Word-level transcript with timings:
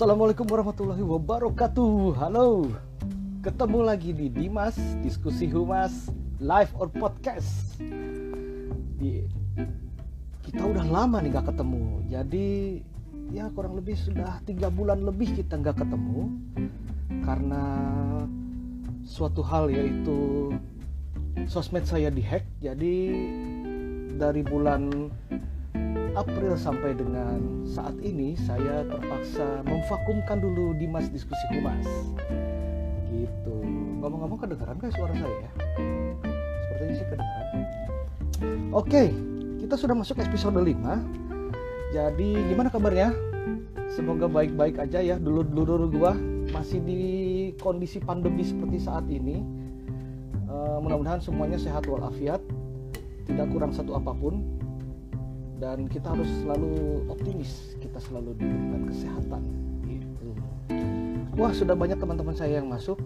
Assalamualaikum 0.00 0.48
warahmatullahi 0.48 1.04
wabarakatuh. 1.04 2.16
Halo, 2.16 2.72
ketemu 3.44 3.84
lagi 3.84 4.16
di 4.16 4.32
Dimas 4.32 4.72
Diskusi 5.04 5.44
Humas 5.44 6.08
Live 6.40 6.72
or 6.80 6.88
Podcast. 6.88 7.76
Di, 8.96 9.28
kita 10.40 10.64
udah 10.64 10.88
lama 10.88 11.20
nih 11.20 11.36
gak 11.36 11.52
ketemu, 11.52 12.00
jadi 12.08 12.80
ya 13.28 13.52
kurang 13.52 13.76
lebih 13.76 13.92
sudah 13.92 14.40
tiga 14.48 14.72
bulan 14.72 15.04
lebih 15.04 15.36
kita 15.36 15.60
nggak 15.60 15.84
ketemu 15.84 16.32
karena 17.20 17.64
suatu 19.04 19.44
hal 19.44 19.68
yaitu 19.68 20.48
sosmed 21.44 21.84
saya 21.84 22.08
dihack. 22.08 22.48
Jadi 22.64 22.96
dari 24.16 24.40
bulan 24.48 25.12
April 26.18 26.58
sampai 26.58 26.98
dengan 26.98 27.38
saat 27.62 27.94
ini 28.02 28.34
saya 28.34 28.82
terpaksa 28.82 29.62
memvakumkan 29.62 30.42
dulu 30.42 30.74
Dimas 30.74 31.06
Diskusi 31.06 31.44
Humas. 31.54 31.86
Gitu. 33.14 33.56
Ngomong-ngomong 34.02 34.42
kedengaran 34.42 34.74
guys 34.82 34.94
suara 34.98 35.14
saya 35.14 35.30
ya? 35.30 35.50
Sepertinya 36.66 36.94
sih 36.98 37.06
kedengaran. 37.06 37.58
Oke, 38.74 39.02
kita 39.62 39.74
sudah 39.78 39.94
masuk 39.94 40.18
episode 40.18 40.58
5. 40.58 41.94
Jadi 41.94 42.30
gimana 42.50 42.74
kabarnya? 42.74 43.14
Semoga 43.94 44.26
baik-baik 44.26 44.82
aja 44.82 44.98
ya. 44.98 45.14
Dulu-dulu 45.14 45.94
gua 45.94 46.14
masih 46.50 46.82
di 46.82 47.02
kondisi 47.62 48.02
pandemi 48.02 48.42
seperti 48.42 48.82
saat 48.82 49.06
ini. 49.06 49.42
Uh, 50.50 50.82
mudah-mudahan 50.82 51.22
semuanya 51.22 51.54
sehat 51.54 51.86
walafiat, 51.86 52.42
tidak 53.30 53.46
kurang 53.54 53.70
satu 53.70 53.94
apa 53.94 54.10
pun 54.10 54.59
dan 55.60 55.84
kita 55.92 56.16
harus 56.16 56.26
selalu 56.40 57.04
optimis 57.12 57.76
kita 57.84 58.00
selalu 58.00 58.32
diberikan 58.40 58.82
kesehatan. 58.88 59.42
Gitu. 59.84 60.28
Wah 61.36 61.52
sudah 61.52 61.76
banyak 61.76 62.00
teman-teman 62.00 62.32
saya 62.32 62.64
yang 62.64 62.72
masuk. 62.72 62.96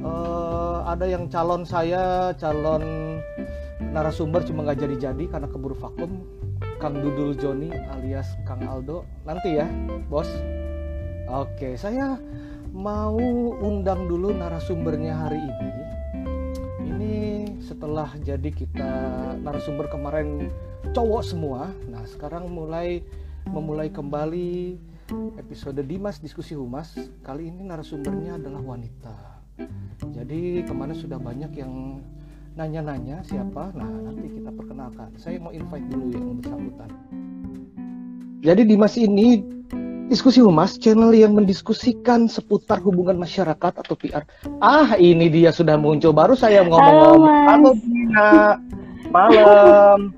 Uh, 0.00 0.80
ada 0.88 1.04
yang 1.04 1.28
calon 1.28 1.68
saya 1.68 2.32
calon 2.40 3.20
narasumber 3.92 4.40
cuma 4.48 4.64
nggak 4.64 4.80
jadi-jadi 4.80 5.28
karena 5.28 5.46
keburu 5.46 5.76
vakum. 5.76 6.24
Kang 6.78 6.94
Dudul 6.94 7.36
Joni 7.36 7.68
alias 7.68 8.32
Kang 8.48 8.64
Aldo. 8.64 9.04
Nanti 9.28 9.60
ya 9.60 9.68
bos. 10.08 10.30
Oke 11.28 11.76
saya 11.76 12.16
mau 12.72 13.20
undang 13.60 14.08
dulu 14.08 14.32
narasumbernya 14.32 15.12
hari 15.12 15.36
ini. 15.36 15.70
Ini 16.88 17.14
setelah 17.60 18.08
jadi 18.24 18.48
kita 18.48 18.92
narasumber 19.44 19.92
kemarin 19.92 20.48
cowok 20.92 21.22
semua. 21.24 21.70
Nah, 21.88 22.04
sekarang 22.06 22.50
mulai 22.50 23.02
memulai 23.48 23.88
kembali 23.88 24.76
episode 25.40 25.80
Dimas 25.84 26.20
Diskusi 26.20 26.52
Humas. 26.52 26.94
Kali 27.24 27.48
ini 27.48 27.64
narasumbernya 27.64 28.36
adalah 28.36 28.60
wanita. 28.60 29.16
Jadi 30.14 30.62
ke 30.62 30.72
mana 30.74 30.94
sudah 30.94 31.18
banyak 31.18 31.50
yang 31.58 32.02
nanya-nanya 32.54 33.22
siapa. 33.26 33.74
Nah, 33.74 33.86
nanti 33.86 34.38
kita 34.38 34.50
perkenalkan. 34.54 35.14
Saya 35.18 35.38
mau 35.42 35.50
invite 35.54 35.86
dulu 35.90 36.06
yang 36.14 36.38
bersangkutan. 36.42 36.90
Jadi 38.38 38.62
Dimas 38.66 38.94
ini 38.94 39.42
Diskusi 40.08 40.40
Humas, 40.40 40.80
channel 40.80 41.12
yang 41.12 41.36
mendiskusikan 41.36 42.32
seputar 42.32 42.80
hubungan 42.80 43.20
masyarakat 43.20 43.72
atau 43.76 43.92
PR. 43.92 44.24
Ah, 44.64 44.96
ini 44.96 45.28
dia 45.28 45.52
sudah 45.52 45.76
muncul. 45.76 46.16
Baru 46.16 46.32
saya 46.32 46.64
ngomong-ngomong. 46.64 47.28
Halo, 47.44 47.70
Halo 48.16 48.56
Malam. 49.12 50.17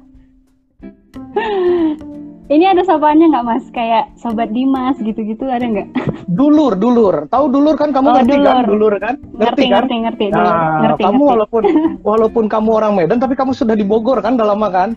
Ini 2.51 2.67
ada 2.67 2.83
sapaannya 2.83 3.31
nggak 3.31 3.47
mas? 3.47 3.65
Kayak 3.71 4.11
sobat 4.19 4.51
Dimas 4.51 4.99
gitu-gitu 4.99 5.47
ada 5.47 5.63
nggak? 5.63 5.87
Dulur, 6.39 6.75
dulur. 6.75 7.31
Tahu 7.31 7.47
dulur 7.47 7.79
kan 7.79 7.95
kamu 7.95 8.07
oh, 8.11 8.15
ngerti 8.19 8.35
dulur. 8.35 8.47
kan? 8.51 8.65
Dulur 8.67 8.95
kan? 8.99 9.15
Ngerti, 9.23 9.39
ngerti 9.39 9.65
kan? 9.71 9.71
Ngerti, 9.71 9.95
ngerti. 10.03 10.25
Nah, 10.35 10.79
ngerti, 10.83 11.03
kamu 11.07 11.15
ngerti. 11.23 11.31
walaupun 11.31 11.63
walaupun 12.11 12.45
kamu 12.51 12.71
orang 12.75 12.93
Medan, 12.99 13.19
tapi 13.23 13.39
kamu 13.39 13.55
sudah 13.55 13.79
di 13.79 13.87
Bogor 13.87 14.19
kan? 14.19 14.35
Udah 14.35 14.51
lama 14.51 14.67
kan? 14.67 14.91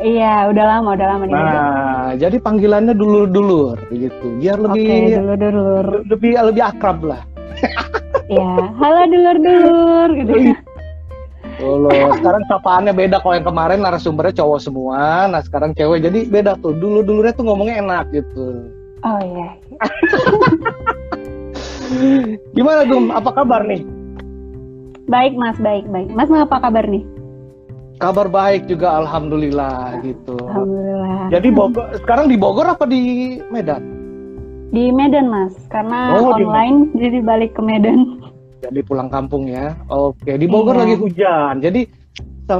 Iya, 0.00 0.48
udah 0.48 0.64
lama, 0.64 0.88
udah 0.96 1.06
lama 1.12 1.24
Nah, 1.24 1.28
Medan. 1.28 1.60
jadi 2.20 2.36
panggilannya 2.40 2.94
dulur-dulur 2.96 3.76
gitu. 3.92 4.26
Biar 4.40 4.56
lebih 4.56 4.84
Oke, 4.88 5.12
dulur-dulur. 5.12 5.86
lebih 6.08 6.30
lebih 6.40 6.62
akrab 6.64 7.04
lah. 7.04 7.20
Iya, 8.28 8.52
halo 8.80 9.00
dulur-dulur 9.12 10.08
gitu. 10.16 10.32
Dulu, 11.58 11.90
sekarang 12.22 12.42
sapaannya 12.46 12.94
beda 12.94 13.18
kalau 13.18 13.34
yang 13.34 13.46
kemarin 13.46 13.82
narasumbernya 13.82 14.38
cowok 14.38 14.60
semua, 14.62 15.26
nah 15.26 15.42
sekarang 15.42 15.74
cewek 15.74 16.06
jadi 16.06 16.30
beda 16.30 16.54
tuh. 16.62 16.70
Dulu 16.78 17.02
dulunya 17.02 17.34
tuh 17.34 17.50
ngomongnya 17.50 17.82
enak 17.82 18.04
gitu. 18.14 18.70
Oh 19.02 19.18
iya. 19.18 19.48
Gimana 22.54 22.86
Dum? 22.86 23.10
Apa 23.10 23.34
kabar 23.34 23.66
nih? 23.66 23.82
Baik 25.08 25.34
mas, 25.34 25.58
baik 25.58 25.88
baik. 25.90 26.08
Mas 26.14 26.30
mau 26.30 26.46
apa 26.46 26.62
kabar 26.62 26.86
nih? 26.86 27.02
Kabar 27.98 28.30
baik 28.30 28.70
juga, 28.70 29.02
alhamdulillah 29.02 29.98
gitu. 30.06 30.38
Alhamdulillah. 30.38 31.34
Jadi 31.34 31.48
Bogor, 31.50 31.90
sekarang 31.98 32.30
di 32.30 32.38
Bogor 32.38 32.70
apa 32.70 32.86
di 32.86 33.34
Medan? 33.50 33.82
Di 34.70 34.94
Medan 34.94 35.26
mas, 35.26 35.56
karena 35.72 36.14
Oh, 36.14 36.36
di 36.38 36.46
online 36.46 36.94
jadi 36.94 37.18
balik 37.24 37.58
ke 37.58 37.62
Medan. 37.64 38.22
Jadi 38.58 38.80
pulang 38.82 39.06
kampung 39.06 39.46
ya. 39.46 39.78
Oke, 39.86 40.34
di 40.34 40.46
Bogor 40.46 40.74
Iya. 40.74 40.82
lagi 40.82 40.94
hujan. 40.98 41.54
Jadi 41.62 41.80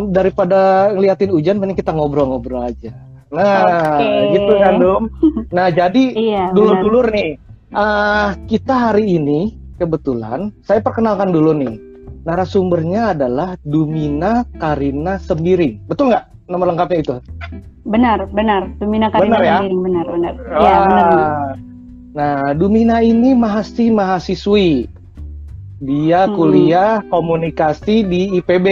daripada 0.08 0.92
ngeliatin 0.92 1.32
hujan, 1.32 1.56
mending 1.58 1.78
kita 1.78 1.90
ngobrol-ngobrol 1.90 2.60
aja. 2.62 2.92
Nah, 3.28 3.96
Oke. 3.96 4.08
gitu 4.36 4.52
kan 4.56 4.74
Dum. 4.78 5.02
Nah, 5.50 5.68
jadi 5.68 6.04
Iya. 6.28 6.44
benar. 6.48 6.54
dulur-dulur 6.54 7.06
nih. 7.12 7.30
Ah, 7.68 8.32
kita 8.48 8.92
hari 8.92 9.20
ini 9.20 9.52
kebetulan 9.76 10.52
saya 10.62 10.80
perkenalkan 10.80 11.28
dulu 11.28 11.52
nih. 11.52 11.76
Narasumbernya 12.24 13.16
adalah 13.16 13.56
Dumina 13.64 14.44
Karina 14.56 15.16
Sembiring. 15.16 15.88
Betul 15.88 16.12
nggak 16.12 16.24
nama 16.48 16.64
lengkapnya 16.68 16.98
itu? 17.00 17.14
Benar, 17.84 18.28
benar. 18.32 18.68
Dumina 18.76 19.08
Karina 19.08 19.36
Benar 19.36 19.40
ya? 19.44 19.56
Sembiring, 19.60 19.80
benar, 19.80 20.04
benar. 20.08 20.32
Iya, 20.36 20.74
benar. 20.84 21.06
Mas. 21.08 21.24
Ah. 21.24 21.52
Nah, 22.08 22.40
Dumina 22.52 22.96
ini 23.00 23.32
mahasiswi 23.32 23.92
mahasiswi. 23.92 24.68
Dia 25.78 26.26
Hmm. 26.26 26.34
kuliah 26.34 27.02
komunikasi 27.06 28.02
di 28.02 28.34
IPB. 28.34 28.66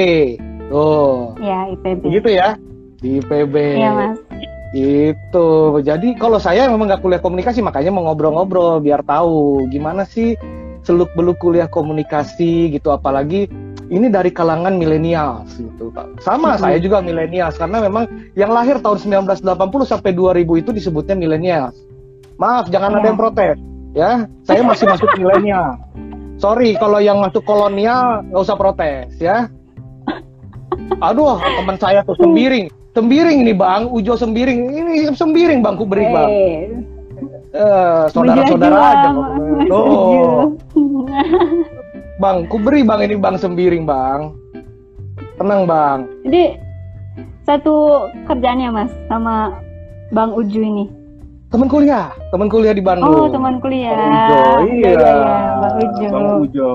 Tuh, 0.67 1.39
Iya, 1.39 1.71
IPB. 1.78 2.03
begitu 2.03 2.28
ya? 2.34 2.59
Di 2.99 3.22
IPB. 3.22 3.55
Iya, 3.78 3.91
Mas. 3.94 4.19
Gitu. 4.75 5.49
Jadi 5.87 6.19
kalau 6.19 6.43
saya 6.43 6.67
memang 6.67 6.91
nggak 6.91 7.03
kuliah 7.06 7.22
komunikasi, 7.22 7.62
makanya 7.62 7.94
mau 7.94 8.11
ngobrol-ngobrol 8.11 8.83
biar 8.83 9.06
tahu 9.06 9.71
gimana 9.71 10.03
sih 10.03 10.34
seluk 10.83 11.15
beluk 11.15 11.39
kuliah 11.39 11.71
komunikasi 11.71 12.75
gitu. 12.75 12.91
Apalagi 12.91 13.47
ini 13.87 14.11
dari 14.11 14.34
kalangan 14.34 14.75
milenial 14.75 15.47
gitu. 15.55 15.94
Sama 16.19 16.59
Mhm. 16.59 16.61
saya 16.61 16.78
juga 16.83 16.99
milenial 16.99 17.55
karena 17.55 17.78
memang 17.87 18.05
yang 18.34 18.50
lahir 18.50 18.83
tahun 18.83 18.99
1980 18.99 19.87
sampai 19.87 20.11
2000 20.11 20.59
itu 20.59 20.75
disebutnya 20.75 21.15
milenial. 21.15 21.71
Maaf, 22.37 22.67
jangan 22.67 22.99
ada 22.99 23.06
Iya. 23.06 23.09
yang 23.15 23.19
protes 23.19 23.56
ya. 23.94 24.11
Saya 24.43 24.61
masih 24.67 24.91
masuk 24.91 25.09
milenial. 25.15 25.78
Sorry 26.36 26.76
kalau 26.76 27.00
yang 27.00 27.20
masuk 27.24 27.42
kolonial 27.48 28.20
nggak 28.28 28.42
usah 28.44 28.56
protes 28.56 29.16
ya. 29.16 29.48
Aduh, 31.00 31.41
teman 31.41 31.76
saya 31.80 32.00
tuh 32.04 32.16
sembiring. 32.20 32.69
Sembiring 32.97 33.44
ini 33.44 33.52
bang, 33.52 33.88
Ujo 33.92 34.16
sembiring. 34.16 34.58
Ini 34.72 34.92
sembiring 35.12 35.60
bang, 35.60 35.75
ku 35.76 35.84
beri 35.84 36.06
bang. 36.08 36.30
Eh, 36.32 36.56
Eh, 37.56 38.04
saudara-saudara 38.12 38.76
aja. 38.76 39.08
Mas. 39.16 39.32
Bang. 39.64 39.69
Tuh, 39.72 40.52
bang, 42.20 42.36
ku 42.52 42.56
beri 42.60 42.84
bang 42.84 43.00
ini 43.08 43.16
bang 43.16 43.36
sembiring 43.41 43.84
bang. 43.88 44.20
Tenang 45.41 45.64
bang. 45.64 45.98
Jadi 46.28 46.44
satu 47.48 48.08
kerjaannya 48.28 48.69
Mas 48.72 48.93
sama 49.08 49.56
Bang 50.12 50.37
Uju 50.37 50.61
ini. 50.61 50.84
Teman 51.46 51.70
kuliah, 51.70 52.10
teman 52.34 52.50
kuliah 52.50 52.75
di 52.75 52.82
Bandung. 52.82 53.06
Oh, 53.06 53.31
teman 53.31 53.62
kuliah. 53.62 53.94
Ujo, 53.94 54.43
iya. 54.66 54.90
iya, 54.90 54.90
iya, 54.98 55.34
Bang 55.62 55.76
Ujo. 55.78 56.06
Bang 56.10 56.26
Ujo. 56.43 56.70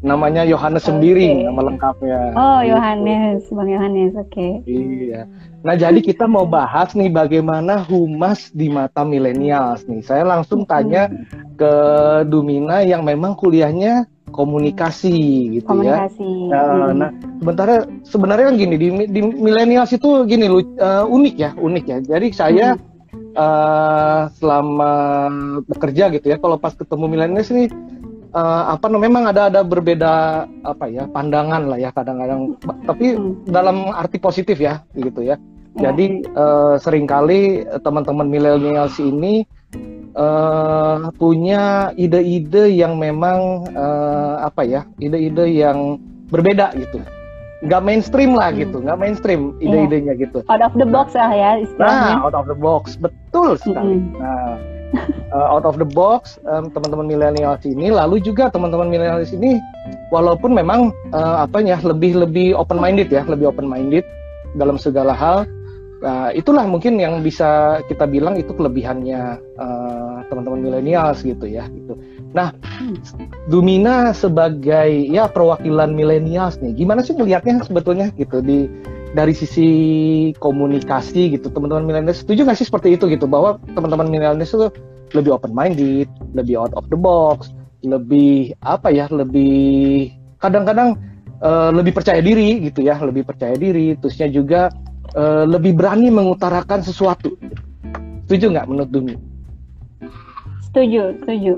Namanya 0.00 0.42
Yohanes 0.44 0.84
Oke. 0.84 0.88
Sembiring, 0.92 1.48
nama 1.48 1.60
lengkapnya. 1.72 2.20
Oh, 2.36 2.60
Gitu. 2.60 2.72
Yohanes, 2.72 3.40
Bang 3.48 3.68
Yohanes. 3.68 4.12
Oke. 4.16 4.48
Iya. 4.68 5.24
Nah, 5.60 5.74
jadi 5.76 6.00
kita 6.04 6.24
mau 6.28 6.44
bahas 6.44 6.92
nih 6.92 7.08
bagaimana 7.08 7.80
humas 7.84 8.52
di 8.52 8.68
mata 8.68 9.04
milenials 9.04 9.88
nih. 9.88 10.04
Saya 10.04 10.24
langsung 10.24 10.68
tanya 10.68 11.08
ke 11.56 11.72
Dumina 12.28 12.84
yang 12.84 13.04
memang 13.04 13.36
kuliahnya 13.36 14.04
komunikasi 14.32 15.16
gitu 15.60 15.68
ya. 15.80 16.08
Komunikasi. 16.08 16.30
Nah, 16.48 16.64
Hmm. 16.64 16.92
nah, 16.96 17.10
sebenarnya 17.40 17.80
sebenarnya 18.04 18.44
kan 18.52 18.56
gini 18.56 18.74
di, 18.76 18.88
di 19.08 19.20
milenials 19.20 19.92
itu 19.92 20.24
gini 20.24 20.44
lu 20.48 20.60
eh, 20.76 21.04
unik 21.08 21.34
ya, 21.36 21.50
unik 21.56 21.84
ya. 21.88 21.98
Jadi 22.04 22.26
saya 22.32 22.66
eh, 23.34 24.20
selama 24.38 24.92
bekerja 25.66 26.10
gitu 26.14 26.26
ya, 26.30 26.36
kalau 26.38 26.56
pas 26.58 26.74
ketemu 26.74 27.04
milenials 27.06 27.50
ini 27.54 27.70
eh, 28.30 28.62
apa 28.70 28.86
namanya 28.86 29.06
memang 29.10 29.24
ada 29.30 29.42
ada 29.50 29.60
berbeda 29.66 30.44
apa 30.66 30.84
ya 30.86 31.06
pandangan 31.10 31.70
lah 31.70 31.78
ya 31.78 31.90
kadang-kadang 31.90 32.54
tapi 32.86 33.14
Hmm. 33.18 33.42
dalam 33.46 33.90
arti 33.90 34.18
positif 34.22 34.58
ya 34.58 34.82
gitu 34.94 35.22
ya 35.22 35.38
Ya. 35.78 35.94
jadi 35.94 36.26
eh, 36.26 36.74
sering 36.82 37.06
kali 37.06 37.62
teman-teman 37.86 38.26
milenials 38.26 38.98
ini 38.98 39.46
uh, 40.14 41.10
punya 41.14 41.94
ide-ide 41.94 42.74
yang 42.74 42.98
memang 42.98 43.70
uh, 43.74 44.42
apa 44.42 44.66
ya 44.66 44.82
ide-ide 44.98 45.46
yang 45.46 45.98
berbeda 46.30 46.74
gitu 46.74 46.98
nggak 47.60 47.82
mainstream 47.84 48.32
lah 48.32 48.48
Hmm. 48.48 48.60
gitu 48.64 48.76
nggak 48.80 48.98
mainstream 48.98 49.40
ide-idenya 49.60 50.16
gitu 50.16 50.40
Out 50.48 50.64
of 50.64 50.72
the 50.76 50.88
box 50.88 51.12
lah 51.12 51.28
ya 51.28 51.50
istilahnya. 51.60 52.16
nah 52.16 52.24
out 52.24 52.36
of 52.36 52.48
the 52.48 52.56
box 52.56 52.96
betul 52.96 53.60
sekali 53.60 54.00
Mm-mm. 54.00 54.16
nah 54.16 54.56
uh, 55.36 55.46
out 55.54 55.68
of 55.68 55.76
the 55.76 55.84
box 55.84 56.40
um, 56.48 56.72
teman-teman 56.72 57.04
milenial 57.06 57.60
ini 57.62 57.92
lalu 57.92 58.16
juga 58.18 58.48
teman-teman 58.48 58.88
milenial 58.88 59.20
ini 59.22 59.60
walaupun 60.08 60.56
memang 60.56 60.88
uh, 61.12 61.44
apa 61.44 61.60
ya 61.60 61.76
lebih 61.84 62.16
lebih 62.16 62.56
open 62.56 62.80
minded 62.80 63.12
ya 63.12 63.22
lebih 63.28 63.52
open 63.52 63.68
minded 63.68 64.02
dalam 64.56 64.80
segala 64.80 65.12
hal 65.12 65.44
Nah, 66.00 66.32
itulah 66.32 66.64
mungkin 66.64 66.96
yang 66.96 67.20
bisa 67.20 67.76
kita 67.84 68.08
bilang 68.08 68.32
itu 68.40 68.56
kelebihannya 68.56 69.36
uh, 69.60 70.24
teman-teman 70.32 70.64
milenials 70.64 71.20
gitu 71.20 71.44
ya 71.44 71.68
gitu. 71.68 71.92
Nah, 72.30 72.54
Dumina 73.50 74.14
sebagai 74.14 75.10
ya 75.10 75.26
perwakilan 75.26 75.90
milenials 75.90 76.62
nih, 76.62 76.78
gimana 76.78 77.02
sih 77.02 77.14
melihatnya 77.18 77.62
sebetulnya 77.66 78.14
gitu 78.14 78.38
di 78.38 78.70
dari 79.10 79.34
sisi 79.34 79.68
komunikasi 80.38 81.34
gitu 81.34 81.50
teman-teman 81.50 81.82
milenials 81.82 82.22
setuju 82.22 82.46
nggak 82.46 82.58
sih 82.62 82.70
seperti 82.70 82.94
itu 82.94 83.10
gitu 83.10 83.26
bahwa 83.26 83.58
teman-teman 83.74 84.06
milenials 84.06 84.54
itu 84.54 84.70
lebih 85.10 85.34
open 85.34 85.50
minded, 85.50 86.06
lebih 86.38 86.54
out 86.54 86.70
of 86.78 86.86
the 86.86 86.98
box, 86.98 87.50
lebih 87.82 88.54
apa 88.62 88.94
ya, 88.94 89.10
lebih 89.10 90.14
kadang-kadang 90.38 90.94
uh, 91.42 91.74
lebih 91.74 91.98
percaya 91.98 92.22
diri 92.22 92.62
gitu 92.70 92.86
ya, 92.86 92.94
lebih 93.02 93.26
percaya 93.26 93.58
diri, 93.58 93.98
terusnya 93.98 94.30
juga 94.30 94.70
uh, 95.18 95.44
lebih 95.50 95.74
berani 95.74 96.14
mengutarakan 96.14 96.86
sesuatu. 96.86 97.34
Setuju 98.30 98.54
nggak 98.54 98.66
menurut 98.70 98.90
Dumi? 98.94 99.14
Setuju, 100.70 101.18
setuju. 101.26 101.54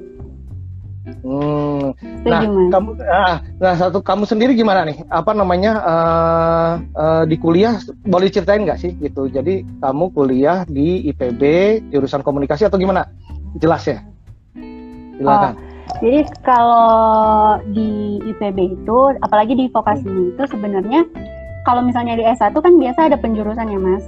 Hmm, 1.02 1.98
nah, 2.22 2.46
kamu, 2.70 2.94
ah, 3.10 3.42
nah 3.58 3.74
satu 3.74 3.98
kamu 3.98 4.22
sendiri 4.22 4.54
gimana 4.54 4.86
nih? 4.86 5.02
Apa 5.10 5.34
namanya 5.34 5.82
uh, 5.82 6.72
uh, 6.94 7.22
di 7.26 7.34
kuliah? 7.42 7.82
Boleh 8.06 8.30
ceritain 8.30 8.62
nggak 8.62 8.78
sih 8.78 8.94
gitu? 9.02 9.26
Jadi 9.26 9.66
kamu 9.82 10.14
kuliah 10.14 10.62
di 10.70 11.10
IPB 11.10 11.42
jurusan 11.90 12.22
komunikasi 12.22 12.70
atau 12.70 12.78
gimana? 12.78 13.10
Jelas 13.58 13.82
ya? 13.82 13.98
Silakan. 15.18 15.58
Jadi 15.98 16.22
kalau 16.46 17.58
di 17.74 18.22
IPB 18.22 18.58
itu, 18.78 18.98
apalagi 19.26 19.58
di 19.58 19.66
vokasi 19.74 20.06
itu 20.06 20.42
sebenarnya 20.46 21.02
kalau 21.66 21.82
misalnya 21.82 22.14
di 22.14 22.22
S1 22.26 22.54
kan 22.54 22.74
biasa 22.78 23.10
ada 23.10 23.18
penjurusan 23.18 23.74
ya, 23.74 23.78
Mas. 23.82 24.06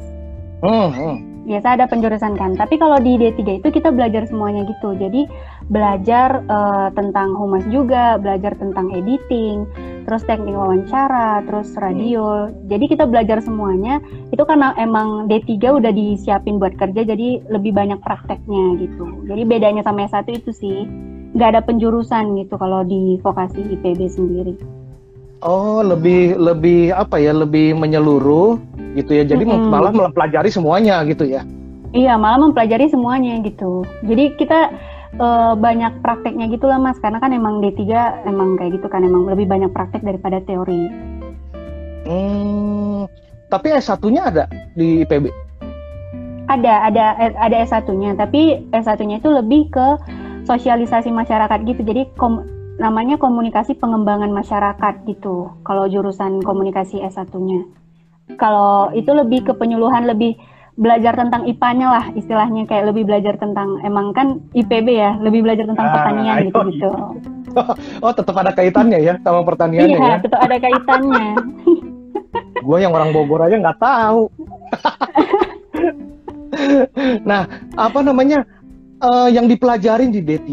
Hmm, 0.62 0.90
hmm. 0.94 1.33
Biasa 1.44 1.76
ada 1.78 1.84
penjurusan 1.84 2.34
kan. 2.34 2.56
Tapi 2.56 2.80
kalau 2.80 2.98
di 2.98 3.20
D3 3.20 3.60
itu 3.60 3.68
kita 3.68 3.92
belajar 3.92 4.24
semuanya 4.24 4.64
gitu. 4.64 4.96
Jadi 4.96 5.28
belajar 5.68 6.40
eh, 6.44 6.88
tentang 6.96 7.36
humas 7.36 7.64
juga, 7.68 8.16
belajar 8.16 8.56
tentang 8.56 8.90
editing, 8.92 9.68
terus 10.08 10.24
teknik 10.24 10.56
wawancara, 10.56 11.44
terus 11.44 11.72
radio. 11.76 12.48
Jadi 12.68 12.84
kita 12.88 13.04
belajar 13.04 13.44
semuanya. 13.44 14.00
Itu 14.32 14.44
karena 14.48 14.72
emang 14.80 15.28
D3 15.28 15.80
udah 15.80 15.92
disiapin 15.92 16.56
buat 16.56 16.76
kerja 16.76 17.04
jadi 17.04 17.44
lebih 17.48 17.72
banyak 17.76 18.00
prakteknya 18.00 18.80
gitu. 18.80 19.24
Jadi 19.28 19.42
bedanya 19.44 19.82
sama 19.84 20.08
S1 20.08 20.28
itu 20.32 20.50
sih 20.52 20.88
nggak 21.34 21.50
ada 21.50 21.62
penjurusan 21.66 22.38
gitu 22.38 22.54
kalau 22.56 22.86
di 22.86 23.18
vokasi 23.20 23.60
IPB 23.74 24.00
sendiri. 24.06 24.83
Oh, 25.42 25.82
lebih 25.82 26.38
lebih 26.38 26.94
apa 26.94 27.18
ya? 27.18 27.34
Lebih 27.34 27.74
menyeluruh 27.74 28.60
gitu 28.94 29.10
ya. 29.10 29.24
Jadi 29.26 29.42
Mm-mm. 29.42 29.72
malah 29.72 29.90
mempelajari 29.90 30.52
semuanya 30.52 31.02
gitu 31.08 31.26
ya. 31.26 31.42
Iya, 31.94 32.18
malah 32.18 32.50
mempelajari 32.50 32.90
semuanya 32.90 33.38
gitu. 33.46 33.86
Jadi 34.02 34.34
kita 34.34 34.74
eh, 35.14 35.52
banyak 35.54 36.02
prakteknya 36.02 36.50
gitu 36.50 36.66
lah 36.66 36.78
mas, 36.82 36.98
karena 36.98 37.22
kan 37.22 37.30
emang 37.30 37.62
D3 37.62 37.82
emang 38.26 38.58
kayak 38.58 38.82
gitu 38.82 38.86
kan, 38.90 39.06
emang 39.06 39.30
lebih 39.30 39.46
banyak 39.46 39.70
praktek 39.70 40.02
daripada 40.02 40.42
teori. 40.42 40.90
Hmm, 42.04 43.06
tapi 43.48 43.72
S1-nya 43.78 44.22
ada 44.28 44.44
di 44.74 45.06
IPB. 45.06 45.30
Ada, 46.50 46.92
ada, 46.92 47.04
ada 47.40 47.56
S1-nya, 47.64 48.20
tapi 48.20 48.68
S1-nya 48.74 49.22
itu 49.22 49.32
lebih 49.32 49.72
ke 49.72 49.96
sosialisasi 50.44 51.08
masyarakat 51.08 51.58
gitu. 51.64 51.80
Jadi 51.80 52.10
kom- 52.20 52.44
namanya 52.78 53.16
komunikasi 53.20 53.78
pengembangan 53.78 54.30
masyarakat 54.34 54.94
gitu. 55.06 55.54
Kalau 55.62 55.86
jurusan 55.86 56.42
komunikasi 56.42 57.02
S1-nya. 57.06 57.66
Kalau 58.40 58.90
itu 58.96 59.12
lebih 59.12 59.46
ke 59.46 59.52
penyuluhan, 59.54 60.08
lebih 60.08 60.34
belajar 60.74 61.14
tentang 61.14 61.46
IPA-nya 61.46 61.86
lah 61.86 62.04
istilahnya 62.18 62.66
kayak 62.66 62.90
lebih 62.90 63.06
belajar 63.06 63.38
tentang 63.38 63.78
emang 63.86 64.10
kan 64.10 64.42
IPB 64.58 64.88
ya, 64.90 65.14
lebih 65.22 65.46
belajar 65.46 65.70
tentang 65.70 65.86
Ah, 65.86 65.92
pertanian 65.94 66.34
iya, 66.34 66.46
gitu-gitu. 66.50 66.90
Oh, 68.02 68.10
tetap 68.10 68.34
ada 68.34 68.50
kaitannya 68.50 68.98
ya 68.98 69.14
sama 69.22 69.46
pertaniannya 69.46 69.94
ya. 69.94 70.02
Iya, 70.02 70.14
tetap 70.26 70.42
ada 70.42 70.56
kaitannya. 70.58 71.38
Gue 72.66 72.78
yang 72.82 72.90
orang 72.90 73.14
Bogor 73.14 73.46
aja 73.46 73.54
nggak 73.54 73.78
tahu. 73.78 74.26
nah, 77.30 77.46
apa 77.78 77.98
namanya 78.02 78.42
eh, 78.98 79.28
yang 79.30 79.46
dipelajarin 79.46 80.10
di 80.10 80.18
D3 80.18 80.50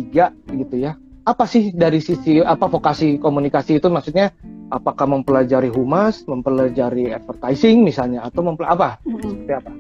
gitu 0.62 0.76
ya? 0.78 0.94
Apa 1.22 1.46
sih 1.46 1.70
dari 1.70 2.02
sisi 2.02 2.42
apa 2.42 2.66
vokasi 2.66 3.22
komunikasi 3.22 3.78
itu 3.78 3.88
maksudnya? 3.94 4.34
Apakah 4.72 5.06
mempelajari 5.06 5.70
humas, 5.70 6.24
mempelajari 6.26 7.12
advertising 7.12 7.84
misalnya, 7.84 8.24
atau 8.24 8.42
mempelajari 8.42 8.74
apa? 8.74 8.90
Mm-mm. 9.04 9.22
Seperti 9.22 9.54
apa? 9.54 9.72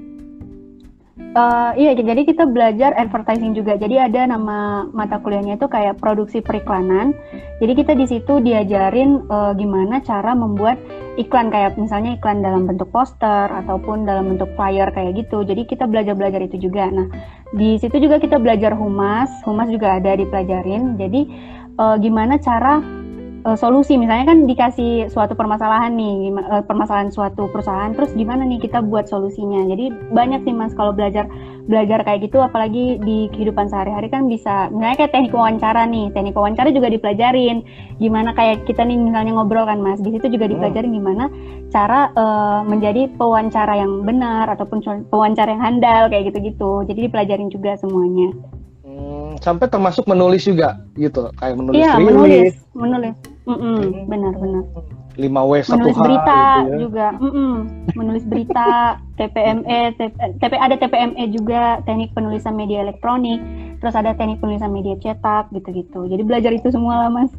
Eh, 1.31 1.71
iya, 1.79 1.91
jadi 1.95 2.27
kita 2.27 2.43
belajar 2.43 2.91
advertising 2.99 3.55
juga. 3.55 3.79
Jadi 3.79 3.95
ada 3.95 4.27
nama 4.27 4.83
mata 4.91 5.15
kuliahnya 5.23 5.55
itu 5.55 5.71
kayak 5.71 5.95
produksi 6.03 6.43
periklanan. 6.43 7.15
Jadi 7.63 7.71
kita 7.71 7.95
di 7.95 8.03
situ 8.03 8.43
diajarin 8.43 9.23
eh, 9.31 9.53
gimana 9.55 10.03
cara 10.03 10.35
membuat 10.35 10.75
iklan 11.19 11.51
kayak 11.51 11.75
misalnya 11.75 12.15
iklan 12.15 12.39
dalam 12.39 12.69
bentuk 12.69 12.87
poster 12.93 13.51
ataupun 13.51 14.07
dalam 14.07 14.35
bentuk 14.35 14.47
flyer 14.55 14.87
kayak 14.95 15.25
gitu. 15.25 15.43
Jadi 15.43 15.67
kita 15.67 15.89
belajar-belajar 15.89 16.39
itu 16.45 16.69
juga. 16.69 16.87
Nah, 16.87 17.07
di 17.51 17.75
situ 17.81 17.99
juga 17.99 18.21
kita 18.21 18.39
belajar 18.39 18.71
humas. 18.77 19.27
Humas 19.43 19.67
juga 19.67 19.99
ada 19.99 20.15
dipelajarin. 20.15 20.95
Jadi 20.95 21.21
eh, 21.75 21.95
gimana 21.99 22.39
cara 22.39 23.00
eh, 23.41 23.57
solusi. 23.57 23.97
Misalnya 23.97 24.25
kan 24.31 24.45
dikasih 24.45 25.09
suatu 25.09 25.33
permasalahan 25.33 25.93
nih 25.93 26.29
eh, 26.33 26.63
permasalahan 26.65 27.09
suatu 27.09 27.49
perusahaan 27.49 27.91
terus 27.93 28.13
gimana 28.13 28.45
nih 28.45 28.61
kita 28.61 28.81
buat 28.85 29.09
solusinya? 29.09 29.65
Jadi 29.69 30.13
banyak 30.13 30.45
sih 30.45 30.53
mas 30.53 30.73
kalau 30.77 30.93
belajar 30.93 31.25
belajar 31.61 32.01
kayak 32.01 32.25
gitu 32.25 32.41
apalagi 32.41 32.97
di 33.05 33.29
kehidupan 33.31 33.69
sehari-hari 33.69 34.09
kan 34.09 34.25
bisa 34.25 34.67
misalnya 34.73 35.05
kayak 35.05 35.13
teknik 35.13 35.33
wawancara 35.33 35.85
nih 35.85 36.09
teknik 36.11 36.35
wawancara 36.35 36.69
juga 36.73 36.89
dipelajarin. 36.89 37.61
Gimana 38.01 38.33
kayak 38.33 38.65
kita 38.65 38.81
nih 38.81 38.97
misalnya 38.97 39.37
ngobrol 39.37 39.69
kan 39.69 39.77
mas 39.81 40.01
di 40.01 40.09
situ 40.13 40.27
juga 40.33 40.49
Hmm. 40.49 40.57
dipelajarin 40.57 40.91
gimana 40.91 41.23
cara 41.69 42.09
eh, 42.11 42.59
menjadi 42.65 43.13
pewawancara 43.15 43.77
yang 43.77 44.03
benar 44.03 44.49
ataupun 44.51 44.81
pewawancara 45.07 45.53
yang 45.53 45.61
handal 45.61 46.09
kayak 46.09 46.33
gitu-gitu. 46.33 46.83
Jadi 46.89 47.07
dipelajarin 47.07 47.49
juga 47.53 47.77
semuanya. 47.77 48.33
Hmm, 48.81 49.39
sampai 49.39 49.71
termasuk 49.71 50.03
menulis 50.09 50.43
juga 50.43 50.81
gitu, 50.99 51.31
kayak 51.39 51.55
menulis 51.55 51.79
iya 51.79 51.95
menulis 51.95 52.53
menulis 52.75 53.15
Mm-mm, 53.41 53.77
Hmm. 53.81 54.05
benar-benar 54.05 54.63
5W 55.11 55.53
satu 55.61 55.75
menulis 55.75 55.97
H 55.97 56.01
berita 56.01 56.41
gitu 56.55 56.69
ya. 56.71 56.77
juga 56.79 57.07
Mm-mm. 57.19 57.53
menulis 57.93 58.23
berita 58.23 58.69
TPME 59.17 59.79
TP, 59.97 60.13
TP 60.39 60.53
ada 60.55 60.75
TPME 60.77 61.23
juga 61.29 61.61
teknik 61.83 62.13
penulisan 62.13 62.53
media 62.53 62.81
elektronik 62.81 63.41
terus 63.77 63.93
ada 63.93 64.13
teknik 64.13 64.39
penulisan 64.39 64.69
media 64.69 64.95
cetak 64.95 65.49
gitu-gitu 65.51 66.05
jadi 66.05 66.21
belajar 66.21 66.51
itu 66.53 66.69
semua 66.69 67.05
lah 67.05 67.09
mas 67.11 67.31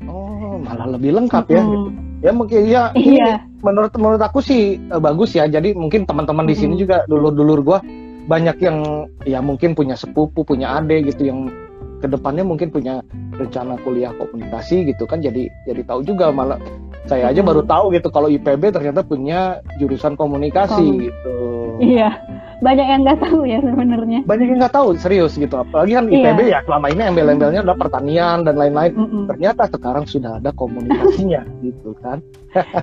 Oh, 0.00 0.56
malah 0.56 0.88
lebih 0.88 1.12
lengkap 1.12 1.44
ya. 1.52 1.60
Mm-mm. 1.60 1.68
gitu. 1.68 1.88
Ya 2.20 2.32
mungkin 2.32 2.60
ya 2.64 2.82
ini 2.96 3.20
iya 3.20 3.44
menurut 3.60 3.92
menurut 4.00 4.22
aku 4.24 4.40
sih 4.40 4.80
eh, 4.80 5.00
bagus 5.00 5.36
ya. 5.36 5.44
Jadi 5.44 5.76
mungkin 5.76 6.08
teman-teman 6.08 6.48
di 6.48 6.56
sini 6.56 6.72
Mm-mm. 6.72 6.80
juga 6.80 6.96
dulur-dulur 7.04 7.60
gua 7.60 7.78
banyak 8.24 8.56
yang 8.64 8.78
ya 9.28 9.44
mungkin 9.44 9.76
punya 9.76 9.96
sepupu, 9.96 10.40
punya 10.40 10.80
adik 10.80 11.12
gitu 11.12 11.28
yang 11.28 11.52
ke 12.00 12.08
depannya 12.08 12.42
mungkin 12.42 12.72
punya 12.72 13.04
rencana 13.36 13.76
kuliah 13.84 14.10
komunikasi 14.16 14.88
gitu 14.88 15.04
kan. 15.04 15.20
Jadi 15.20 15.46
jadi 15.68 15.84
tahu 15.84 16.00
juga 16.02 16.32
malah 16.32 16.56
saya 17.08 17.28
aja 17.32 17.40
Mm-mm. 17.40 17.48
baru 17.48 17.62
tahu 17.64 17.84
gitu 17.96 18.08
kalau 18.12 18.28
IPB 18.28 18.72
ternyata 18.72 19.00
punya 19.04 19.60
jurusan 19.80 20.16
komunikasi 20.16 20.84
Kom- 20.84 21.00
gitu. 21.00 21.36
iya 21.80 22.12
banyak 22.60 22.86
yang 22.86 23.00
nggak 23.04 23.20
tahu 23.24 23.48
ya 23.48 23.58
sebenarnya 23.64 24.20
Banyak 24.28 24.46
yang 24.52 24.58
nggak 24.60 24.74
tahu 24.76 24.88
serius 25.00 25.34
gitu. 25.40 25.56
Apalagi 25.56 25.96
kan. 25.96 26.06
IPB 26.12 26.40
ya 26.52 26.60
selama 26.68 26.86
ini 26.92 27.02
embel-embelnya 27.08 27.60
adalah 27.64 27.78
pertanian 27.80 28.44
dan 28.44 28.54
lain-lain. 28.60 28.92
Mm-mm. 28.92 29.24
Ternyata 29.32 29.68
sekarang 29.72 30.04
sudah 30.04 30.36
ada 30.38 30.52
komunikasinya 30.52 31.42
gitu 31.66 31.96
kan. 32.04 32.20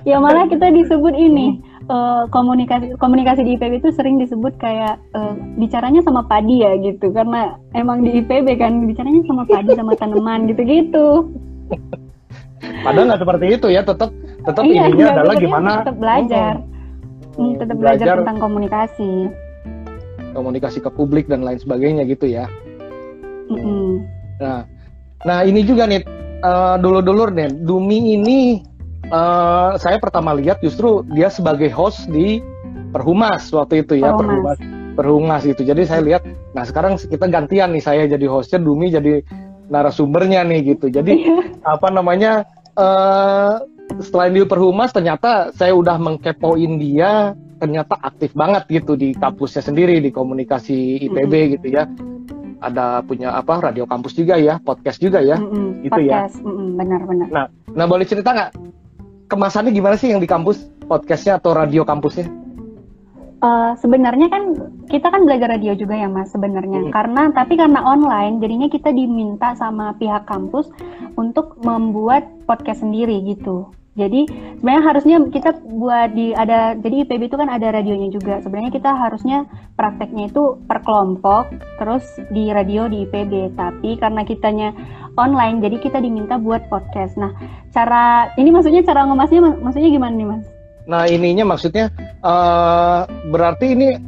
ya 0.08 0.16
malah 0.16 0.48
kita 0.48 0.72
disebut 0.72 1.12
ini 1.12 1.60
eh, 1.92 2.24
komunikasi 2.32 2.96
komunikasi 2.96 3.44
di 3.44 3.60
IPB 3.60 3.84
itu 3.84 3.92
sering 3.92 4.16
disebut 4.16 4.56
kayak 4.56 4.96
eh, 5.12 5.34
bicaranya 5.60 6.00
sama 6.00 6.24
padi 6.24 6.64
ya 6.64 6.72
gitu 6.80 7.12
karena 7.12 7.60
emang 7.76 8.00
di 8.00 8.24
IPB 8.24 8.56
kan 8.56 8.88
bicaranya 8.88 9.20
sama 9.28 9.44
padi 9.44 9.76
sama 9.76 9.92
tanaman 10.00 10.48
gitu-gitu 10.48 11.28
Padahal 12.58 13.06
nggak 13.12 13.22
seperti 13.22 13.46
itu 13.54 13.66
ya, 13.70 13.82
tetap 13.84 14.10
tetap 14.42 14.62
Iya, 14.64 14.90
ininya 14.90 15.06
adalah 15.18 15.34
gimana 15.36 15.70
tetap 15.82 15.96
belajar. 15.98 16.52
Hmm, 16.58 16.76
Hmm, 17.38 17.54
tetap 17.54 17.76
belajar, 17.78 18.14
tentang 18.18 18.38
komunikasi. 18.42 19.12
Komunikasi 20.38 20.78
ke 20.78 20.86
publik 20.94 21.26
dan 21.26 21.42
lain 21.42 21.58
sebagainya 21.58 22.06
gitu 22.06 22.30
ya. 22.30 22.46
Mm-mm. 23.50 24.06
Nah, 24.38 24.62
nah 25.26 25.42
ini 25.42 25.66
juga 25.66 25.90
nih 25.90 26.06
uh, 26.46 26.78
dulu-dulu 26.78 27.34
nih 27.34 27.50
Dumi 27.66 28.14
ini 28.14 28.62
uh, 29.10 29.74
saya 29.74 29.98
pertama 29.98 30.30
lihat 30.38 30.62
justru 30.62 31.02
dia 31.10 31.26
sebagai 31.26 31.74
host 31.74 32.06
di 32.06 32.38
Perhumas 32.94 33.50
waktu 33.50 33.82
itu 33.82 33.98
ya 33.98 34.14
Perhumas. 34.14 34.62
Perhumas 34.62 34.78
Perhumas 34.98 35.46
itu. 35.46 35.62
Jadi 35.62 35.86
saya 35.86 36.02
lihat, 36.02 36.26
nah 36.58 36.66
sekarang 36.66 36.98
kita 36.98 37.30
gantian 37.30 37.70
nih 37.70 37.78
saya 37.78 38.10
jadi 38.10 38.26
hostnya, 38.26 38.58
Dumi 38.58 38.90
jadi 38.90 39.22
narasumbernya 39.70 40.42
nih 40.42 40.74
gitu. 40.74 40.90
Jadi 40.90 41.22
apa 41.62 41.86
namanya 41.94 42.42
uh, 42.74 43.62
selain 44.02 44.34
di 44.34 44.42
Perhumas 44.42 44.90
ternyata 44.90 45.54
saya 45.54 45.70
udah 45.78 45.94
mengkepoin 46.02 46.82
dia 46.82 47.38
ternyata 47.58 47.98
aktif 47.98 48.32
banget 48.32 48.64
gitu 48.70 48.94
di 48.94 49.12
kampusnya 49.12 49.60
sendiri 49.60 49.98
di 49.98 50.08
komunikasi 50.08 51.04
IPB 51.04 51.32
Mm-mm. 51.34 51.52
gitu 51.58 51.66
ya 51.68 51.84
ada 52.58 53.02
punya 53.02 53.34
apa 53.34 53.58
radio 53.60 53.86
kampus 53.86 54.14
juga 54.14 54.34
ya 54.34 54.58
podcast 54.58 54.98
juga 54.98 55.18
ya 55.18 55.38
Mm-mm. 55.38 55.82
gitu 55.86 56.00
ya. 56.02 56.26
Podcast. 56.26 56.42
Mm-mm, 56.42 56.68
Benar-benar. 56.74 57.28
nah 57.70 57.86
boleh 57.86 58.06
cerita 58.06 58.30
nggak 58.34 58.50
kemasannya 59.28 59.70
gimana 59.70 59.94
sih 59.94 60.10
yang 60.10 60.18
di 60.18 60.26
kampus 60.26 60.58
podcastnya 60.86 61.36
atau 61.36 61.52
radio 61.52 61.84
kampusnya 61.84 62.26
Eh, 63.38 63.72
sebenarnya 63.78 64.26
kan 64.34 64.42
kita 64.90 65.14
kan 65.14 65.22
belajar 65.22 65.54
radio 65.54 65.70
juga 65.78 65.94
ya 65.94 66.10
mas 66.10 66.26
sebenarnya 66.34 66.82
Hmm. 66.82 66.90
karena 66.90 67.22
tapi 67.30 67.54
karena 67.54 67.86
online 67.86 68.42
jadinya 68.42 68.66
kita 68.66 68.90
diminta 68.90 69.54
sama 69.54 69.94
pihak 69.94 70.26
kampus 70.26 70.66
untuk 71.14 71.54
membuat 71.62 72.26
podcast 72.50 72.82
sendiri 72.82 73.22
gitu 73.22 73.70
jadi 73.98 74.30
sebenarnya 74.62 74.84
harusnya 74.86 75.16
kita 75.34 75.50
buat 75.66 76.14
di 76.14 76.30
ada 76.30 76.78
jadi 76.78 77.02
IPB 77.02 77.26
itu 77.26 77.36
kan 77.36 77.50
ada 77.50 77.74
radionya 77.74 78.14
juga. 78.14 78.38
Sebenarnya 78.38 78.70
kita 78.70 78.94
harusnya 78.94 79.50
prakteknya 79.74 80.30
itu 80.30 80.54
per 80.70 80.86
kelompok 80.86 81.50
terus 81.82 82.06
di 82.30 82.54
radio 82.54 82.86
di 82.86 83.02
IPB 83.02 83.58
tapi 83.58 83.98
karena 83.98 84.22
kitanya 84.22 84.70
online 85.18 85.58
jadi 85.58 85.82
kita 85.82 85.98
diminta 85.98 86.38
buat 86.38 86.70
podcast. 86.70 87.18
Nah 87.18 87.34
cara 87.74 88.30
ini 88.38 88.54
maksudnya 88.54 88.86
cara 88.86 89.02
ngemasnya 89.02 89.40
mak- 89.42 89.60
maksudnya 89.66 89.90
gimana 89.90 90.14
nih 90.14 90.28
mas? 90.30 90.46
Nah 90.86 91.02
ininya 91.10 91.44
maksudnya 91.50 91.90
eh 92.22 93.00
berarti 93.34 93.66
ini 93.74 93.98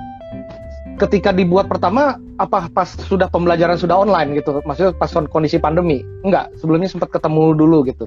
ketika 1.02 1.35
dibuat 1.35 1.66
pertama 1.66 2.14
apa 2.38 2.70
pas 2.70 2.94
sudah 2.94 3.26
pembelajaran 3.26 3.75
sudah 3.75 3.99
online 4.06 4.38
gitu? 4.38 4.62
Maksudnya 4.62 4.94
pas 4.94 5.11
kondisi 5.11 5.59
pandemi? 5.59 6.06
Enggak 6.23 6.54
sebelumnya 6.62 6.87
sempat 6.87 7.11
ketemu 7.11 7.59
dulu 7.59 7.82
gitu 7.90 8.06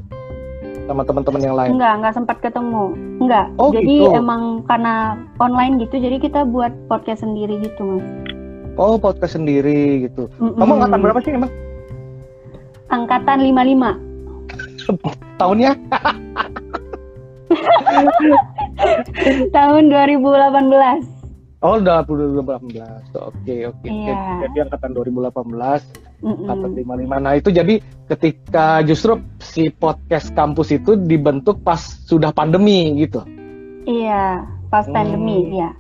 sama 0.84 1.02
teman-teman 1.04 1.42
yang 1.42 1.56
lain 1.56 1.70
Enggak, 1.76 1.94
enggak 1.96 2.14
sempat 2.14 2.38
ketemu. 2.44 2.92
Enggak. 3.24 3.46
Oh, 3.56 3.72
jadi 3.72 3.96
gitu. 4.04 4.20
emang 4.20 4.68
karena 4.68 5.16
online 5.40 5.80
gitu, 5.80 5.96
jadi 5.96 6.20
kita 6.20 6.44
buat 6.44 6.72
podcast 6.88 7.24
sendiri 7.24 7.64
gitu, 7.64 7.82
Mas. 7.84 8.04
oh 8.76 8.98
podcast 8.98 9.38
sendiri 9.38 10.10
gitu 10.10 10.26
Mm-mm. 10.42 10.58
kamu 10.58 10.72
angkatan 10.82 11.00
berapa 11.06 11.20
sih 11.22 11.32
emang 11.32 11.52
Angkatan 12.90 13.38
55. 13.42 15.38
tahunnya 15.38 15.72
Tahun 19.54 19.84
2018. 19.94 21.13
Oh, 21.64 21.80
udah 21.80 22.04
2018. 22.04 23.08
Oke, 23.16 23.72
oke. 23.72 23.88
Iya. 23.88 24.44
Jadi 24.44 24.58
angkatan 24.68 24.92
2018, 24.92 25.88
Mm-mm. 26.20 26.44
angkatan 26.44 26.72
55. 26.76 27.24
Nah, 27.24 27.34
itu 27.40 27.50
jadi 27.56 27.80
ketika 28.12 28.84
justru 28.84 29.24
si 29.40 29.72
podcast 29.72 30.36
kampus 30.36 30.76
itu 30.76 31.00
dibentuk 31.00 31.64
pas 31.64 31.80
sudah 31.80 32.36
pandemi 32.36 32.92
gitu. 33.00 33.24
Iya, 33.88 34.44
pas 34.68 34.84
Hmm. 34.92 34.96
pandemi, 34.96 35.56
ya. 35.56 35.72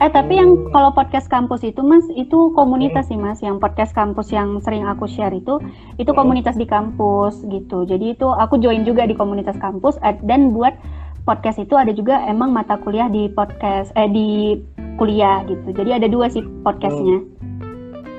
Eh, 0.00 0.08
tapi 0.08 0.40
yang 0.40 0.72
kalau 0.72 0.96
podcast 0.96 1.28
kampus 1.28 1.60
itu, 1.60 1.84
Mas, 1.84 2.08
itu 2.16 2.56
komunitas 2.56 3.12
sih, 3.12 3.20
Mas. 3.20 3.44
Yang 3.44 3.60
podcast 3.60 3.92
kampus 3.92 4.32
yang 4.32 4.56
sering 4.64 4.88
aku 4.88 5.04
share 5.04 5.36
itu, 5.36 5.60
itu 6.00 6.08
Hmm. 6.08 6.16
komunitas 6.16 6.56
di 6.56 6.64
kampus 6.64 7.44
gitu. 7.44 7.84
Jadi 7.84 8.16
itu 8.16 8.24
aku 8.24 8.56
join 8.56 8.88
juga 8.88 9.04
di 9.04 9.12
komunitas 9.12 9.60
kampus 9.60 10.00
eh, 10.00 10.16
dan 10.24 10.56
buat 10.56 10.72
podcast 11.24 11.60
itu 11.60 11.76
ada 11.76 11.92
juga 11.92 12.24
emang 12.26 12.52
mata 12.52 12.76
kuliah 12.80 13.08
di 13.08 13.28
podcast 13.32 13.92
eh 13.94 14.08
di 14.08 14.60
kuliah 14.96 15.44
gitu. 15.48 15.72
Jadi 15.72 15.90
ada 15.96 16.06
dua 16.08 16.28
sih 16.28 16.44
podcastnya. 16.64 17.24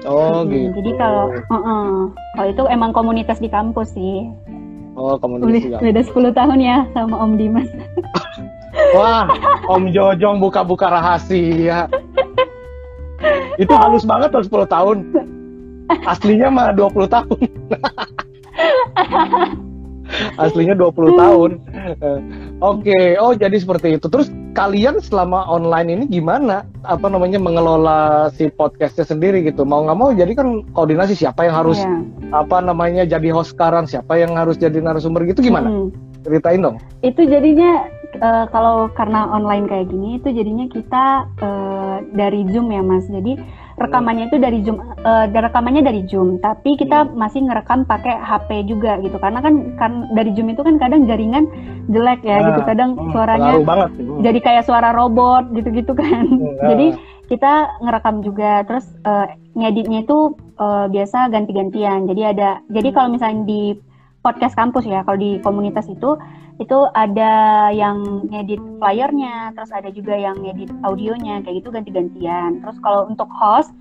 Oh, 0.05 0.41
Mm-mm. 0.41 0.49
gitu. 0.49 0.73
Jadi 0.81 0.91
kalau 0.97 1.29
uh-uh. 1.53 2.09
kalau 2.37 2.47
itu 2.49 2.63
emang 2.73 2.91
komunitas 2.93 3.37
di 3.37 3.49
kampus 3.49 3.93
sih. 3.93 4.25
Oh, 4.97 5.15
komunitas 5.15 5.47
Udah, 5.47 5.61
juga. 5.61 5.77
beda 5.79 6.01
10 6.03 6.39
tahun 6.39 6.57
ya 6.59 6.77
sama 6.91 7.15
Om 7.21 7.33
Dimas. 7.39 7.69
Wah, 8.97 9.29
Om 9.71 9.87
Jojong 9.93 10.43
buka-buka 10.43 10.91
rahasia. 10.91 11.87
itu 13.61 13.69
halus 13.69 14.01
banget 14.01 14.33
loh 14.33 14.65
10 14.65 14.67
tahun. 14.67 14.97
Aslinya 16.09 16.49
mah 16.49 16.73
20 16.73 17.07
tahun. 17.07 17.39
Aslinya 20.43 20.75
20 20.75 21.21
tahun. 21.21 21.51
Oke, 22.61 23.17
oh 23.17 23.33
jadi 23.33 23.57
seperti 23.57 23.97
itu. 23.97 24.05
Terus 24.05 24.29
kalian 24.53 25.01
selama 25.01 25.49
online 25.49 25.97
ini 25.97 26.03
gimana? 26.05 26.61
Apa 26.85 27.09
namanya 27.09 27.41
mengelola 27.41 28.29
si 28.37 28.53
podcastnya 28.53 29.01
sendiri 29.01 29.41
gitu? 29.41 29.65
Mau 29.65 29.81
nggak 29.81 29.97
mau 29.97 30.13
jadi 30.13 30.29
kan 30.37 30.61
koordinasi 30.77 31.17
siapa 31.17 31.49
yang 31.49 31.57
harus 31.57 31.81
Iya. 31.81 32.05
apa 32.37 32.61
namanya 32.61 33.01
jadi 33.09 33.33
host 33.33 33.57
sekarang, 33.57 33.89
siapa 33.89 34.13
yang 34.21 34.37
harus 34.37 34.61
jadi 34.61 34.77
narasumber 34.77 35.25
gitu 35.25 35.41
gimana? 35.41 35.73
Mm. 35.73 35.89
Ceritain 36.21 36.61
dong. 36.61 36.77
itu 37.01 37.25
jadinya 37.25 37.89
eh, 38.13 38.45
kalau 38.53 38.85
karena 38.93 39.25
online 39.33 39.65
kayak 39.65 39.89
gini 39.89 40.21
itu 40.21 40.29
jadinya 40.29 40.69
kita 40.69 41.05
eh, 41.41 41.95
dari 42.13 42.45
Zoom 42.53 42.69
ya 42.69 42.85
Mas. 42.85 43.09
Jadi 43.09 43.41
rekamannya 43.81 44.29
itu 44.29 44.37
dari 44.37 44.59
Zoom 44.61 44.77
eh, 44.81 45.25
dan 45.29 45.41
rekamannya 45.49 45.81
dari 45.81 46.01
Zoom, 46.05 46.37
tapi 46.39 46.77
kita 46.77 47.09
masih 47.17 47.45
ngerekam 47.45 47.83
pakai 47.83 48.15
HP 48.17 48.69
juga 48.69 49.01
gitu. 49.01 49.17
Karena 49.17 49.41
kan 49.41 49.73
kan 49.75 49.91
dari 50.13 50.31
Zoom 50.37 50.53
itu 50.53 50.61
kan 50.61 50.77
kadang 50.77 51.09
jaringan 51.09 51.49
jelek 51.89 52.21
ya 52.21 52.37
Nah, 52.39 52.47
gitu. 52.53 52.61
Kadang 52.63 52.89
Hmm, 52.95 53.11
suaranya 53.11 53.51
banget. 53.65 53.89
Hmm. 53.97 54.21
jadi 54.21 54.39
kayak 54.39 54.63
suara 54.69 54.89
robot 54.93 55.49
gitu-gitu 55.57 55.91
kan. 55.97 56.25
Hmm, 56.29 56.55
Jadi 56.71 56.87
ah. 56.93 56.97
kita 57.31 57.53
ngerekam 57.81 58.15
juga 58.21 58.51
terus 58.67 58.85
eh, 59.03 59.27
ngeditnya 59.57 60.05
itu 60.05 60.37
eh, 60.61 60.85
biasa 60.87 61.33
ganti-gantian. 61.33 62.05
Jadi 62.05 62.21
ada 62.21 62.61
jadi 62.69 62.89
kalau 62.93 63.09
misalnya 63.11 63.43
di 63.49 63.61
podcast 64.21 64.53
kampus 64.53 64.85
ya, 64.85 65.01
kalau 65.01 65.17
di 65.17 65.41
komunitas 65.41 65.89
itu 65.89 66.13
itu 66.61 66.77
ada 66.93 67.33
yang 67.73 68.29
ngedit 68.29 68.61
flyernya, 68.77 69.57
terus 69.57 69.73
ada 69.73 69.89
juga 69.89 70.13
yang 70.13 70.37
ngedit 70.37 70.69
audionya, 70.85 71.41
kayak 71.41 71.65
gitu 71.65 71.73
ganti-gantian. 71.73 72.61
Terus 72.61 72.77
kalau 72.85 73.09
untuk 73.09 73.27
host 73.33 73.73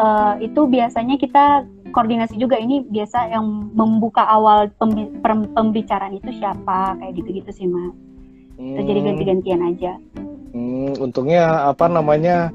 eh, 0.00 0.34
itu 0.48 0.64
biasanya 0.64 1.20
kita 1.20 1.68
koordinasi 1.92 2.40
juga 2.40 2.56
ini 2.56 2.80
biasa 2.88 3.28
yang 3.28 3.68
membuka 3.76 4.24
awal 4.24 4.72
pembi- 4.80 5.12
pem- 5.20 5.52
pembicaraan 5.52 6.16
itu 6.16 6.32
siapa 6.40 6.96
kayak 6.96 7.20
gitu-gitu 7.20 7.52
sih 7.52 7.68
mas. 7.68 7.92
Itu 8.56 8.80
jadi 8.80 9.00
Hmm. 9.04 9.08
ganti-gantian 9.12 9.60
aja. 9.68 9.92
Hmm, 10.56 10.96
untungnya 10.96 11.68
apa 11.68 11.92
namanya 11.92 12.48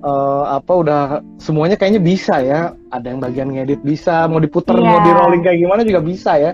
eh, 0.00 0.44
apa 0.48 0.72
udah 0.80 1.02
semuanya 1.36 1.76
kayaknya 1.76 2.00
bisa 2.02 2.40
ya. 2.40 2.72
Ada 2.88 3.06
yang 3.14 3.20
bagian 3.20 3.52
ngedit 3.52 3.84
bisa, 3.84 4.24
mau 4.26 4.40
diputer, 4.40 4.72
Iya. 4.74 4.88
mau 4.88 4.98
di 5.04 5.10
rolling 5.12 5.42
kayak 5.44 5.58
gimana 5.60 5.80
juga 5.84 6.00
bisa 6.00 6.40
ya. 6.40 6.50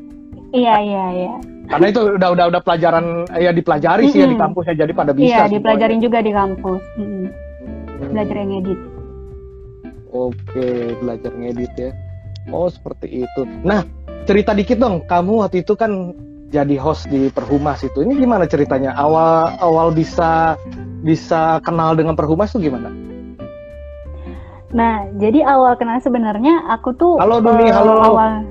Iya 0.51 0.75
iya 0.83 1.05
iya. 1.15 1.35
Karena 1.67 1.87
itu 1.91 2.01
udah 2.15 2.29
udah 2.33 2.45
udah 2.55 2.61
pelajaran 2.63 3.05
ya 3.35 3.51
dipelajari 3.51 4.11
sih 4.11 4.23
ya 4.23 4.29
di 4.31 4.39
kampus 4.39 4.65
ya. 4.71 4.75
Jadi 4.87 4.93
pada 4.95 5.11
bisa. 5.11 5.27
Iya, 5.27 5.35
semuanya. 5.37 5.55
dipelajarin 5.59 6.01
juga 6.01 6.19
di 6.23 6.33
kampus. 6.33 6.83
Mm-mm. 6.97 7.27
Hmm, 7.97 8.11
Belajar 8.13 8.37
yang 8.37 8.53
edit. 8.61 8.79
Oke, 10.15 10.69
belajar 11.03 11.33
ngedit 11.35 11.73
ya. 11.77 11.91
Oh 12.49 12.71
seperti 12.71 13.27
itu. 13.27 13.41
Nah 13.67 13.83
cerita 14.25 14.55
dikit 14.55 14.79
dong. 14.79 15.03
Kamu 15.05 15.43
waktu 15.43 15.67
itu 15.67 15.75
kan 15.75 16.15
jadi 16.49 16.79
host 16.79 17.11
di 17.11 17.27
Perhumas 17.29 17.83
itu. 17.83 18.07
Ini 18.07 18.15
gimana 18.17 18.47
ceritanya? 18.47 18.95
Awal 18.95 19.59
awal 19.59 19.91
bisa 19.91 20.55
bisa 21.03 21.59
kenal 21.67 21.99
dengan 21.99 22.15
Perhumas 22.15 22.55
tuh 22.55 22.63
gimana? 22.63 22.89
Nah, 24.75 25.09
jadi 25.17 25.47
awal 25.47 25.79
kenal 25.79 26.03
sebenarnya 26.03 26.59
aku 26.69 26.91
tuh 26.99 27.17
Halo, 27.23 27.39
Duni, 27.39 27.71
eh, 27.71 27.73
halo. 27.73 28.03
awal 28.03 28.45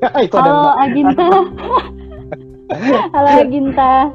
itu 0.24 0.34
ada 0.38 0.48
Halo. 0.48 0.70
Aginta. 0.80 1.26
Halo 3.14 3.30
Aginta. 3.44 4.12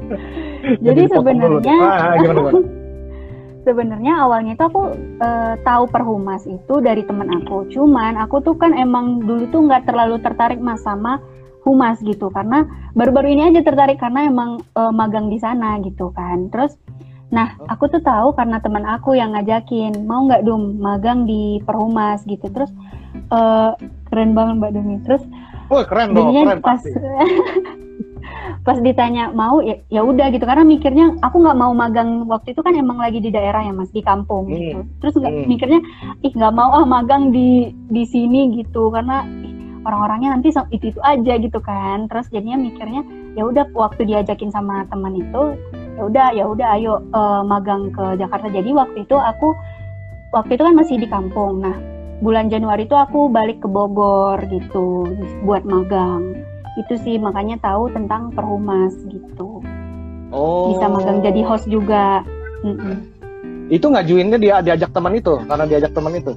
Jadi 0.80 1.02
sebenarnya 1.10 1.76
Ah, 1.82 2.14
gimana, 2.18 2.40
gimana? 2.40 2.60
sebenarnya 3.66 4.12
awalnya 4.20 4.52
itu 4.54 4.64
aku 4.64 4.82
eh, 5.18 5.54
tahu 5.64 5.84
perhumas 5.90 6.44
itu 6.46 6.74
dari 6.84 7.02
teman 7.02 7.32
aku. 7.42 7.66
Cuman 7.72 8.20
aku 8.20 8.44
tuh 8.44 8.54
kan 8.54 8.76
emang 8.76 9.24
dulu 9.24 9.48
tuh 9.50 9.60
nggak 9.66 9.88
terlalu 9.88 10.20
tertarik 10.20 10.60
mas 10.60 10.84
sama 10.84 11.18
humas 11.64 11.96
gitu 12.04 12.28
karena 12.28 12.68
baru-baru 12.92 13.32
ini 13.32 13.42
aja 13.48 13.64
tertarik 13.64 13.96
karena 13.96 14.28
emang 14.28 14.60
eh, 14.60 14.92
magang 14.92 15.32
di 15.32 15.40
sana 15.40 15.80
gitu 15.82 16.12
kan. 16.14 16.52
Terus 16.52 16.76
nah 17.32 17.56
aku 17.66 17.90
tuh 17.90 17.98
tahu 18.04 18.36
karena 18.38 18.62
teman 18.62 18.86
aku 18.86 19.18
yang 19.18 19.34
ngajakin 19.34 20.06
mau 20.06 20.22
nggak 20.28 20.46
dum 20.46 20.78
magang 20.78 21.26
di 21.26 21.58
perhumas 21.64 22.22
gitu. 22.28 22.46
Terus 22.52 22.70
eh, 23.16 23.70
keren 24.12 24.36
banget 24.36 24.54
mbak 24.62 24.72
Dumi. 24.76 24.96
Terus 25.02 25.24
Wah 25.72 25.80
keren 25.88 26.12
dong, 26.12 26.36
keren 26.36 26.60
pas 26.60 26.76
pasti. 26.76 26.92
pas 28.64 28.80
ditanya 28.80 29.28
mau 29.28 29.60
ya 29.60 29.76
ya 29.92 30.00
udah 30.00 30.32
gitu. 30.32 30.48
Karena 30.48 30.64
mikirnya 30.64 31.20
aku 31.20 31.36
nggak 31.44 31.58
mau 31.60 31.76
magang 31.76 32.24
waktu 32.24 32.56
itu 32.56 32.64
kan 32.64 32.72
emang 32.72 32.96
lagi 32.96 33.20
di 33.20 33.28
daerah 33.28 33.60
ya 33.60 33.76
mas 33.76 33.92
di 33.92 34.00
kampung 34.00 34.48
Hmm. 34.48 34.56
gitu 34.56 34.78
terus 35.04 35.14
nggak 35.20 35.32
Hmm. 35.36 35.46
mikirnya 35.52 35.80
ih 36.24 36.32
nggak 36.32 36.54
mau 36.56 36.72
ah 36.72 36.88
magang 36.88 37.28
di 37.28 37.68
di 37.92 38.02
sini 38.08 38.56
gitu. 38.56 38.88
Karena 38.88 39.20
orang-orangnya 39.84 40.40
nanti 40.40 40.48
itu 40.72 40.96
itu 40.96 41.00
aja 41.04 41.36
gitu 41.36 41.60
kan. 41.60 42.08
Terus 42.08 42.32
jadinya 42.32 42.56
mikirnya 42.56 43.04
ya 43.36 43.44
udah 43.44 43.68
waktu 43.76 44.08
diajakin 44.08 44.48
sama 44.48 44.88
teman 44.88 45.12
itu 45.12 45.60
ya 45.94 46.02
udah 46.08 46.26
ya 46.32 46.44
udah 46.48 46.68
ayo 46.80 47.04
uh, 47.12 47.44
magang 47.44 47.92
ke 47.92 48.16
Jakarta. 48.16 48.48
Jadi 48.48 48.72
waktu 48.72 49.04
itu 49.04 49.14
aku 49.14 49.52
waktu 50.32 50.56
itu 50.56 50.62
kan 50.64 50.74
masih 50.74 50.96
di 50.96 51.06
kampung. 51.06 51.60
Nah 51.60 51.76
bulan 52.24 52.48
Januari 52.48 52.88
itu 52.88 52.96
aku 52.96 53.28
balik 53.28 53.60
ke 53.60 53.68
Bogor 53.68 54.40
gitu 54.48 55.04
buat 55.44 55.68
magang 55.68 56.32
itu 56.74 56.94
sih 57.02 57.16
makanya 57.18 57.58
tahu 57.62 57.90
tentang 57.94 58.34
perhumas 58.34 58.94
gitu. 59.06 59.62
Oh. 60.34 60.74
Bisa 60.74 60.90
magang 60.90 61.22
jadi 61.22 61.40
host 61.46 61.70
juga. 61.70 62.26
Mm 62.64 62.76
-mm. 62.80 62.96
itu 63.68 63.86
ngajuinnya 63.88 64.36
dia 64.36 64.60
diajak 64.60 64.92
teman 64.92 65.16
itu? 65.16 65.40
Karena 65.48 65.64
diajak 65.64 65.92
teman 65.96 66.12
itu? 66.16 66.32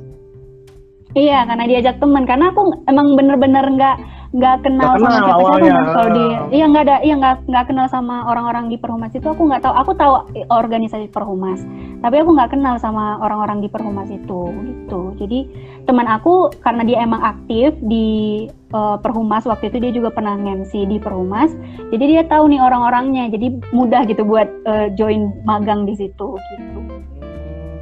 Iya, 1.16 1.44
karena 1.44 1.66
diajak 1.68 1.96
teman. 2.00 2.24
Karena 2.24 2.52
aku 2.52 2.84
emang 2.88 3.16
bener-bener 3.16 3.66
nggak 3.68 3.96
nggak 4.36 4.56
kenal, 4.68 5.00
kenal 5.00 5.12
sama 5.12 5.24
siapa-siapa 5.24 5.92
kalau 5.96 6.10
di 6.12 6.26
iya 6.52 6.66
nggak 6.68 6.84
ada 6.84 6.98
iya 7.00 7.16
nggak 7.16 7.36
nggak 7.48 7.66
kenal 7.72 7.88
sama 7.88 8.16
orang-orang 8.28 8.68
di 8.68 8.76
perhumas 8.76 9.16
itu 9.16 9.28
aku 9.28 9.48
nggak 9.48 9.64
tahu. 9.64 9.74
Aku 9.78 9.92
tahu 9.96 10.14
organisasi 10.52 11.08
perhumas 11.12 11.64
tapi 12.04 12.16
aku 12.22 12.36
nggak 12.36 12.52
kenal 12.54 12.76
sama 12.78 13.18
orang-orang 13.24 13.64
di 13.64 13.70
perhumas 13.72 14.12
itu 14.12 14.52
gitu. 14.52 15.02
Jadi 15.18 15.40
teman 15.88 16.06
aku 16.06 16.52
karena 16.60 16.84
dia 16.84 16.98
emang 17.04 17.24
aktif 17.24 17.74
di 17.80 18.48
uh, 18.76 19.00
perhumas 19.00 19.48
waktu 19.48 19.72
itu 19.72 19.78
dia 19.80 19.92
juga 19.96 20.10
pernah 20.12 20.36
ngemsi 20.36 20.84
di 20.84 20.98
perhumas 21.00 21.56
jadi 21.96 22.04
dia 22.04 22.24
tahu 22.28 22.52
nih 22.52 22.60
orang-orangnya 22.60 23.32
jadi 23.32 23.56
mudah 23.72 24.04
gitu 24.08 24.28
buat 24.28 24.48
uh, 24.68 24.92
join 25.00 25.32
magang 25.48 25.88
di 25.88 25.96
situ 25.96 26.36
gitu. 26.36 26.80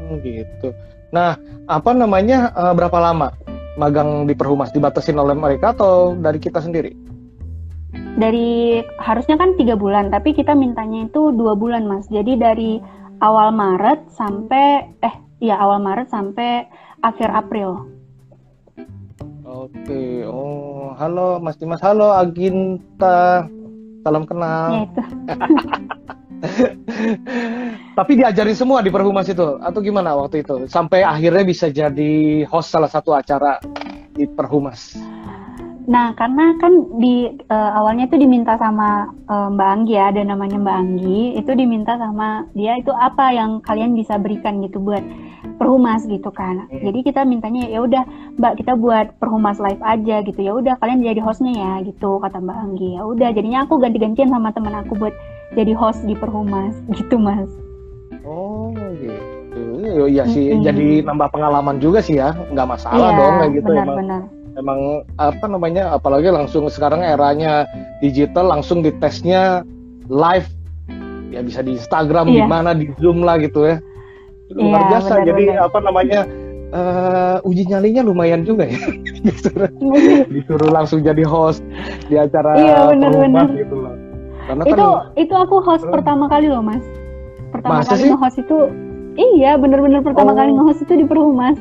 Hmm, 0.05 0.21
gitu. 0.21 0.69
Nah, 1.09 1.39
apa 1.65 1.91
namanya 1.97 2.53
uh, 2.53 2.73
berapa 2.77 2.97
lama 3.01 3.33
magang 3.75 4.27
di 4.27 4.33
Perhumas 4.35 4.71
dibatasin 4.71 5.19
oleh 5.19 5.35
mereka 5.35 5.75
atau 5.75 6.15
dari 6.15 6.39
kita 6.39 6.63
sendiri? 6.63 6.91
Dari 8.15 8.79
harusnya 8.99 9.35
kan 9.35 9.59
tiga 9.59 9.75
bulan, 9.75 10.07
tapi 10.11 10.31
kita 10.31 10.55
mintanya 10.55 11.07
itu 11.07 11.35
dua 11.35 11.55
bulan 11.55 11.83
mas. 11.83 12.07
Jadi 12.07 12.39
dari 12.39 12.79
awal 13.19 13.51
Maret 13.51 14.11
sampai 14.11 14.87
eh 15.03 15.15
ya 15.43 15.59
awal 15.59 15.83
Maret 15.83 16.07
sampai 16.07 16.67
akhir 17.03 17.29
April. 17.31 17.91
Oke, 19.45 20.25
oh 20.25 20.95
halo 20.97 21.37
Mas 21.37 21.55
Dimas, 21.59 21.83
halo 21.83 22.11
Aginta, 22.15 23.45
salam 24.01 24.25
kenal. 24.25 24.71
Ya 24.73 24.81
itu. 24.87 25.01
Tapi 27.95 28.11
diajarin 28.19 28.57
semua 28.57 28.83
di 28.83 28.91
perhumas 28.91 29.27
itu 29.31 29.59
atau 29.59 29.79
gimana 29.79 30.15
waktu 30.19 30.43
itu 30.43 30.67
sampai 30.67 31.03
akhirnya 31.03 31.43
bisa 31.47 31.71
jadi 31.71 32.43
host 32.47 32.75
salah 32.75 32.91
satu 32.91 33.15
acara 33.15 33.59
di 34.15 34.27
perhumas. 34.27 34.99
Nah, 35.85 36.17
karena 36.17 36.57
kan 36.57 36.97
di 36.97 37.29
uh, 37.45 37.71
awalnya 37.77 38.09
itu 38.09 38.17
diminta 38.17 38.57
sama 38.57 39.05
uh, 39.29 39.53
Mbak 39.53 39.69
Anggi 39.69 39.93
ya, 39.93 40.09
ada 40.09 40.21
namanya 40.25 40.57
Mbak 40.57 40.77
Anggi, 40.81 41.21
itu 41.37 41.51
diminta 41.53 41.93
sama 42.01 42.49
dia 42.57 42.73
itu 42.81 42.89
apa 42.89 43.29
yang 43.29 43.61
kalian 43.61 43.93
bisa 43.93 44.17
berikan 44.17 44.65
gitu 44.65 44.81
buat 44.81 45.05
perhumas 45.61 46.09
gitu 46.09 46.33
kan. 46.33 46.65
Hmm. 46.65 46.81
Jadi 46.89 46.99
kita 47.05 47.21
mintanya 47.21 47.69
ya 47.69 47.85
udah 47.85 48.03
Mbak 48.41 48.65
kita 48.65 48.73
buat 48.81 49.13
perhumas 49.21 49.61
live 49.61 49.81
aja 49.85 50.25
gitu. 50.25 50.39
Ya 50.41 50.57
udah 50.57 50.73
kalian 50.81 51.05
jadi 51.05 51.21
hostnya 51.21 51.53
ya 51.53 51.71
gitu 51.85 52.17
kata 52.17 52.41
Mbak 52.41 52.57
Anggi. 52.65 52.89
Ya 52.97 53.01
udah 53.05 53.29
jadinya 53.29 53.69
aku 53.69 53.77
ganti-gantian 53.77 54.33
sama 54.33 54.49
teman 54.57 54.73
aku 54.73 54.97
buat 54.97 55.13
jadi 55.55 55.73
host 55.73 56.03
di 56.03 56.13
perhumas 56.13 56.75
gitu 56.97 57.15
Mas. 57.17 57.49
Oh 58.27 58.75
gitu. 58.99 59.15
Ya 60.11 60.27
sih 60.27 60.51
mm 60.51 60.59
-hmm. 60.59 60.65
jadi 60.67 60.87
nambah 61.07 61.31
pengalaman 61.31 61.79
juga 61.79 62.03
sih 62.03 62.19
ya, 62.19 62.35
nggak 62.51 62.67
masalah 62.67 63.15
iya, 63.15 63.17
dong 63.17 63.33
kayak 63.39 63.51
gitu 63.57 63.71
benar, 63.71 63.85
emang. 63.87 63.97
Benar 64.03 64.21
emang 64.55 65.03
apa 65.19 65.45
namanya 65.51 65.91
apalagi 65.91 66.31
langsung 66.31 66.67
sekarang 66.71 67.03
eranya 67.03 67.67
digital 67.99 68.47
langsung 68.47 68.79
ditesnya 68.79 69.67
live 70.07 70.47
ya 71.31 71.43
bisa 71.43 71.59
di 71.59 71.75
Instagram 71.75 72.31
iya. 72.31 72.35
di 72.39 72.41
mana 72.47 72.71
di 72.71 72.87
Zoom 72.99 73.23
lah 73.23 73.35
gitu 73.43 73.67
ya 73.67 73.77
luar 74.55 74.81
iya, 74.87 74.89
biasa 74.95 75.13
benar, 75.19 75.27
jadi 75.27 75.43
benar. 75.51 75.65
apa 75.67 75.79
namanya 75.81 76.21
uh, 76.71 77.37
uji 77.49 77.63
nyalinya 77.67 78.01
lumayan 78.05 78.45
juga 78.47 78.69
ya 78.69 78.79
disuruh, 79.25 79.71
disuruh 80.33 80.69
langsung 80.71 81.03
jadi 81.03 81.25
host 81.27 81.65
di 82.07 82.15
acara 82.15 82.55
iya, 82.55 82.77
benar, 82.93 83.11
benar. 83.11 83.47
gitu 83.51 83.75
loh 83.75 84.04
karena 84.45 84.63
itu 84.65 84.85
kan, 84.85 85.13
itu 85.17 85.33
aku 85.35 85.55
host 85.61 85.85
uh, 85.85 85.91
pertama 85.91 86.29
kali 86.29 86.47
loh 86.49 86.61
mas. 86.61 86.83
Pertama 87.49 87.81
kali 87.81 88.11
nge-host 88.11 88.37
itu 88.41 88.57
iya 89.15 89.55
bener-bener 89.55 90.03
pertama 90.03 90.31
oh. 90.33 90.37
kali 90.37 90.51
nge-host 90.51 90.83
itu 90.83 90.93
di 90.99 91.05
Perhumas 91.07 91.55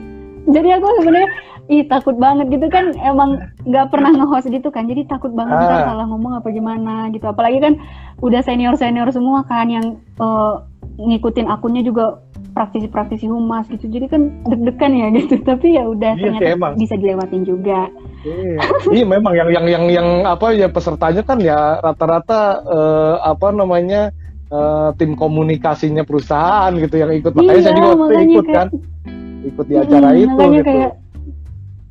jadi 0.45 0.77
aku 0.77 0.87
sebenarnya 1.01 1.31
ih 1.73 1.89
takut 1.89 2.21
banget 2.21 2.53
gitu 2.53 2.69
kan 2.69 2.93
emang 3.01 3.41
nggak 3.65 3.89
pernah 3.89 4.13
nge-host 4.13 4.53
gitu 4.53 4.69
kan. 4.69 4.85
Jadi 4.85 5.09
takut 5.09 5.33
banget 5.33 5.57
ah. 5.57 5.89
salah 5.89 6.07
ngomong 6.09 6.37
apa 6.37 6.53
gimana 6.53 7.09
gitu. 7.17 7.25
Apalagi 7.25 7.65
kan 7.65 7.81
udah 8.21 8.45
senior 8.45 8.77
senior 8.77 9.09
semua 9.09 9.49
kan 9.49 9.73
yang 9.73 9.97
uh, 10.21 10.61
ngikutin 11.01 11.49
akunnya 11.49 11.81
juga 11.81 12.21
praktisi-praktisi 12.53 13.25
humas 13.25 13.65
gitu. 13.73 13.89
Jadi 13.89 14.07
kan 14.13 14.29
deg-degan 14.45 14.93
ya 14.93 15.07
gitu. 15.17 15.41
Tapi 15.49 15.81
ya 15.81 15.89
udah 15.89 16.13
iya, 16.13 16.21
ternyata 16.21 16.51
emang. 16.53 16.73
bisa 16.77 16.95
dilewatin 17.01 17.43
juga 17.49 17.89
iya. 18.25 18.59
iya 18.91 19.05
memang 19.05 19.33
yang 19.37 19.49
yang 19.53 19.67
yang 19.69 19.85
yang 19.89 20.09
apa 20.25 20.57
ya 20.57 20.69
pesertanya 20.73 21.23
kan 21.23 21.39
ya 21.39 21.79
rata-rata 21.81 22.65
uh, 22.65 23.17
apa 23.23 23.53
namanya 23.53 24.11
uh, 24.51 24.91
tim 24.97 25.15
komunikasinya 25.15 26.03
perusahaan 26.03 26.73
gitu 26.77 26.97
yang 26.99 27.13
ikut. 27.15 27.33
Makanya 27.33 27.55
iya, 27.55 27.65
saya 27.65 27.75
juga 27.77 27.89
waktu 27.95 28.13
ikut 28.29 28.47
kayak, 28.47 28.57
kan. 28.57 28.69
Ikut 29.45 29.67
di 29.69 29.75
acara 29.77 30.09
hmm, 30.09 30.23
itu 30.25 30.45
gitu. 30.57 30.65
kayak, 30.65 30.93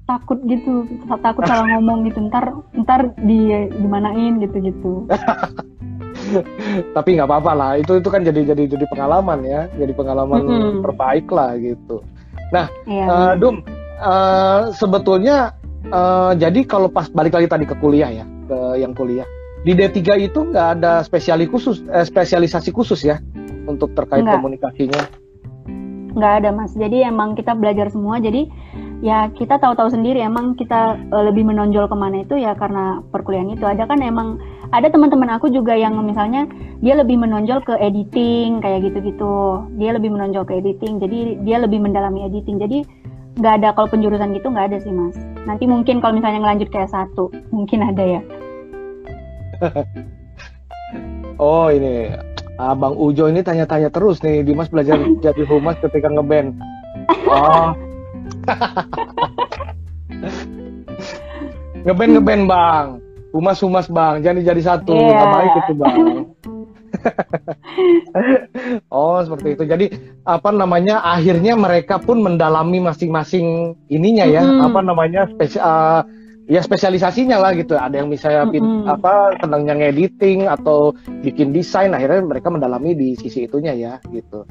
takut 0.04 0.39
gitu 0.50 0.74
takut 1.22 1.43
salah 1.46 1.65
ngomong 1.78 2.10
gitu. 2.10 2.19
Ntar 2.28 2.46
ntar 2.84 3.02
di 3.24 3.69
dimanain 3.80 4.41
gitu 4.43 4.58
gitu 4.60 4.93
tapi 6.96 7.19
nggak 7.19 7.30
apa-apa 7.30 7.52
lah 7.52 7.72
itu 7.78 8.00
itu 8.00 8.10
kan 8.10 8.24
jadi 8.26 8.54
jadi 8.54 8.63
jadi 8.78 8.86
pengalaman 8.89 9.39
ya. 9.46 9.62
Jadi 9.78 9.93
pengalaman 9.93 10.41
mm 10.43 10.50
-hmm. 10.50 10.82
terbaik 10.82 11.28
lah 11.30 11.56
gitu. 11.62 12.02
Nah 12.50 12.65
iya, 12.89 13.06
uh, 13.06 13.34
Dum 13.38 13.62
uh, 14.02 14.74
sebetulnya 14.74 15.54
uh, 15.91 16.32
jadi 16.38 16.63
kalau 16.63 16.88
pas 16.88 17.10
balik 17.12 17.36
lagi 17.36 17.48
tadi 17.50 17.65
ke 17.67 17.76
kuliah 17.82 18.12
ya 18.12 18.26
ke 18.48 18.80
yang 18.80 18.96
kuliah 18.96 19.28
di 19.63 19.72
D3 19.72 20.00
itu 20.19 20.39
nggak 20.52 20.67
ada 20.80 21.00
spesiali 21.08 21.48
khusus 21.48 21.80
eh, 21.88 22.04
spesialisasi 22.04 22.76
khusus 22.76 23.00
ya 23.08 23.24
untuk 23.63 23.96
terkait 23.96 24.19
Enggak. 24.19 24.43
komunikasinya. 24.43 25.02
Nggak 26.13 26.34
ada 26.43 26.50
mas. 26.52 26.76
Jadi 26.76 27.08
emang 27.08 27.34
kita 27.34 27.56
belajar 27.56 27.88
semua. 27.88 28.19
Jadi 28.19 28.52
ya 29.00 29.32
kita 29.32 29.58
tahu-tahu 29.63 29.88
sendiri 29.96 30.19
emang 30.19 30.60
kita 30.60 31.00
uh, 31.15 31.24
lebih 31.32 31.48
menonjol 31.48 31.88
ke 31.88 31.96
mana 31.96 32.28
itu 32.28 32.36
ya 32.36 32.54
karena 32.60 33.00
perkuliahan 33.15 33.56
itu. 33.56 33.63
Ada 33.63 33.88
kan 33.88 34.04
emang 34.04 34.38
ada 34.76 34.91
teman-teman 34.91 35.32
aku 35.32 35.48
juga 35.48 35.74
yang 35.80 35.96
misalnya 36.04 36.43
dia 36.84 37.00
lebih 37.00 37.15
menonjol 37.15 37.63
ke 37.63 37.74
editing 37.80 38.60
kayak 38.60 38.84
gitu-gitu. 38.91 39.63
Dia 39.80 39.96
lebih 39.96 40.12
menonjol 40.12 40.43
ke 40.43 40.60
editing 40.60 41.00
jadi 41.00 41.39
dia 41.48 41.58
lebih 41.63 41.80
mendalami 41.80 42.28
editing. 42.28 42.60
Jadi 42.60 42.84
nggak 43.39 43.63
ada 43.63 43.69
kalau 43.74 43.89
penjurusan 43.89 44.36
gitu 44.38 44.52
nggak 44.54 44.76
ada 44.76 44.78
sih 44.78 44.93
mas 44.93 45.17
nanti 45.43 45.67
mungkin 45.67 45.99
kalau 45.99 46.15
misalnya 46.15 46.39
ngelanjut 46.43 46.69
kayak 46.71 46.91
satu 46.91 47.32
mungkin 47.51 47.84
ada 47.84 48.03
ya. 48.03 48.21
Oh 51.41 51.65
ini 51.65 52.13
Abang 52.62 52.93
Ujo 52.93 53.25
ini 53.25 53.41
tanya-tanya 53.41 53.89
terus 53.89 54.21
nih. 54.21 54.45
Dimas 54.45 54.69
belajar 54.69 55.01
jadi 55.17 55.43
humas 55.49 55.73
ketika 55.82 56.06
ngeband. 56.13 56.53
Oh. 57.25 57.73
Ngeband 61.84 62.12
ngeband 62.15 62.43
bang, 62.47 62.86
humas 63.36 63.60
humas 63.60 63.91
bang, 63.91 64.23
jadi 64.23 64.56
jadi 64.56 64.62
satu, 64.63 64.95
yeah. 64.95 65.19
nggak 65.19 65.32
baik 65.36 65.53
itu 65.60 65.73
bang. 65.75 66.32
oh 68.96 69.20
seperti 69.24 69.48
itu. 69.60 69.63
Jadi 69.68 69.86
apa 70.28 70.50
namanya? 70.52 71.04
Akhirnya 71.04 71.54
mereka 71.58 72.00
pun 72.00 72.24
mendalami 72.24 72.80
masing-masing 72.80 73.78
ininya 73.89 74.26
ya. 74.28 74.44
Mm. 74.44 74.72
Apa 74.72 74.80
namanya? 74.84 75.28
Spesi 75.32 75.58
uh, 75.60 76.04
ya 76.48 76.60
spesialisasinya 76.63 77.39
lah 77.39 77.52
gitu. 77.56 77.76
Ada 77.76 78.04
yang 78.04 78.10
misalnya 78.12 78.50
mm 78.50 78.56
-hmm. 78.60 78.94
apa 79.00 79.13
senangnya 79.39 79.74
ngediting 79.80 80.48
atau 80.48 80.92
bikin 81.24 81.52
desain. 81.56 81.96
Akhirnya 81.96 82.24
mereka 82.24 82.52
mendalami 82.52 82.96
di 82.96 83.16
sisi 83.16 83.48
itunya 83.48 83.74
ya 83.76 83.94
gitu. 84.12 84.44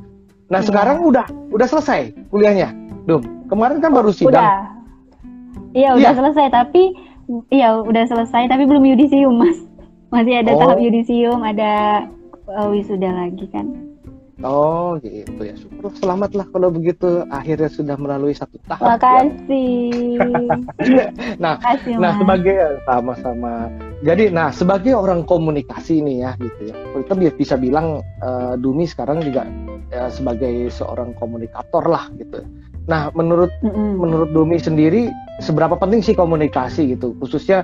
Nah 0.53 0.61
yeah. 0.61 0.69
sekarang 0.69 1.05
udah 1.05 1.27
udah 1.53 1.67
selesai 1.69 2.13
kuliahnya. 2.33 2.73
Dum, 3.03 3.23
kemarin 3.51 3.83
kan 3.83 3.91
baru 3.91 4.15
sidang. 4.15 4.39
Udah. 4.39 4.83
Iya, 5.73 5.97
udah 5.97 6.13
ya. 6.13 6.19
selesai 6.21 6.47
tapi 6.53 6.83
iya 7.49 7.81
udah 7.81 8.05
selesai 8.07 8.47
tapi 8.47 8.69
belum 8.69 8.85
yudisium, 8.85 9.41
Mas. 9.41 9.59
Masih 10.13 10.45
ada 10.45 10.53
oh. 10.53 10.61
tahap 10.61 10.79
yudisium, 10.79 11.41
ada 11.41 12.05
uh, 12.55 12.69
wisuda 12.71 13.11
lagi 13.11 13.47
kan. 13.51 13.67
Oh 14.43 14.99
gitu 14.99 15.39
ya 15.39 15.55
syukur 15.55 15.95
selamat 15.95 16.35
lah 16.35 16.47
kalau 16.51 16.75
begitu 16.75 17.23
akhirnya 17.31 17.71
sudah 17.71 17.95
melalui 17.95 18.35
satu 18.35 18.59
tahap. 18.67 18.99
Makasih. 18.99 20.19
Ya. 20.83 21.07
nah, 21.43 21.63
Makasih, 21.63 21.95
nah 22.03 22.13
sebagai 22.19 22.57
sama-sama. 22.83 23.71
Jadi 24.03 24.35
nah 24.35 24.51
sebagai 24.51 24.99
orang 24.99 25.23
komunikasi 25.23 26.03
nih 26.03 26.17
ya 26.27 26.31
gitu 26.43 26.75
ya 26.75 26.75
kita 27.07 27.15
bisa 27.39 27.55
bilang 27.55 28.03
uh, 28.19 28.59
Dumi 28.59 28.83
sekarang 28.83 29.23
juga 29.23 29.47
ya, 29.93 30.09
sebagai 30.11 30.73
seorang 30.73 31.15
komunikator 31.21 31.85
lah 31.87 32.09
gitu. 32.17 32.43
Nah, 32.91 33.15
menurut 33.15 33.53
mm 33.63 33.71
-hmm. 33.71 33.91
menurut 33.95 34.31
Domi 34.35 34.59
sendiri 34.59 35.07
seberapa 35.39 35.79
penting 35.79 36.03
sih 36.03 36.19
komunikasi 36.19 36.99
gitu, 36.99 37.15
khususnya 37.23 37.63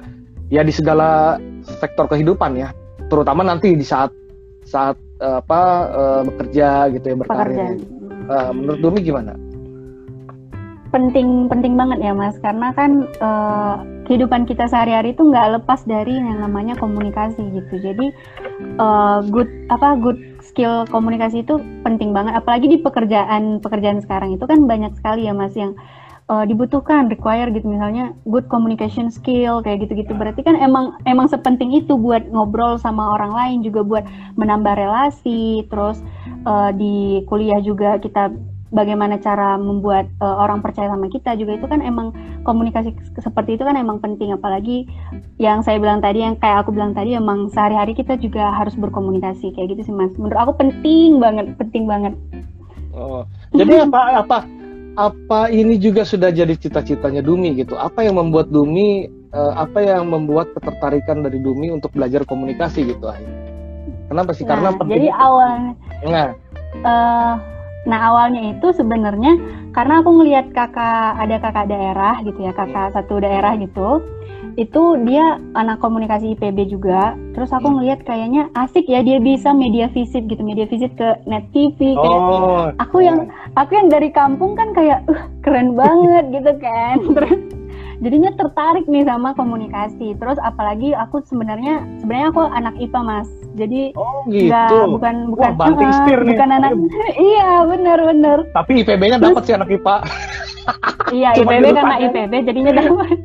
ya 0.53 0.63
di 0.63 0.71
segala 0.71 1.43
sektor 1.83 2.07
kehidupan 2.07 2.55
ya, 2.55 2.71
terutama 3.11 3.43
nanti 3.43 3.75
di 3.75 3.83
saat 3.83 4.15
saat 4.69 5.01
uh, 5.25 5.41
apa 5.41 5.61
uh, 5.89 6.23
bekerja 6.29 6.93
gitu 6.93 7.07
ya 7.09 7.17
berkarir. 7.17 7.81
Uh, 8.29 8.53
menurut 8.53 8.81
Dumi 8.85 9.01
gimana? 9.01 9.33
Penting 10.93 11.49
penting 11.49 11.77
banget 11.77 12.01
ya 12.01 12.13
Mas, 12.17 12.37
karena 12.41 12.73
kan 12.73 13.09
uh, 13.21 13.81
kehidupan 14.09 14.49
kita 14.49 14.69
sehari-hari 14.69 15.13
itu 15.13 15.21
nggak 15.21 15.61
lepas 15.61 15.85
dari 15.85 16.17
yang 16.17 16.41
namanya 16.41 16.77
komunikasi 16.81 17.45
gitu. 17.53 17.81
Jadi 17.81 18.13
uh, 18.81 19.21
good 19.29 19.49
apa 19.69 19.97
good 20.01 20.17
skill 20.41 20.89
komunikasi 20.89 21.45
itu 21.45 21.61
penting 21.85 22.17
banget. 22.17 22.37
Apalagi 22.41 22.73
di 22.73 22.79
pekerjaan 22.81 23.61
pekerjaan 23.61 24.01
sekarang 24.01 24.37
itu 24.37 24.45
kan 24.49 24.65
banyak 24.65 24.97
sekali 24.97 25.29
ya 25.29 25.37
Mas 25.37 25.53
yang 25.53 25.77
uh, 25.77 25.98
dibutuhkan 26.29 27.09
require 27.09 27.49
gitu. 27.57 27.65
Misalnya 27.65 28.13
good 28.29 28.45
communication 28.53 29.09
skill 29.09 29.65
kayak 29.65 29.89
gitu-gitu. 29.89 30.13
Berarti 30.13 30.45
kan 30.45 30.61
emang 30.61 31.01
emang 31.09 31.25
sepenting 31.25 31.73
itu 31.73 31.97
buat 31.97 32.29
ngobrol 32.29 32.77
sama 32.77 33.17
orang 33.17 33.33
lain 33.33 33.59
juga 33.65 33.81
buat 33.81 34.05
menambah 34.37 34.77
relasi. 34.77 35.65
Terus 35.73 36.05
uh, 36.45 36.69
di 36.77 37.25
kuliah 37.25 37.65
juga 37.65 37.97
kita 37.97 38.29
bagaimana 38.69 39.17
cara 39.17 39.57
membuat 39.57 40.13
uh, 40.21 40.45
orang 40.45 40.61
percaya 40.61 40.93
sama 40.93 41.09
kita 41.09 41.33
juga. 41.41 41.57
Itu 41.57 41.65
kan 41.65 41.81
emang 41.81 42.13
komunikasi 42.45 42.93
seperti 43.17 43.57
itu 43.57 43.65
kan 43.65 43.81
emang 43.81 43.97
penting. 43.97 44.37
Apalagi 44.37 44.85
yang 45.41 45.65
saya 45.65 45.81
bilang 45.81 46.05
tadi 46.05 46.21
yang 46.21 46.37
kayak 46.37 46.69
aku 46.69 46.77
bilang 46.77 46.93
tadi 46.93 47.17
emang 47.17 47.49
sehari-hari 47.49 47.97
kita 47.97 48.21
juga 48.21 48.53
harus 48.53 48.77
berkomunikasi. 48.77 49.57
Kayak 49.57 49.81
gitu 49.81 49.89
sih 49.89 49.95
mas. 49.97 50.13
Menurut 50.21 50.37
aku 50.37 50.61
penting 50.61 51.25
banget 51.25 51.57
penting 51.57 51.89
banget. 51.89 52.13
Oh. 52.93 53.25
Jadi 53.57 53.81
apa 53.81 54.21
apa 54.21 54.58
apa 54.99 55.47
ini 55.55 55.79
juga 55.79 56.03
sudah 56.03 56.35
jadi 56.35 56.59
cita-citanya 56.59 57.23
Dumi 57.23 57.55
gitu? 57.55 57.79
Apa 57.79 58.03
yang 58.03 58.19
membuat 58.19 58.51
Dumi, 58.51 59.07
uh, 59.31 59.55
apa 59.55 59.79
yang 59.79 60.11
membuat 60.11 60.51
ketertarikan 60.59 61.23
dari 61.23 61.39
Dumi 61.39 61.71
untuk 61.71 61.95
belajar 61.95 62.27
komunikasi 62.27 62.83
gitu 62.91 63.07
akhirnya? 63.07 63.39
Kenapa 64.11 64.35
sih? 64.35 64.43
Nah, 64.43 64.59
Karena 64.59 64.69
jadi 64.91 65.09
awalnya. 65.15 65.73
Nah. 66.03 66.29
Uh, 66.83 67.35
nah 67.87 68.01
awalnya 68.13 68.53
itu 68.53 68.75
sebenarnya 68.75 69.39
karena 69.73 70.03
aku 70.03 70.11
ngelihat 70.21 70.51
kakak 70.53 71.17
ada 71.17 71.37
kakak 71.41 71.71
daerah 71.71 72.21
gitu 72.27 72.45
ya 72.45 72.53
kakak 72.53 72.93
satu 72.93 73.23
daerah 73.23 73.55
gitu 73.57 74.03
itu 74.59 74.99
dia 75.07 75.39
anak 75.55 75.79
komunikasi 75.79 76.35
IPB 76.35 76.75
juga. 76.75 77.15
Terus 77.39 77.55
aku 77.55 77.71
hmm. 77.71 77.75
ngelihat 77.79 78.01
kayaknya 78.03 78.51
asik 78.59 78.91
ya 78.91 79.07
dia 79.07 79.23
bisa 79.23 79.55
media 79.55 79.87
visit 79.95 80.27
gitu, 80.27 80.43
media 80.43 80.67
visit 80.67 80.91
ke 80.99 81.15
net 81.31 81.47
TV 81.55 81.95
kayak 81.95 82.21
oh, 82.21 82.75
aku 82.83 83.07
yang 83.07 83.31
aku 83.55 83.79
yang 83.79 83.87
dari 83.87 84.11
kampung 84.11 84.59
kan 84.59 84.75
kayak 84.75 85.07
uh, 85.07 85.31
keren 85.47 85.79
banget 85.79 86.27
gitu 86.37 86.53
kan. 86.59 86.99
Terus 87.07 87.39
jadinya 88.03 88.35
tertarik 88.35 88.91
nih 88.91 89.07
sama 89.07 89.31
komunikasi. 89.39 90.19
Terus 90.19 90.43
apalagi 90.43 90.91
aku 90.91 91.23
sebenarnya 91.23 91.87
sebenarnya 92.03 92.29
aku 92.35 92.43
anak 92.51 92.75
IPA 92.83 93.01
Mas. 93.07 93.31
Jadi 93.55 93.95
oh, 93.95 94.27
gitu. 94.27 94.51
Gak, 94.51 94.91
bukan 94.91 95.15
bukan 95.39 95.51
Wah, 95.55 95.71
uh, 95.71 96.23
bukan 96.27 96.49
anak 96.51 96.75
iya 97.31 97.63
benar 97.63 97.99
benar. 98.03 98.39
Tapi 98.59 98.83
IPB-nya 98.83 99.23
dapat 99.23 99.47
sih 99.47 99.55
anak 99.55 99.71
IPA. 99.71 99.97
iya 101.15 101.31
IPB 101.47 101.65
karena 101.79 101.97
IPB 102.11 102.33
jadinya 102.43 102.73
dapat. 102.75 103.19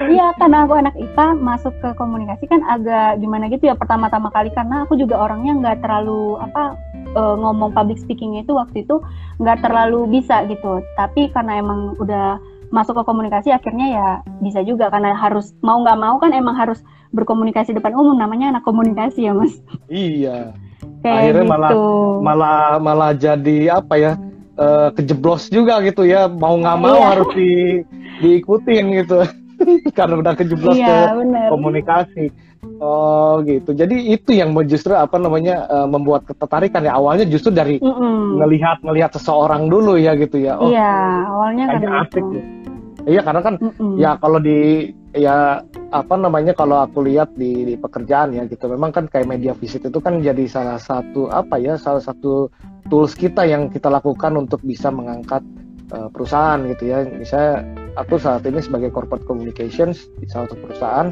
Iya, 0.00 0.32
karena 0.40 0.64
aku 0.64 0.74
anak 0.80 0.96
IPA 0.96 1.26
masuk 1.36 1.74
ke 1.84 1.92
komunikasi 2.00 2.48
kan 2.48 2.64
agak 2.64 3.20
gimana 3.20 3.52
gitu 3.52 3.68
ya 3.68 3.76
pertama-tama 3.76 4.32
kali 4.32 4.48
karena 4.56 4.88
aku 4.88 4.96
juga 4.96 5.20
orangnya 5.20 5.52
nggak 5.60 5.84
terlalu 5.84 6.40
apa 6.40 6.72
uh, 7.12 7.36
ngomong 7.36 7.76
public 7.76 8.00
speaking 8.00 8.40
itu 8.40 8.56
waktu 8.56 8.88
itu 8.88 8.96
nggak 9.44 9.60
terlalu 9.60 10.08
bisa 10.08 10.48
gitu. 10.48 10.80
Tapi 10.96 11.28
karena 11.36 11.60
emang 11.60 12.00
udah 12.00 12.40
masuk 12.72 12.96
ke 12.96 13.04
komunikasi 13.04 13.52
akhirnya 13.52 13.86
ya 13.92 14.08
bisa 14.40 14.64
juga 14.64 14.88
karena 14.88 15.12
harus 15.12 15.52
mau 15.60 15.82
nggak 15.84 16.00
mau 16.00 16.16
kan 16.16 16.32
emang 16.32 16.56
harus 16.56 16.80
berkomunikasi 17.12 17.74
depan 17.76 17.92
umum 17.92 18.16
namanya 18.16 18.56
anak 18.56 18.64
komunikasi 18.64 19.28
ya 19.28 19.36
mas. 19.36 19.60
Iya. 19.92 20.56
Kayak 21.04 21.16
akhirnya 21.20 21.44
gitu. 21.44 21.52
malah 21.52 21.70
malah 22.24 22.64
malah 22.80 23.12
jadi 23.12 23.76
apa 23.76 23.94
ya? 24.00 24.12
Uh, 24.60 24.92
kejeblos 24.92 25.48
juga 25.48 25.80
gitu 25.80 26.04
ya 26.04 26.28
mau 26.28 26.52
nggak 26.52 26.78
mau 26.84 27.00
iya. 27.00 27.08
harus 27.16 27.28
di 27.32 27.52
diikutin 28.20 28.84
gitu 28.92 29.24
karena 29.98 30.14
udah 30.20 30.34
kejeblos 30.36 30.76
iya, 30.76 31.12
ke 31.12 31.24
bener. 31.24 31.48
komunikasi. 31.52 32.26
Oh 32.80 33.40
gitu. 33.44 33.72
Jadi 33.72 34.12
itu 34.12 34.36
yang 34.36 34.52
justru 34.68 34.92
apa 34.92 35.16
namanya 35.16 35.64
uh, 35.68 35.88
membuat 35.88 36.28
ketertarikan 36.28 36.84
ya 36.84 36.96
awalnya 36.96 37.24
justru 37.24 37.52
dari 37.52 37.80
mm 37.80 37.88
-mm. 37.88 38.20
ngelihat 38.40 38.84
ngelihat 38.84 39.16
seseorang 39.16 39.68
dulu 39.68 39.96
ya 39.96 40.12
gitu 40.16 40.40
ya. 40.40 40.60
Oh, 40.60 40.68
iya 40.68 41.24
awalnya 41.28 41.64
kan 41.76 41.80
asik. 42.04 42.24
Ya. 42.24 42.42
Iya 43.08 43.20
karena 43.24 43.40
kan 43.40 43.54
mm 43.56 43.72
-mm. 43.72 43.94
ya 43.96 44.10
kalau 44.20 44.38
di 44.40 44.92
ya 45.16 45.64
apa 45.90 46.14
namanya 46.14 46.54
kalau 46.54 46.78
aku 46.84 47.02
lihat 47.02 47.34
di, 47.34 47.66
di 47.66 47.74
pekerjaan 47.74 48.30
ya 48.30 48.46
gitu 48.46 48.70
memang 48.70 48.94
kan 48.94 49.10
kayak 49.10 49.26
media 49.26 49.52
visit 49.58 49.82
itu 49.82 49.98
kan 49.98 50.22
jadi 50.22 50.46
salah 50.46 50.78
satu 50.78 51.26
apa 51.26 51.58
ya 51.58 51.74
salah 51.74 51.98
satu 51.98 52.46
tools 52.86 53.18
kita 53.18 53.42
yang 53.42 53.66
kita 53.74 53.90
lakukan 53.90 54.38
untuk 54.38 54.62
bisa 54.62 54.92
mengangkat 54.94 55.42
uh, 55.92 56.08
perusahaan 56.10 56.58
gitu 56.66 56.90
ya. 56.90 57.04
Misalnya 57.06 57.66
aku 57.98 58.16
saat 58.16 58.46
ini 58.46 58.62
sebagai 58.62 58.90
corporate 58.94 59.26
communications 59.26 60.10
di 60.18 60.26
salah 60.26 60.50
satu 60.50 60.58
perusahaan. 60.62 61.08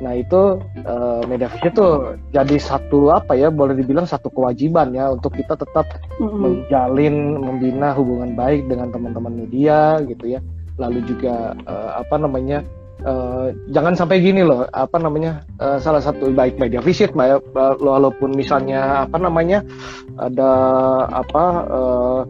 Nah 0.00 0.12
itu 0.16 0.58
uh, 0.86 1.22
media 1.26 1.50
vision 1.50 1.70
itu 1.70 1.86
jadi 2.32 2.56
satu 2.56 3.12
apa 3.12 3.36
ya 3.36 3.52
boleh 3.52 3.76
dibilang 3.76 4.08
satu 4.08 4.32
kewajiban 4.32 4.94
ya 4.96 5.12
untuk 5.12 5.36
kita 5.36 5.58
tetap 5.58 5.86
mm-hmm. 6.18 6.38
menjalin 6.40 7.14
membina 7.38 7.92
hubungan 7.92 8.32
baik 8.34 8.66
dengan 8.70 8.88
teman-teman 8.94 9.46
media 9.46 10.00
gitu 10.06 10.38
ya. 10.38 10.40
Lalu 10.80 11.04
juga 11.04 11.52
uh, 11.68 12.00
apa 12.00 12.16
namanya 12.16 12.64
uh, 13.04 13.52
jangan 13.72 13.96
sampai 13.96 14.24
gini 14.24 14.40
loh 14.44 14.64
apa 14.72 14.96
namanya 14.96 15.44
uh, 15.60 15.76
salah 15.76 16.00
satu 16.00 16.32
baik 16.32 16.56
media 16.56 16.80
visit 16.80 17.12
walaupun 17.12 18.32
misalnya 18.32 19.04
apa 19.04 19.16
namanya 19.20 19.60
ada 20.16 20.50
apa 21.12 21.44
uh, 21.68 22.20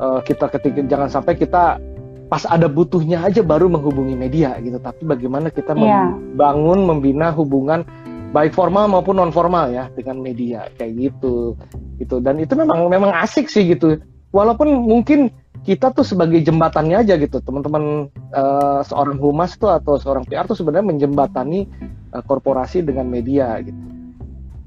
uh, 0.00 0.20
kita 0.22 0.48
ketika 0.52 0.80
jangan 0.86 1.08
sampai 1.08 1.34
kita 1.36 1.80
pas 2.26 2.42
ada 2.42 2.66
butuhnya 2.66 3.22
aja 3.22 3.40
baru 3.42 3.70
menghubungi 3.70 4.18
media 4.18 4.58
gitu. 4.58 4.78
Tapi 4.82 5.06
bagaimana 5.06 5.48
kita 5.50 5.78
yeah. 5.78 6.10
membangun 6.10 6.82
membina 6.86 7.30
hubungan 7.30 7.86
baik 8.34 8.52
formal 8.52 8.90
maupun 8.90 9.16
non 9.16 9.30
formal 9.30 9.70
ya 9.70 9.86
dengan 9.94 10.18
media. 10.18 10.66
Kayak 10.74 10.92
gitu 11.12 11.54
gitu. 12.02 12.18
Dan 12.18 12.42
itu 12.42 12.52
memang 12.58 12.90
memang 12.90 13.14
asik 13.22 13.46
sih 13.46 13.66
gitu. 13.70 14.02
Walaupun 14.34 14.68
mungkin 14.68 15.30
kita 15.62 15.94
tuh 15.94 16.06
sebagai 16.06 16.42
jembatannya 16.42 17.06
aja 17.06 17.14
gitu. 17.16 17.38
Teman-teman 17.42 18.10
uh, 18.34 18.80
seorang 18.82 19.18
humas 19.18 19.54
tuh 19.56 19.70
atau 19.70 19.98
seorang 19.98 20.26
PR 20.26 20.46
tuh 20.46 20.58
sebenarnya 20.58 20.86
menjembatani 20.86 21.66
uh, 22.10 22.22
korporasi 22.26 22.82
dengan 22.82 23.06
media 23.06 23.54
gitu. 23.62 23.80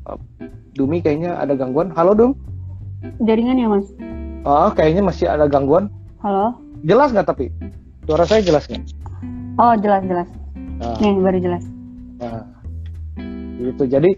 Uh, 0.08 0.20
Dumi 0.80 1.04
kayaknya 1.04 1.36
ada 1.36 1.60
gangguan. 1.60 1.92
Halo 1.92 2.16
Dum. 2.16 2.32
Jaringan 3.24 3.56
ya 3.56 3.68
mas 3.72 3.88
oh 4.50 4.74
kayaknya 4.74 5.06
masih 5.06 5.30
ada 5.30 5.46
gangguan 5.46 5.94
halo 6.26 6.58
Jelas 6.88 7.12
nggak 7.12 7.28
tapi? 7.28 7.52
Suara 8.08 8.24
saya 8.24 8.40
jelas 8.40 8.64
nggak? 8.72 8.84
Oh 9.60 9.76
jelas 9.76 10.02
jelas. 10.08 10.30
Nah. 10.80 10.96
Nih 11.04 11.20
baru 11.20 11.40
jelas. 11.44 11.64
Nah, 12.24 12.44
itu 13.60 13.84
jadi 13.84 14.12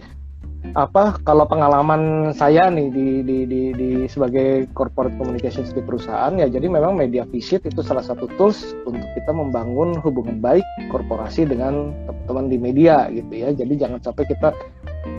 apa 0.78 1.18
kalau 1.26 1.50
pengalaman 1.50 2.32
saya 2.38 2.70
nih 2.70 2.94
di, 2.94 3.08
di, 3.26 3.38
di, 3.50 3.62
di 3.74 3.90
sebagai 4.06 4.70
corporate 4.78 5.18
communications 5.18 5.74
di 5.74 5.82
perusahaan 5.82 6.38
ya 6.38 6.46
jadi 6.46 6.70
memang 6.70 6.94
media 6.94 7.26
visit 7.26 7.66
itu 7.66 7.82
salah 7.82 8.06
satu 8.06 8.30
tools 8.38 8.78
untuk 8.86 9.10
kita 9.18 9.34
membangun 9.34 9.98
hubungan 10.06 10.38
baik 10.38 10.62
korporasi 10.94 11.50
dengan 11.50 11.90
teman-teman 12.06 12.46
di 12.46 12.58
media 12.62 13.10
gitu 13.10 13.34
ya 13.34 13.50
jadi 13.58 13.74
jangan 13.74 14.00
sampai 14.06 14.24
kita 14.30 14.54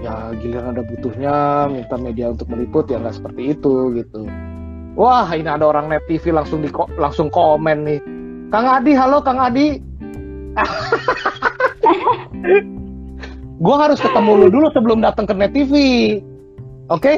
ya 0.06 0.30
giliran 0.38 0.78
ada 0.78 0.86
butuhnya 0.86 1.34
minta 1.74 1.98
media 1.98 2.30
untuk 2.30 2.46
meliput 2.46 2.86
ya 2.86 3.02
nggak 3.02 3.18
seperti 3.18 3.58
itu 3.58 3.98
gitu 3.98 4.22
Wah, 4.92 5.24
ini 5.32 5.48
ada 5.48 5.72
orang 5.72 5.88
net 5.88 6.04
TV 6.04 6.28
langsung 6.28 6.60
di 6.60 6.68
langsung 7.00 7.32
komen 7.32 7.88
nih. 7.88 8.00
Kang 8.52 8.68
Adi, 8.68 8.92
halo 8.92 9.24
Kang 9.24 9.40
Adi. 9.40 9.80
gue 13.62 13.76
harus 13.78 14.02
ketemu 14.02 14.32
lu 14.36 14.48
dulu 14.52 14.68
sebelum 14.76 15.00
datang 15.00 15.24
ke 15.24 15.32
net 15.32 15.56
TV. 15.56 15.72
Oke? 16.92 17.00
Okay? 17.00 17.16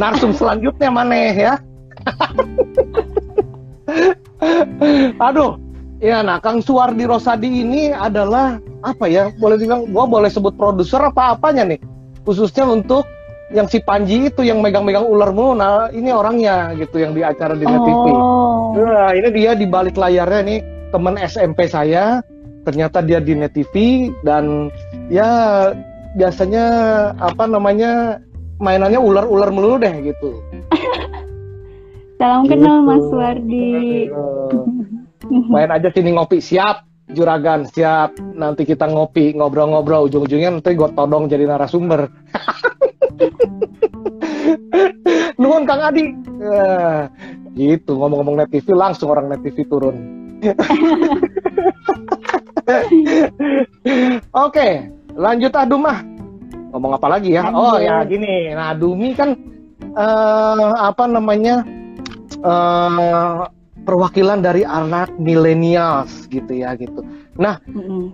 Narsum 0.00 0.32
selanjutnya 0.32 0.88
mana 0.88 1.36
ya? 1.36 1.60
Aduh, 5.28 5.60
ya 6.00 6.24
nah 6.24 6.40
Kang 6.40 6.64
Suwardi 6.64 7.04
Rosadi 7.04 7.60
ini 7.60 7.92
adalah 7.92 8.56
apa 8.80 9.12
ya? 9.12 9.28
Boleh 9.36 9.60
bilang, 9.60 9.92
gue 9.92 10.04
boleh 10.08 10.32
sebut 10.32 10.56
produser 10.56 11.04
apa 11.04 11.36
apanya 11.36 11.68
nih? 11.68 11.80
Khususnya 12.24 12.64
untuk 12.64 13.04
yang 13.52 13.68
si 13.68 13.82
Panji 13.82 14.32
itu 14.32 14.40
yang 14.40 14.64
megang-megang 14.64 15.04
ular 15.04 15.34
mulu. 15.34 15.52
Nah 15.58 15.92
ini 15.92 16.08
orangnya 16.08 16.72
gitu 16.78 17.02
yang 17.02 17.12
di 17.12 17.20
acara 17.20 17.52
di 17.52 17.66
Net 17.68 17.82
TV 17.84 18.06
oh. 18.14 18.72
nah 18.78 19.12
ini 19.12 19.28
dia 19.34 19.52
di 19.52 19.66
balik 19.68 19.98
layarnya 19.98 20.40
nih 20.46 20.60
teman 20.94 21.20
SMP 21.20 21.68
saya. 21.68 22.24
Ternyata 22.64 23.04
dia 23.04 23.20
di 23.20 23.36
Net 23.36 23.52
TV 23.52 24.08
dan 24.24 24.72
ya 25.12 25.68
biasanya 26.16 26.64
apa 27.20 27.44
namanya 27.44 28.22
mainannya 28.56 28.96
ular-ular 28.96 29.52
mulu 29.52 29.76
deh 29.76 29.92
gitu. 30.00 30.40
Salam 32.18 32.48
gitu. 32.48 32.56
kenal 32.56 32.80
Mas 32.80 33.04
Wardi. 33.12 34.08
Main 35.52 35.68
aja 35.68 35.92
sini 35.92 36.16
ngopi 36.16 36.40
siap. 36.40 36.88
Juragan 37.12 37.68
siap. 37.68 38.16
Nanti 38.16 38.64
kita 38.64 38.88
ngopi 38.88 39.36
ngobrol-ngobrol. 39.36 40.08
Ujung-ujungnya 40.08 40.56
nanti 40.56 40.72
gue 40.72 40.88
todong 40.96 41.28
jadi 41.28 41.44
narasumber 41.44 42.08
nuhun 45.40 45.66
Kang 45.66 45.82
Adi. 45.82 46.14
Uh, 46.44 47.08
gitu 47.54 47.94
ngomong-ngomong 47.94 48.42
net 48.42 48.50
TV 48.50 48.74
langsung 48.74 49.14
orang 49.14 49.30
net 49.30 49.38
TV 49.46 49.62
turun. 49.66 49.94
Oke 54.46 54.90
lanjut 55.14 55.54
aduh 55.54 55.78
mah. 55.78 56.02
Ngomong 56.74 56.98
apa 56.98 57.06
lagi 57.06 57.38
ya? 57.38 57.54
Oh 57.54 57.78
ya 57.78 58.02
gini. 58.02 58.50
Nah 58.50 58.74
Dumi 58.74 59.14
kan 59.14 59.38
uh, 59.94 60.74
apa 60.74 61.06
namanya 61.06 61.62
uh, 62.42 63.46
perwakilan 63.84 64.40
dari 64.40 64.64
anak 64.66 65.12
milenials 65.20 66.26
gitu 66.32 66.50
ya 66.50 66.72
gitu. 66.74 67.04
Nah, 67.36 67.60
mm-hmm. 67.68 68.04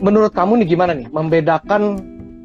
menurut 0.00 0.32
kamu 0.32 0.62
nih 0.62 0.78
gimana 0.78 0.94
nih? 0.94 1.10
Membedakan 1.10 1.98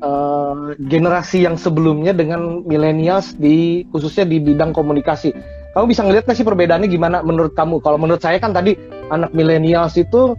uh, 0.03 0.75
generasi 0.91 1.47
yang 1.47 1.55
sebelumnya 1.55 2.11
dengan 2.11 2.61
milenials 2.67 3.33
di 3.39 3.87
khususnya 3.89 4.27
di 4.27 4.37
bidang 4.43 4.75
komunikasi? 4.75 5.31
Kamu 5.73 5.89
bisa 5.89 6.05
ngeliat 6.05 6.29
nggak 6.29 6.37
sih 6.37 6.45
perbedaannya 6.45 6.85
gimana 6.91 7.25
menurut 7.25 7.57
kamu? 7.57 7.81
Kalau 7.81 7.97
menurut 7.97 8.21
saya 8.21 8.37
kan 8.37 8.53
tadi 8.53 8.77
anak 9.09 9.33
milenials 9.33 9.97
itu 9.97 10.37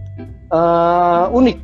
uh, 0.55 1.27
unik, 1.35 1.59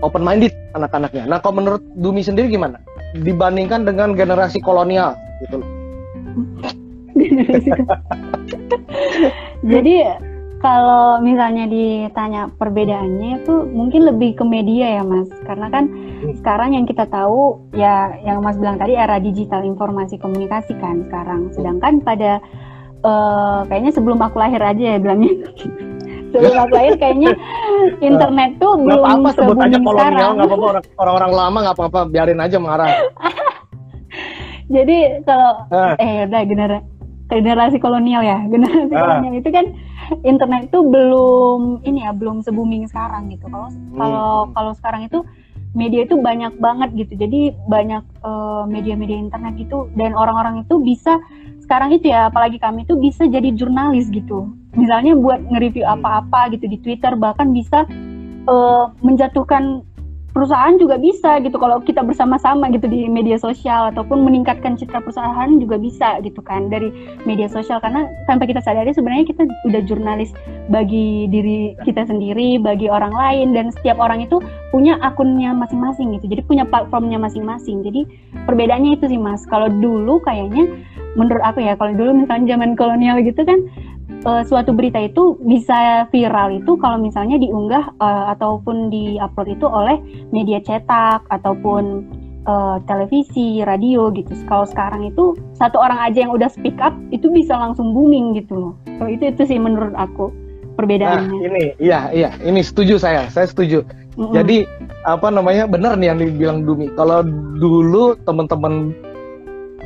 open 0.00 0.24
minded 0.24 0.54
anak-anaknya. 0.72 1.28
Nah, 1.28 1.38
kalau 1.44 1.60
menurut 1.60 1.82
Dumi 2.00 2.24
sendiri 2.24 2.48
gimana? 2.48 2.80
Dibandingkan 3.12 3.84
dengan 3.84 4.16
generasi 4.16 4.64
kolonial 4.64 5.12
gitu. 5.44 5.60
Jadi 9.72 9.94
kalau 10.62 11.18
misalnya 11.18 11.66
ditanya 11.66 12.46
perbedaannya 12.54 13.42
itu 13.42 13.66
mungkin 13.74 14.06
lebih 14.06 14.38
ke 14.38 14.44
media 14.46 15.02
ya 15.02 15.02
Mas, 15.02 15.26
karena 15.42 15.66
kan 15.74 15.90
hmm. 15.90 16.38
sekarang 16.38 16.78
yang 16.78 16.86
kita 16.86 17.10
tahu 17.10 17.58
ya 17.74 18.14
yang 18.22 18.38
Mas 18.46 18.54
bilang 18.54 18.78
tadi 18.78 18.94
era 18.94 19.18
digital 19.18 19.66
informasi 19.66 20.22
komunikasi 20.22 20.78
kan 20.78 21.02
sekarang, 21.10 21.50
sedangkan 21.50 21.98
pada 22.06 22.38
uh, 23.02 23.66
kayaknya 23.66 23.90
sebelum 23.90 24.22
aku 24.22 24.38
lahir 24.38 24.62
aja 24.62 24.96
ya 24.96 24.98
bilangnya. 25.02 25.34
sebelum 26.32 26.56
aku 26.64 26.72
lahir 26.78 26.94
kayaknya 26.96 27.30
internet 28.08 28.56
tuh 28.56 28.72
gak 28.80 28.86
belum 28.86 29.04
apa, 29.04 29.28
sebut 29.36 29.56
aja 29.60 29.78
kolonial 29.82 30.30
nggak 30.32 30.48
apa-apa 30.48 30.80
orang-orang 30.96 31.32
lama 31.36 31.58
nggak 31.68 31.76
apa-apa 31.76 32.00
biarin 32.08 32.40
aja 32.40 32.56
marah. 32.62 32.88
Jadi 34.72 35.20
kalau 35.28 35.68
uh. 35.68 35.94
eh 36.00 36.24
udah 36.24 36.42
generasi 36.48 36.91
generasi 37.40 37.80
kolonial 37.80 38.20
ya 38.20 38.44
generasi 38.52 38.92
uh. 38.92 39.00
kolonial 39.00 39.34
itu 39.40 39.48
kan 39.48 39.66
internet 40.26 40.68
itu 40.68 40.78
belum 40.84 41.80
ini 41.86 42.04
ya 42.04 42.12
belum 42.12 42.44
se 42.44 42.52
booming 42.52 42.84
sekarang 42.90 43.32
gitu 43.32 43.48
kalau 43.48 43.68
hmm. 43.72 43.96
kalau 43.96 44.28
kalau 44.52 44.72
sekarang 44.76 45.08
itu 45.08 45.24
media 45.72 46.04
itu 46.04 46.20
banyak 46.20 46.52
banget 46.60 46.92
gitu 46.92 47.16
jadi 47.16 47.56
banyak 47.64 48.04
uh, 48.20 48.68
media-media 48.68 49.16
internet 49.16 49.56
gitu 49.56 49.88
dan 49.96 50.12
orang-orang 50.12 50.68
itu 50.68 50.76
bisa 50.84 51.16
sekarang 51.64 51.96
itu 51.96 52.12
ya 52.12 52.28
apalagi 52.28 52.60
kami 52.60 52.84
itu 52.84 52.92
bisa 53.00 53.24
jadi 53.24 53.48
jurnalis 53.56 54.12
gitu 54.12 54.52
misalnya 54.76 55.16
buat 55.16 55.40
nge-review 55.48 55.88
hmm. 55.88 55.94
apa-apa 55.96 56.52
gitu 56.52 56.68
di 56.68 56.76
Twitter 56.80 57.16
bahkan 57.16 57.56
bisa 57.56 57.88
uh, 58.44 58.92
menjatuhkan 59.00 59.80
perusahaan 60.32 60.74
juga 60.80 60.96
bisa 60.96 61.38
gitu. 61.44 61.56
Kalau 61.60 61.78
kita 61.84 62.00
bersama-sama 62.02 62.72
gitu 62.72 62.88
di 62.88 63.06
media 63.06 63.36
sosial 63.36 63.92
ataupun 63.92 64.24
meningkatkan 64.24 64.74
citra 64.80 65.04
perusahaan 65.04 65.48
juga 65.60 65.76
bisa 65.76 66.18
gitu 66.24 66.40
kan 66.40 66.72
dari 66.72 66.88
media 67.28 67.46
sosial. 67.46 67.78
Karena 67.78 68.08
sampai 68.26 68.48
kita 68.48 68.64
sadari 68.64 68.90
sebenarnya 68.96 69.28
kita 69.28 69.44
udah 69.68 69.80
jurnalis 69.84 70.32
bagi 70.72 71.28
diri 71.28 71.76
kita 71.84 72.08
sendiri 72.08 72.56
bagi 72.58 72.88
orang 72.88 73.12
lain 73.12 73.52
dan 73.52 73.70
setiap 73.70 74.00
orang 74.00 74.24
itu 74.24 74.40
punya 74.72 74.96
akunnya 75.04 75.52
masing-masing 75.52 76.16
gitu. 76.18 76.26
Jadi 76.32 76.42
punya 76.48 76.64
platformnya 76.64 77.20
masing-masing. 77.20 77.84
Jadi 77.84 78.08
perbedaannya 78.48 78.96
itu 78.96 79.06
sih 79.12 79.20
mas. 79.20 79.44
Kalau 79.46 79.68
dulu 79.68 80.18
kayaknya 80.24 80.66
menurut 81.12 81.44
aku 81.44 81.60
ya 81.60 81.76
kalau 81.76 81.92
dulu 81.92 82.24
misalnya 82.24 82.56
zaman 82.56 82.72
kolonial 82.72 83.20
gitu 83.20 83.44
kan 83.44 83.60
uh, 84.24 84.42
suatu 84.46 84.70
berita 84.72 84.98
itu 85.00 85.36
bisa 85.44 86.06
viral 86.10 86.60
itu 86.60 86.76
kalau 86.78 86.98
misalnya 87.00 87.36
diunggah 87.38 87.92
uh, 87.98 88.32
ataupun 88.36 88.88
diupload 88.92 89.48
itu 89.54 89.66
oleh 89.66 89.98
media 90.30 90.60
cetak 90.62 91.24
ataupun 91.28 92.06
uh, 92.46 92.78
televisi, 92.86 93.62
radio 93.62 94.10
gitu. 94.14 94.32
Kalau 94.46 94.66
sekarang 94.66 95.06
itu 95.08 95.36
satu 95.56 95.78
orang 95.78 95.98
aja 96.02 96.26
yang 96.26 96.32
udah 96.34 96.50
speak 96.50 96.78
up 96.82 96.94
itu 97.14 97.30
bisa 97.30 97.54
langsung 97.54 97.94
booming 97.94 98.38
gitu 98.38 98.54
loh. 98.54 98.74
So, 98.98 99.06
itu 99.06 99.30
itu 99.30 99.42
sih 99.46 99.58
menurut 99.58 99.94
aku 99.94 100.30
perbedaannya. 100.74 101.28
Nah, 101.28 101.46
ini 101.52 101.62
iya 101.78 102.08
iya, 102.10 102.30
ini 102.42 102.64
setuju 102.64 102.98
saya. 102.98 103.28
Saya 103.30 103.46
setuju. 103.50 103.84
Mm 104.16 104.28
-hmm. 104.28 104.34
Jadi 104.36 104.56
apa 105.08 105.28
namanya? 105.32 105.64
Benar 105.68 105.96
nih 105.98 106.12
yang 106.12 106.18
dibilang 106.20 106.58
Dumi. 106.64 106.92
Kalau 106.94 107.24
dulu 107.56 108.16
teman-teman 108.24 108.92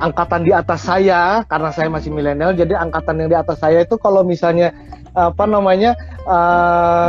angkatan 0.01 0.45
di 0.45 0.53
atas 0.53 0.85
saya 0.85 1.45
karena 1.49 1.71
saya 1.73 1.89
masih 1.89 2.13
milenial 2.13 2.53
jadi 2.53 2.77
angkatan 2.77 3.25
yang 3.25 3.29
di 3.33 3.39
atas 3.39 3.59
saya 3.61 3.85
itu 3.85 3.97
kalau 3.97 4.21
misalnya 4.21 4.73
apa 5.17 5.49
namanya 5.49 5.97
uh, 6.29 7.09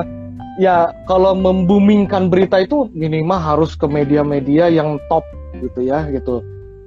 ya 0.58 0.95
kalau 1.06 1.36
membumingkan 1.36 2.32
berita 2.32 2.63
itu 2.63 2.88
minimal 2.95 3.38
harus 3.38 3.76
ke 3.76 3.86
media-media 3.86 4.71
yang 4.71 4.97
top 5.12 5.28
gitu 5.60 5.84
ya 5.84 6.08
gitu 6.10 6.41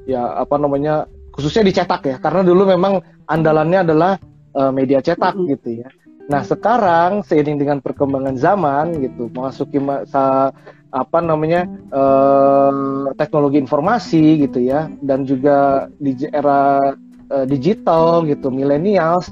ya 0.09 0.41
apa 0.41 0.57
namanya 0.57 1.07
khususnya 1.31 1.63
dicetak 1.63 2.03
ya 2.09 2.17
karena 2.19 2.43
dulu 2.43 2.67
memang 2.67 3.05
andalannya 3.29 3.85
adalah 3.85 4.13
uh, 4.57 4.73
media 4.75 4.99
cetak 5.05 5.37
mm 5.37 5.41
-hmm. 5.45 5.53
gitu 5.55 5.69
ya 5.85 5.89
nah 6.31 6.47
sekarang 6.47 7.27
seiring 7.27 7.59
dengan 7.59 7.79
perkembangan 7.83 8.39
zaman 8.39 8.97
gitu 9.03 9.31
memasuki 9.31 9.83
masa 9.83 10.55
apa 10.91 11.19
namanya 11.23 11.67
uh, 11.95 13.15
teknologi 13.15 13.63
informasi 13.63 14.43
gitu 14.47 14.59
ya 14.63 14.91
dan 15.03 15.23
juga 15.23 15.87
di 16.03 16.15
era 16.35 16.95
uh, 17.31 17.47
digital 17.47 18.27
gitu 18.27 18.51
millennials 18.51 19.31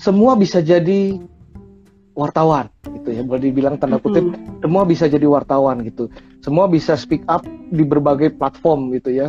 semua 0.00 0.34
bisa 0.34 0.64
jadi 0.64 1.20
wartawan 2.14 2.70
gitu 2.86 3.10
ya 3.10 3.22
boleh 3.26 3.50
dibilang 3.50 3.76
tanda 3.76 3.98
kutip 3.98 4.22
mm-hmm. 4.22 4.62
semua 4.62 4.82
bisa 4.86 5.04
jadi 5.10 5.26
wartawan 5.26 5.82
gitu. 5.82 6.08
Semua 6.40 6.70
bisa 6.70 6.94
speak 6.94 7.26
up 7.26 7.42
di 7.72 7.82
berbagai 7.82 8.36
platform 8.38 8.94
gitu 8.94 9.10
ya. 9.12 9.28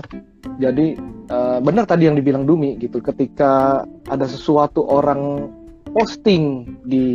Jadi 0.61 0.95
uh, 1.33 1.59
benar 1.59 1.89
tadi 1.89 2.05
yang 2.05 2.15
dibilang 2.15 2.45
Dumi 2.45 2.77
gitu 2.77 3.01
ketika 3.01 3.83
ada 4.07 4.29
sesuatu 4.29 4.85
orang 4.85 5.49
posting 5.95 6.75
di 6.85 7.07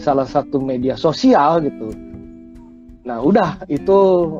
salah 0.00 0.26
satu 0.26 0.58
media 0.58 0.96
sosial 0.96 1.60
gitu 1.62 1.92
Nah 3.04 3.20
udah 3.20 3.68
itu 3.68 3.98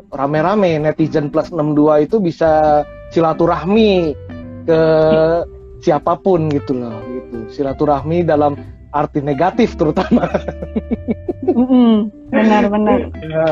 rame-rame. 0.09 0.81
Netizen 0.81 1.29
plus 1.29 1.53
62 1.53 2.09
itu 2.09 2.17
bisa 2.21 2.83
silaturahmi 3.13 4.17
ke 4.65 4.81
siapa 5.85 6.17
pun 6.17 6.49
gitu 6.49 6.73
loh 6.73 6.97
gitu. 7.13 7.39
Silaturahmi 7.53 8.25
dalam 8.25 8.57
arti 8.89 9.21
negatif 9.21 9.77
terutama. 9.77 10.25
Benar-benar 12.35 13.13
ya, 13.21 13.47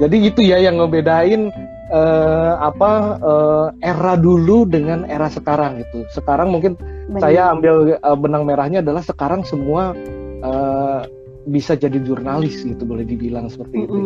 jadi 0.00 0.16
itu 0.16 0.40
ya 0.42 0.58
yang 0.64 0.80
ngebedain 0.80 1.52
uh, 1.92 2.56
apa 2.56 3.20
uh, 3.20 3.66
era 3.84 4.16
dulu 4.16 4.64
dengan 4.64 5.04
era 5.04 5.28
sekarang 5.28 5.84
gitu. 5.84 6.08
Sekarang 6.08 6.48
mungkin 6.50 6.80
Benar. 6.80 7.20
saya 7.20 7.52
ambil 7.52 8.00
uh, 8.00 8.16
benang 8.16 8.48
merahnya 8.48 8.80
adalah 8.80 9.04
sekarang 9.04 9.44
semua 9.44 9.92
uh, 10.40 11.04
bisa 11.44 11.76
jadi 11.76 12.00
jurnalis 12.00 12.64
gitu 12.64 12.88
boleh 12.88 13.04
dibilang 13.04 13.52
seperti 13.52 13.84
mm 13.84 13.84
-hmm. 13.84 13.92
itu 13.92 14.00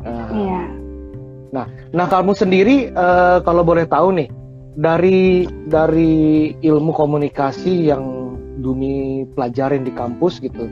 Uh, 0.00 0.30
iya. 0.36 0.62
Nah, 1.50 1.66
nah 1.90 2.06
kamu 2.06 2.32
sendiri 2.32 2.94
uh, 2.94 3.42
kalau 3.42 3.66
boleh 3.66 3.84
tahu 3.84 4.14
nih 4.14 4.28
dari 4.78 5.44
dari 5.66 6.54
ilmu 6.62 6.94
komunikasi 6.94 7.90
yang 7.90 8.18
Dumi 8.60 9.24
pelajarin 9.32 9.88
di 9.88 9.92
kampus 9.96 10.36
gitu, 10.44 10.68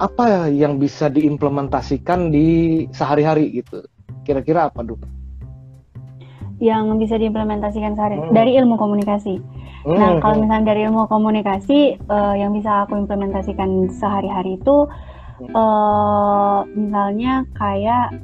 apa 0.00 0.48
yang 0.48 0.80
bisa 0.80 1.12
diimplementasikan 1.12 2.32
di 2.32 2.88
sehari-hari 2.96 3.60
gitu? 3.60 3.84
Kira-kira 4.24 4.72
apa, 4.72 4.80
Dumi? 4.80 5.04
Yang 6.64 6.84
bisa 7.04 7.14
diimplementasikan 7.20 7.92
sehari 7.92 8.16
hmm. 8.16 8.32
dari 8.32 8.56
ilmu 8.56 8.80
komunikasi. 8.80 9.36
Hmm. 9.84 9.96
Nah, 10.00 10.10
kalau 10.24 10.40
hmm. 10.40 10.42
misalnya 10.48 10.66
dari 10.72 10.80
ilmu 10.88 11.04
komunikasi 11.12 11.78
uh, 12.08 12.34
yang 12.36 12.56
bisa 12.56 12.88
aku 12.88 12.96
implementasikan 12.96 13.92
sehari-hari 13.92 14.56
itu 14.56 14.88
uh, 15.52 16.64
misalnya 16.72 17.44
kayak 17.52 18.16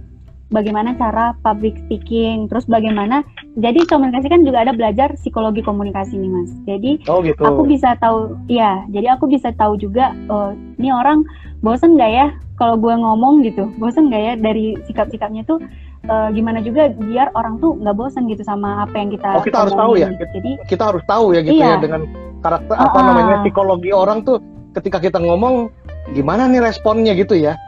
bagaimana 0.54 0.94
cara 0.94 1.34
public 1.42 1.74
speaking, 1.86 2.46
terus 2.46 2.62
bagaimana 2.70 3.26
jadi 3.58 3.82
komunikasi 3.86 4.30
kan 4.30 4.46
juga 4.46 4.62
ada 4.62 4.72
belajar 4.74 5.10
psikologi 5.18 5.62
komunikasi 5.62 6.14
nih 6.14 6.30
mas. 6.30 6.50
Jadi 6.66 6.90
oh, 7.10 7.18
gitu. 7.22 7.42
aku 7.42 7.66
bisa 7.66 7.98
tahu, 7.98 8.38
ya, 8.46 8.86
jadi 8.94 9.18
aku 9.18 9.26
bisa 9.26 9.50
tahu 9.58 9.74
juga 9.74 10.14
uh, 10.30 10.54
ini 10.78 10.94
orang 10.94 11.26
bosen 11.66 11.98
nggak 11.98 12.12
ya 12.14 12.26
kalau 12.56 12.78
gue 12.78 12.94
ngomong 12.94 13.42
gitu, 13.42 13.68
bosen 13.76 14.08
nggak 14.08 14.22
ya 14.22 14.32
dari 14.38 14.78
sikap-sikapnya 14.86 15.42
tuh 15.44 15.58
uh, 16.06 16.30
gimana 16.30 16.62
juga 16.62 16.94
biar 16.94 17.34
orang 17.34 17.58
tuh 17.58 17.74
nggak 17.82 17.96
bosen 17.98 18.30
gitu 18.30 18.46
sama 18.46 18.86
apa 18.86 18.94
yang 18.96 19.10
kita. 19.10 19.28
Oh 19.34 19.44
kita 19.44 19.66
harus 19.66 19.74
tahu 19.74 19.92
ya, 19.98 20.08
jadi 20.14 20.50
kita 20.70 20.84
harus 20.94 21.02
tahu 21.10 21.34
ya 21.34 21.40
gitu 21.42 21.58
ya 21.58 21.74
iya. 21.74 21.74
ya 21.74 21.82
dengan 21.82 22.02
karakter 22.40 22.74
uh, 22.78 22.86
apa 22.86 22.98
namanya 23.02 23.36
psikologi 23.42 23.90
orang 23.90 24.22
tuh 24.22 24.38
ketika 24.78 25.02
kita 25.02 25.18
ngomong 25.18 25.72
gimana 26.14 26.46
nih 26.46 26.62
responnya 26.62 27.12
gitu 27.18 27.34
ya. 27.34 27.58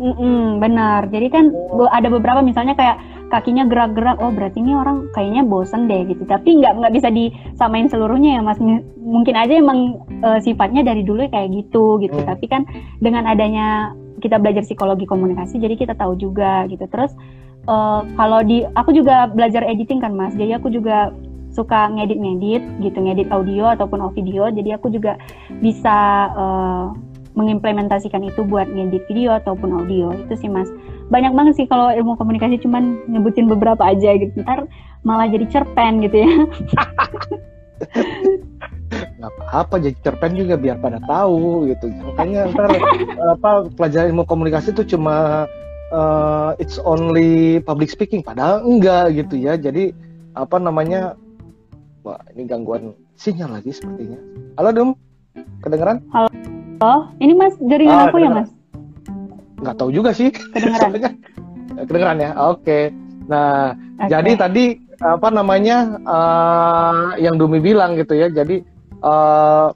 Mm-mm, 0.00 0.58
benar. 0.62 1.08
Jadi 1.12 1.28
kan 1.28 1.52
oh. 1.52 1.88
ada 1.92 2.08
beberapa 2.08 2.40
misalnya 2.40 2.72
kayak 2.72 2.96
kakinya 3.28 3.64
gerak-gerak, 3.64 4.20
oh 4.20 4.28
berarti 4.28 4.60
ini 4.60 4.76
orang 4.76 5.08
kayaknya 5.16 5.44
bosen 5.44 5.88
deh 5.88 6.04
gitu. 6.08 6.24
Tapi 6.24 6.60
nggak 6.60 6.72
nggak 6.80 6.92
bisa 6.96 7.08
disamain 7.08 7.88
seluruhnya 7.88 8.36
ya 8.36 8.42
mas. 8.44 8.60
Mungkin 9.00 9.34
aja 9.36 9.56
emang 9.56 10.04
e, 10.20 10.28
sifatnya 10.44 10.84
dari 10.84 11.00
dulu 11.04 11.24
kayak 11.28 11.48
gitu 11.52 12.00
gitu. 12.00 12.18
Hmm. 12.20 12.28
Tapi 12.28 12.44
kan 12.48 12.62
dengan 13.00 13.24
adanya 13.24 13.96
kita 14.20 14.38
belajar 14.38 14.62
psikologi 14.62 15.08
komunikasi, 15.08 15.58
jadi 15.58 15.74
kita 15.74 15.94
tahu 15.96 16.14
juga 16.20 16.68
gitu. 16.68 16.84
Terus 16.88 17.12
e, 17.64 17.74
kalau 18.16 18.40
di 18.44 18.68
aku 18.76 18.92
juga 18.92 19.28
belajar 19.32 19.64
editing 19.64 20.04
kan 20.04 20.12
mas. 20.12 20.36
Jadi 20.36 20.52
aku 20.56 20.68
juga 20.68 21.12
suka 21.52 21.92
ngedit-ngedit 21.92 22.64
gitu, 22.80 22.98
ngedit 23.00 23.28
audio 23.28 23.68
ataupun 23.76 24.12
video. 24.16 24.48
Jadi 24.48 24.72
aku 24.72 24.88
juga 24.88 25.20
bisa 25.60 26.32
uh, 26.32 26.84
mengimplementasikan 27.32 28.22
itu 28.28 28.44
buat 28.44 28.68
ngedit 28.68 29.04
video 29.08 29.32
ataupun 29.36 29.72
audio. 29.72 30.12
Itu 30.12 30.36
sih 30.36 30.48
mas. 30.48 30.68
Banyak 31.08 31.32
banget 31.32 31.54
sih 31.60 31.66
kalau 31.68 31.92
ilmu 31.92 32.16
komunikasi 32.16 32.60
cuman 32.60 33.04
nyebutin 33.08 33.48
beberapa 33.48 33.82
aja 33.84 34.16
gitu. 34.16 34.32
Ntar 34.44 34.68
malah 35.02 35.28
jadi 35.28 35.48
cerpen 35.48 36.04
gitu 36.04 36.16
ya. 36.24 36.30
Nggak 38.92 39.32
apa-apa 39.38 39.74
jadi 39.80 39.96
cerpen 40.04 40.36
juga 40.36 40.54
biar 40.60 40.78
pada 40.78 41.00
tahu 41.02 41.66
gitu. 41.72 41.88
Makanya 41.90 42.52
ntar 42.52 42.70
apa 43.38 43.50
pelajaran 43.72 44.12
ilmu 44.12 44.24
komunikasi 44.28 44.76
itu 44.76 44.96
cuma 44.96 45.48
uh, 45.90 46.52
it's 46.60 46.76
only 46.82 47.58
public 47.64 47.88
speaking 47.88 48.20
padahal 48.20 48.60
enggak 48.62 49.16
gitu 49.16 49.40
ya. 49.40 49.56
Jadi 49.56 49.96
apa 50.36 50.56
namanya 50.60 51.16
wah 52.04 52.20
ini 52.36 52.44
gangguan 52.44 52.92
sinyal 53.16 53.56
lagi 53.58 53.72
sepertinya. 53.72 54.18
Halo 54.60 54.70
dum. 54.74 54.90
Kedengeran? 55.64 56.04
Halo 56.12 56.41
Oh, 56.82 57.06
ini 57.22 57.38
Mas 57.38 57.54
dari 57.62 57.86
oh, 57.86 58.10
aku 58.10 58.18
ya 58.18 58.30
Mas? 58.42 58.50
Nggak 59.62 59.76
tahu 59.78 59.94
juga 59.94 60.10
sih. 60.10 60.34
Kedengeran. 60.34 60.90
kedengeran 61.86 62.18
ya. 62.18 62.30
Oke. 62.50 62.58
Okay. 62.58 62.84
Nah, 63.30 63.78
okay. 63.78 64.10
jadi 64.10 64.30
tadi 64.34 64.64
apa 64.98 65.30
namanya 65.30 65.94
uh, 66.02 67.14
yang 67.22 67.38
Dumi 67.38 67.62
bilang 67.62 67.94
gitu 67.94 68.18
ya. 68.18 68.26
Jadi 68.34 68.66
uh, 68.98 69.70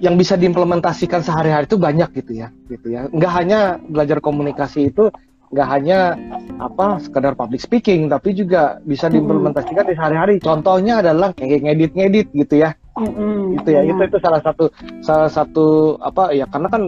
yang 0.00 0.16
bisa 0.16 0.40
diimplementasikan 0.40 1.20
sehari-hari 1.20 1.68
itu 1.68 1.76
banyak 1.76 2.16
gitu 2.16 2.32
ya, 2.40 2.48
gitu 2.72 2.88
ya. 2.88 3.12
Nggak 3.12 3.32
hanya 3.36 3.60
belajar 3.92 4.24
komunikasi 4.24 4.88
itu 4.88 5.12
nggak 5.52 5.68
hanya 5.68 6.16
apa 6.64 6.96
sekedar 7.04 7.36
public 7.36 7.60
speaking, 7.60 8.08
tapi 8.08 8.32
juga 8.32 8.80
bisa 8.88 9.12
diimplementasikan 9.12 9.84
di 9.84 9.92
sehari-hari. 9.92 10.40
Contohnya 10.40 11.04
adalah 11.04 11.36
kayak 11.36 11.60
ngedit-ngedit 11.60 12.32
gitu 12.32 12.56
ya 12.64 12.72
mm-hmm. 12.98 13.62
gitu 13.62 13.68
ya 13.70 13.80
itu 13.86 14.02
itu 14.02 14.18
salah 14.18 14.40
satu 14.42 14.64
salah 15.00 15.30
satu 15.30 15.96
apa 16.02 16.34
ya 16.34 16.44
karena 16.50 16.68
kan 16.68 16.82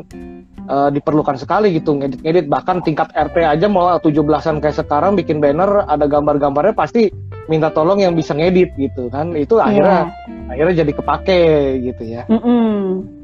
uh, 0.67 0.89
diperlukan 0.91 1.39
sekali 1.39 1.75
gitu 1.75 1.97
ngedit-ngedit 1.99 2.47
bahkan 2.51 2.83
tingkat 2.83 3.11
RT 3.15 3.37
aja 3.47 3.67
mau 3.71 3.95
17-an 3.97 4.59
kayak 4.59 4.77
sekarang 4.83 5.15
bikin 5.15 5.39
banner 5.39 5.87
ada 5.87 6.05
gambar-gambarnya 6.11 6.75
pasti 6.75 7.09
minta 7.47 7.71
tolong 7.71 8.03
yang 8.03 8.15
bisa 8.15 8.35
ngedit 8.35 8.75
gitu 8.77 9.11
kan 9.11 9.35
itu 9.35 9.59
yeah. 9.59 9.67
akhirnya 9.67 10.01
akhirnya 10.51 10.75
jadi 10.87 10.93
kepake 10.93 11.43
gitu 11.87 12.03
ya 12.05 12.23
mm-hmm. 12.27 13.21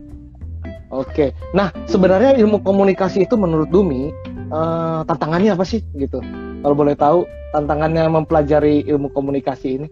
Oke, 0.86 1.34
nah 1.50 1.74
sebenarnya 1.90 2.38
ilmu 2.38 2.62
komunikasi 2.62 3.26
itu 3.26 3.34
menurut 3.34 3.66
Dumi 3.74 4.06
uh, 4.54 5.02
tantangannya 5.02 5.58
apa 5.58 5.66
sih 5.66 5.82
gitu? 5.98 6.22
Kalau 6.62 6.74
boleh 6.78 6.94
tahu 6.94 7.26
tantangannya 7.50 8.06
mempelajari 8.06 8.86
ilmu 8.86 9.10
komunikasi 9.10 9.82
ini? 9.82 9.86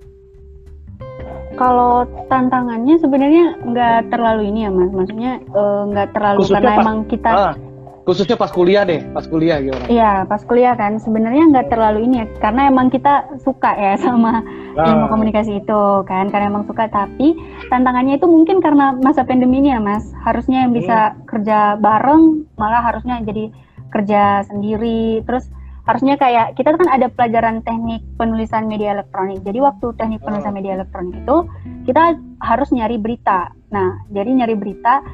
Kalau 1.55 2.05
tantangannya 2.29 2.99
sebenarnya 2.99 3.45
nggak 3.63 4.13
terlalu 4.13 4.51
ini 4.51 4.67
ya 4.67 4.71
mas, 4.71 4.91
maksudnya 4.91 5.33
eh, 5.41 5.83
nggak 5.91 6.09
uh, 6.11 6.13
terlalu 6.13 6.39
khususnya 6.43 6.59
karena 6.61 6.71
pas, 6.71 6.85
emang 6.85 6.99
kita 7.07 7.31
ah, 7.31 7.55
khususnya 8.05 8.37
pas 8.37 8.53
kuliah 8.53 8.85
deh, 8.85 9.01
pas 9.17 9.25
kuliah 9.25 9.57
gimana? 9.65 9.87
Iya, 9.89 10.13
pas 10.29 10.45
kuliah 10.45 10.77
kan 10.77 11.01
sebenarnya 11.01 11.49
nggak 11.49 11.73
terlalu 11.73 12.05
ini 12.05 12.15
ya, 12.21 12.27
karena 12.39 12.69
emang 12.69 12.93
kita 12.93 13.41
suka 13.41 13.73
ya 13.75 13.97
sama 14.05 14.45
ah. 14.77 14.85
ilmu 14.85 15.07
komunikasi 15.09 15.65
itu 15.65 15.83
kan, 16.05 16.29
karena 16.29 16.53
emang 16.53 16.69
suka. 16.69 16.85
Tapi 16.93 17.33
tantangannya 17.73 18.21
itu 18.21 18.29
mungkin 18.29 18.61
karena 18.61 18.93
masa 19.01 19.25
pandemi 19.25 19.65
ini 19.65 19.73
ya 19.73 19.81
mas, 19.81 20.05
harusnya 20.23 20.69
yang 20.69 20.77
bisa 20.77 21.17
hmm. 21.17 21.25
kerja 21.25 21.81
bareng, 21.81 22.45
malah 22.61 22.85
harusnya 22.85 23.25
jadi 23.25 23.49
kerja 23.89 24.45
sendiri, 24.51 25.25
terus 25.25 25.49
harusnya 25.85 26.17
kayak 26.17 26.57
kita 26.57 26.75
kan 26.81 26.89
ada 26.89 27.13
pelajaran 27.13 27.61
teknik 27.61 28.01
penulisan 28.17 28.65
media 28.65 28.97
elektronik. 28.97 29.45
Jadi 29.45 29.59
waktu 29.61 29.87
teknik 30.01 30.25
penulisan 30.25 30.53
oh. 30.53 30.57
media 30.57 30.73
elektronik 30.81 31.15
itu 31.21 31.37
kita 31.85 32.17
harus 32.41 32.69
nyari 32.73 32.97
berita. 32.97 33.53
Nah, 33.69 34.01
jadi 34.09 34.31
nyari 34.33 34.57
berita. 34.57 35.05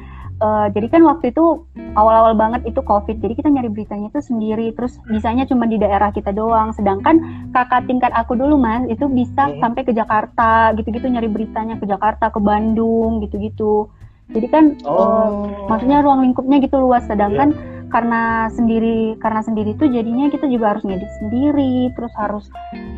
Uh, 0.41 0.73
jadi 0.73 0.97
kan 0.97 1.05
waktu 1.05 1.29
itu 1.29 1.69
awal-awal 1.93 2.33
banget 2.33 2.65
itu 2.65 2.81
COVID. 2.81 3.21
Jadi 3.21 3.33
kita 3.37 3.53
nyari 3.53 3.69
beritanya 3.69 4.09
itu 4.09 4.23
sendiri. 4.25 4.73
Terus 4.73 4.97
bisanya 5.05 5.45
cuma 5.45 5.67
di 5.69 5.77
daerah 5.77 6.09
kita 6.09 6.33
doang. 6.33 6.73
Sedangkan 6.73 7.19
kakak 7.53 7.85
tingkat 7.85 8.09
aku 8.15 8.33
dulu 8.33 8.57
mas 8.57 8.87
itu 8.89 9.05
bisa 9.11 9.51
hmm. 9.51 9.61
sampai 9.61 9.85
ke 9.85 9.93
Jakarta, 9.93 10.73
gitu-gitu 10.79 11.11
nyari 11.11 11.29
beritanya 11.29 11.77
ke 11.77 11.85
Jakarta, 11.85 12.33
ke 12.33 12.39
Bandung, 12.41 13.21
gitu-gitu. 13.21 13.91
Jadi 14.31 14.47
kan 14.47 14.63
oh. 14.87 14.97
uh, 14.97 15.29
maksudnya 15.67 15.99
ruang 16.01 16.23
lingkupnya 16.25 16.57
gitu 16.63 16.79
luas. 16.79 17.05
Sedangkan 17.05 17.53
yeah 17.53 17.80
karena 17.91 18.47
sendiri 18.55 19.19
karena 19.19 19.43
sendiri 19.43 19.75
tuh 19.75 19.91
jadinya 19.91 20.31
kita 20.31 20.47
juga 20.47 20.73
harus 20.73 20.83
ngedit 20.87 21.11
sendiri 21.19 21.91
terus 21.93 22.13
harus 22.15 22.45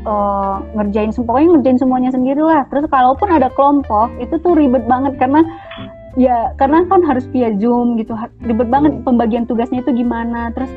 uh, 0.06 0.62
ngerjain 0.78 1.10
pokoknya 1.12 1.58
ngerjain 1.58 1.80
semuanya 1.82 2.12
sendiri 2.14 2.40
lah. 2.40 2.64
Terus 2.70 2.86
kalaupun 2.88 3.28
ada 3.34 3.50
kelompok 3.58 4.14
itu 4.22 4.38
tuh 4.40 4.54
ribet 4.54 4.86
banget 4.86 5.18
karena 5.18 5.42
ya 6.14 6.54
karena 6.62 6.86
kan 6.88 7.02
harus 7.04 7.26
via 7.34 7.50
zoom 7.58 7.98
gitu. 7.98 8.14
Ribet 8.46 8.70
banget 8.70 9.02
pembagian 9.02 9.50
tugasnya 9.50 9.82
itu 9.82 9.92
gimana. 9.92 10.54
Terus 10.54 10.70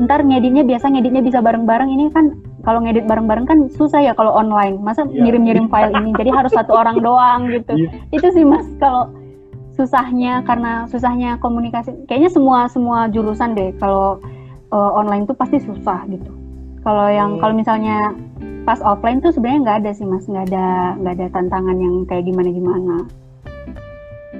ntar 0.00 0.20
ngeditnya 0.20 0.62
biasa 0.68 0.92
ngeditnya 0.92 1.24
bisa 1.24 1.40
bareng-bareng. 1.40 1.88
Ini 1.88 2.04
kan 2.12 2.36
kalau 2.62 2.84
ngedit 2.84 3.08
bareng-bareng 3.08 3.48
kan 3.48 3.58
susah 3.72 4.04
ya 4.04 4.12
kalau 4.12 4.36
online. 4.36 4.78
Masa 4.78 5.08
iya. 5.08 5.24
ngirim-ngirim 5.24 5.72
file 5.72 5.96
ini. 5.96 6.12
Jadi 6.20 6.30
harus 6.30 6.52
satu 6.52 6.76
orang 6.76 7.00
doang 7.00 7.48
gitu. 7.48 7.72
Yeah. 7.74 8.20
itu 8.20 8.28
sih 8.36 8.44
mas 8.44 8.68
kalau 8.76 9.21
susahnya 9.82 10.46
karena 10.46 10.86
susahnya 10.86 11.42
komunikasi. 11.42 12.06
Kayaknya 12.06 12.30
semua 12.30 12.70
semua 12.70 13.10
jurusan 13.10 13.58
deh 13.58 13.74
kalau 13.82 14.22
uh, 14.70 14.90
online 14.94 15.26
tuh 15.26 15.34
pasti 15.34 15.58
susah 15.58 16.06
gitu. 16.06 16.30
Kalau 16.86 17.10
yang 17.10 17.36
hmm. 17.36 17.40
kalau 17.42 17.54
misalnya 17.58 18.14
pas 18.62 18.78
offline 18.78 19.18
tuh 19.18 19.34
sebenarnya 19.34 19.60
nggak 19.66 19.78
ada 19.82 19.90
sih 19.90 20.06
mas. 20.06 20.30
Nggak 20.30 20.54
ada 20.54 20.66
nggak 21.02 21.14
ada 21.18 21.26
tantangan 21.34 21.76
yang 21.82 21.94
kayak 22.06 22.30
gimana 22.30 22.48
gimana 22.54 22.96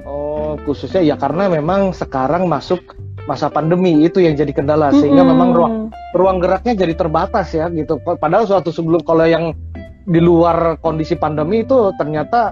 oh 0.03 0.59
khususnya 0.63 1.01
ya 1.01 1.15
karena 1.15 1.49
memang 1.49 1.95
sekarang 1.95 2.47
masuk 2.47 2.95
masa 3.23 3.47
pandemi 3.47 4.03
itu 4.03 4.19
yang 4.19 4.35
jadi 4.35 4.51
kendala. 4.51 4.91
Sehingga 4.91 5.23
-hmm. 5.23 5.31
memang 5.31 5.49
ruang 5.55 5.75
ruang 6.13 6.37
geraknya 6.43 6.75
jadi 6.75 6.93
terbatas 6.93 7.55
ya 7.55 7.71
gitu. 7.71 7.99
Padahal 8.03 8.45
suatu 8.45 8.69
sebelum 8.69 9.01
kalau 9.07 9.25
yang 9.25 9.55
di 10.03 10.19
luar 10.19 10.75
kondisi 10.83 11.15
pandemi 11.15 11.63
itu 11.63 11.95
ternyata 11.95 12.51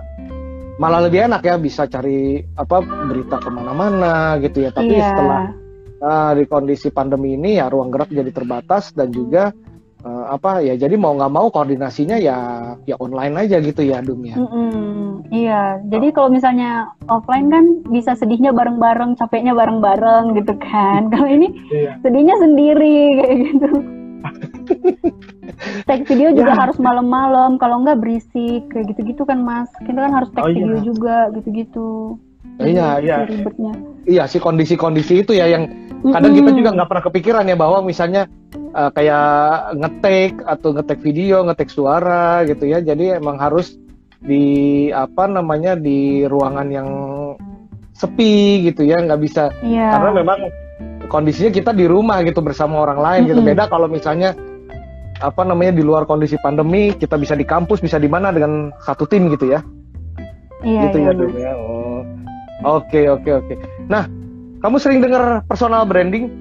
malah 0.81 1.05
lebih 1.05 1.29
enak 1.29 1.45
ya 1.45 1.55
bisa 1.61 1.85
cari 1.85 2.41
apa 2.57 2.81
berita 2.81 3.37
ke 3.37 3.49
mana-mana 3.53 4.41
gitu 4.41 4.65
ya 4.65 4.73
tapi 4.73 4.97
yeah. 4.97 5.13
setelah 5.13 5.41
uh, 6.01 6.31
di 6.33 6.43
kondisi 6.49 6.89
pandemi 6.89 7.37
ini 7.37 7.61
ya 7.61 7.69
ruang 7.69 7.93
gerak 7.93 8.09
jadi 8.09 8.33
terbatas 8.33 8.89
dan 8.97 9.13
juga 9.13 9.53
uh, 10.01 10.25
apa 10.33 10.65
ya 10.65 10.73
jadi 10.73 10.97
mau 10.97 11.13
nggak 11.13 11.33
mau 11.37 11.53
koordinasinya 11.53 12.17
ya 12.17 12.37
ya 12.89 12.97
online 12.97 13.45
aja 13.45 13.61
gitu 13.61 13.85
ya 13.85 14.01
Dum 14.01 14.25
ya. 14.25 14.41
Mm-hmm. 14.41 14.81
Iya, 15.31 15.79
jadi 15.87 16.11
kalau 16.11 16.33
misalnya 16.33 16.91
offline 17.07 17.47
kan 17.47 17.87
bisa 17.87 18.17
sedihnya 18.19 18.51
bareng-bareng, 18.51 19.15
capeknya 19.15 19.55
bareng-bareng 19.55 20.35
gitu 20.35 20.59
kan. 20.59 21.07
Kalau 21.13 21.29
ini 21.29 21.55
iya. 21.71 21.95
sedihnya 22.03 22.35
sendiri 22.35 23.21
kayak 23.21 23.37
gitu. 23.47 23.69
tag 25.87 26.01
video 26.07 26.33
juga 26.33 26.53
ya. 26.53 26.59
harus 26.67 26.77
malam-malam 26.81 27.57
kalau 27.61 27.81
enggak 27.83 28.01
berisik 28.01 28.65
kayak 28.71 28.95
gitu-gitu 28.95 29.23
kan 29.27 29.41
mas 29.41 29.69
kita 29.85 29.99
kan 30.01 30.11
harus 30.13 30.29
tag 30.33 30.45
oh, 30.45 30.49
video 30.49 30.77
iya. 30.77 30.83
juga 30.83 31.17
gitu-gitu 31.37 31.89
iya 32.61 32.87
iya 33.01 33.17
ribetnya 33.25 33.73
iya 34.05 34.23
sih 34.25 34.41
kondisi-kondisi 34.41 35.25
itu 35.25 35.37
ya 35.37 35.49
yang 35.49 35.69
kadang 36.09 36.33
mm 36.33 36.41
-hmm. 36.41 36.47
kita 36.49 36.51
juga 36.57 36.69
nggak 36.73 36.89
pernah 36.89 37.05
kepikiran 37.05 37.45
ya 37.49 37.57
bahwa 37.57 37.79
misalnya 37.85 38.25
uh, 38.73 38.89
kayak 38.93 39.77
ngetek 39.77 40.33
atau 40.45 40.69
ngetek 40.73 40.99
video 41.01 41.45
ngetek 41.45 41.69
suara 41.69 42.41
gitu 42.49 42.65
ya 42.65 42.81
jadi 42.81 43.21
emang 43.21 43.37
harus 43.37 43.77
di 44.21 44.89
apa 44.93 45.25
namanya 45.25 45.73
di 45.73 46.29
ruangan 46.29 46.69
yang 46.69 46.89
sepi 47.97 48.65
gitu 48.69 48.85
ya 48.85 49.01
nggak 49.01 49.21
bisa 49.21 49.49
yeah. 49.65 49.97
karena 49.97 50.21
memang 50.21 50.39
kondisinya 51.11 51.51
kita 51.51 51.75
di 51.75 51.83
rumah 51.91 52.23
gitu 52.23 52.39
bersama 52.39 52.79
orang 52.87 53.03
lain 53.03 53.21
gitu. 53.27 53.43
Beda 53.43 53.67
kalau 53.67 53.91
misalnya 53.91 54.31
apa 55.19 55.43
namanya 55.43 55.75
di 55.75 55.83
luar 55.83 56.07
kondisi 56.07 56.39
pandemi 56.39 56.95
kita 56.95 57.19
bisa 57.19 57.35
di 57.35 57.43
kampus 57.43 57.83
bisa 57.83 57.99
di 57.99 58.07
mana 58.07 58.31
dengan 58.31 58.71
satu 58.79 59.03
tim 59.03 59.27
gitu 59.27 59.51
ya. 59.51 59.59
Iya, 60.63 60.87
gitu 60.87 60.97
iya, 61.03 61.11
ya 61.11 61.19
Dum 61.19 61.31
ya. 61.35 61.53
Oh. 61.59 62.01
Oke 62.79 63.11
oke 63.11 63.27
oke. 63.27 63.53
Nah 63.91 64.07
kamu 64.63 64.79
sering 64.79 65.03
dengar 65.03 65.43
personal 65.51 65.83
branding? 65.83 66.31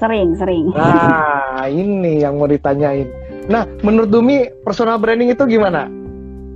Sering 0.00 0.32
sering. 0.40 0.72
Nah 0.72 1.68
ini 1.68 2.24
yang 2.24 2.40
mau 2.40 2.48
ditanyain. 2.48 3.06
Nah 3.52 3.68
menurut 3.84 4.08
Dumi 4.08 4.48
personal 4.64 4.96
branding 4.96 5.36
itu 5.36 5.44
gimana 5.44 5.86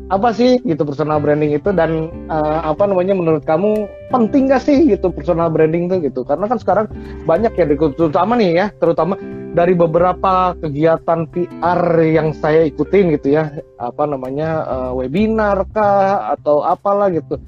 apa 0.09 0.33
sih 0.33 0.57
gitu 0.65 0.89
personal 0.89 1.21
branding 1.21 1.53
itu 1.53 1.69
dan 1.73 2.09
uh, 2.33 2.65
apa 2.65 2.89
namanya 2.89 3.13
menurut 3.13 3.45
kamu 3.45 3.85
penting 4.09 4.49
gak 4.49 4.65
sih 4.65 4.89
gitu 4.89 5.13
personal 5.13 5.53
branding 5.53 5.89
tuh 5.93 6.01
gitu? 6.01 6.25
Karena 6.25 6.49
kan 6.49 6.57
sekarang 6.57 6.87
banyak 7.29 7.53
ya 7.53 7.65
terutama 7.93 8.33
nih 8.41 8.51
ya 8.57 8.67
terutama 8.81 9.21
dari 9.53 9.73
beberapa 9.77 10.57
kegiatan 10.61 11.29
PR 11.29 11.81
yang 12.05 12.33
saya 12.37 12.69
ikutin 12.69 13.17
gitu 13.21 13.37
ya 13.37 13.53
apa 13.81 14.05
namanya 14.05 14.65
uh, 14.65 14.93
webinar 14.97 15.65
kah 15.73 16.33
atau 16.37 16.65
apalah 16.65 17.09
gitu 17.13 17.41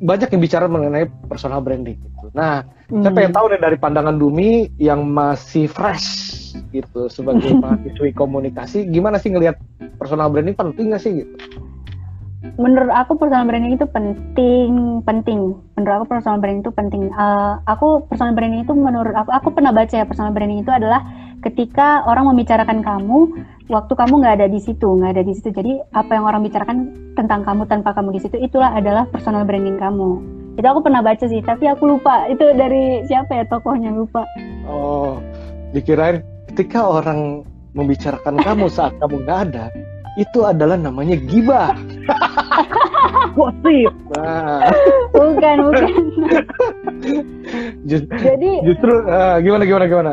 banyak 0.00 0.28
yang 0.28 0.42
bicara 0.42 0.66
mengenai 0.68 1.08
personal 1.28 1.64
branding 1.64 1.96
gitu. 1.96 2.28
Nah, 2.36 2.64
hmm. 2.92 3.00
saya 3.00 3.12
pengen 3.16 3.32
tahu 3.32 3.46
nih 3.52 3.60
dari 3.60 3.76
pandangan 3.80 4.16
Dumi 4.20 4.68
yang 4.76 5.08
masih 5.08 5.68
fresh 5.68 6.06
gitu 6.72 7.08
sebagai 7.08 7.56
mahasiswi 7.62 8.12
komunikasi, 8.12 8.88
gimana 8.88 9.16
sih 9.16 9.32
ngelihat 9.32 9.56
personal 9.96 10.28
branding 10.28 10.56
penting 10.56 10.92
nggak 10.92 11.02
sih 11.02 11.24
gitu? 11.24 11.34
Menurut 12.56 12.92
aku 12.94 13.18
personal 13.18 13.44
branding 13.50 13.74
itu 13.74 13.86
penting, 13.90 15.02
penting. 15.02 15.58
Menurut 15.74 15.94
aku 15.98 16.06
personal 16.14 16.38
branding 16.38 16.62
itu 16.62 16.72
penting. 16.72 17.02
Uh, 17.10 17.58
aku 17.66 18.06
personal 18.06 18.38
branding 18.38 18.62
itu 18.62 18.72
menurut 18.72 19.12
aku, 19.12 19.30
aku 19.34 19.48
pernah 19.50 19.74
baca 19.74 19.90
ya 19.90 20.06
personal 20.06 20.30
branding 20.30 20.62
itu 20.62 20.70
adalah 20.70 21.02
ketika 21.44 22.06
orang 22.08 22.30
membicarakan 22.32 22.80
kamu, 22.80 23.18
waktu 23.68 23.92
kamu 23.92 24.12
nggak 24.22 24.34
ada 24.42 24.48
di 24.50 24.60
situ, 24.62 24.88
nggak 24.98 25.12
ada 25.18 25.22
di 25.22 25.32
situ. 25.36 25.48
Jadi 25.52 25.78
apa 25.92 26.10
yang 26.16 26.24
orang 26.24 26.42
bicarakan 26.46 26.76
tentang 27.14 27.42
kamu 27.46 27.62
tanpa 27.68 27.92
kamu 27.92 28.16
di 28.16 28.20
situ, 28.22 28.36
itulah 28.40 28.72
adalah 28.72 29.04
personal 29.10 29.46
branding 29.46 29.78
kamu. 29.78 30.22
Itu 30.56 30.66
aku 30.66 30.80
pernah 30.80 31.04
baca 31.04 31.24
sih, 31.28 31.44
tapi 31.44 31.68
aku 31.68 31.84
lupa 31.84 32.26
itu 32.32 32.44
dari 32.56 33.04
siapa 33.04 33.30
ya 33.36 33.44
tokohnya 33.46 33.92
lupa. 33.92 34.24
Oh, 34.64 35.20
dikirain 35.76 36.24
ketika 36.50 36.82
orang 36.82 37.44
membicarakan 37.76 38.40
kamu 38.40 38.66
saat 38.76 38.96
kamu 38.96 39.22
nggak 39.28 39.40
ada, 39.52 39.68
itu 40.16 40.42
adalah 40.42 40.80
namanya 40.80 41.14
gibah. 41.20 41.76
Gosip. 43.36 43.92
Nah. 44.16 44.70
Bukan, 45.12 45.56
bukan. 45.66 45.92
Just, 47.88 48.10
Jadi 48.10 48.66
justru 48.66 49.06
uh, 49.06 49.38
gimana 49.38 49.62
gimana 49.62 49.86
gimana? 49.86 50.12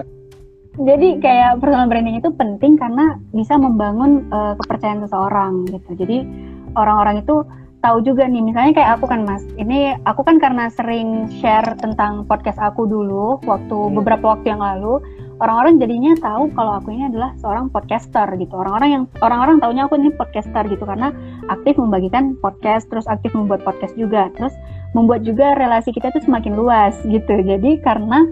jadi 0.73 1.21
kayak 1.21 1.61
personal 1.61 1.85
branding 1.85 2.17
itu 2.17 2.33
penting 2.33 2.81
karena 2.81 3.21
bisa 3.29 3.53
membangun 3.61 4.25
uh, 4.33 4.57
kepercayaan 4.57 5.05
seseorang 5.05 5.69
gitu. 5.69 5.93
Jadi 5.93 6.25
orang-orang 6.73 7.21
itu 7.21 7.45
tahu 7.85 8.01
juga 8.01 8.25
nih, 8.25 8.41
misalnya 8.41 8.73
kayak 8.81 8.91
aku 8.97 9.05
kan 9.05 9.21
Mas, 9.27 9.43
ini 9.59 9.93
aku 10.07 10.25
kan 10.25 10.41
karena 10.41 10.71
sering 10.73 11.29
share 11.43 11.77
tentang 11.77 12.25
podcast 12.25 12.57
aku 12.57 12.89
dulu 12.89 13.37
waktu 13.45 13.75
hmm. 13.75 13.93
beberapa 14.01 14.33
waktu 14.33 14.55
yang 14.55 14.63
lalu, 14.63 15.03
orang-orang 15.43 15.75
jadinya 15.83 16.15
tahu 16.23 16.47
kalau 16.55 16.79
aku 16.79 16.95
ini 16.95 17.11
adalah 17.11 17.35
seorang 17.43 17.67
podcaster 17.67 18.31
gitu. 18.39 18.55
Orang-orang 18.55 18.89
yang 18.89 19.03
orang-orang 19.19 19.59
taunya 19.59 19.83
aku 19.83 19.99
ini 19.99 20.15
podcaster 20.15 20.63
gitu 20.71 20.87
karena 20.87 21.11
aktif 21.51 21.75
membagikan 21.75 22.39
podcast, 22.39 22.87
terus 22.87 23.03
aktif 23.11 23.35
membuat 23.35 23.67
podcast 23.67 23.91
juga, 23.99 24.31
terus 24.39 24.55
membuat 24.95 25.27
juga 25.27 25.51
relasi 25.59 25.91
kita 25.91 26.15
itu 26.15 26.23
semakin 26.23 26.55
luas 26.55 26.95
gitu. 27.03 27.43
Jadi 27.43 27.83
karena 27.83 28.23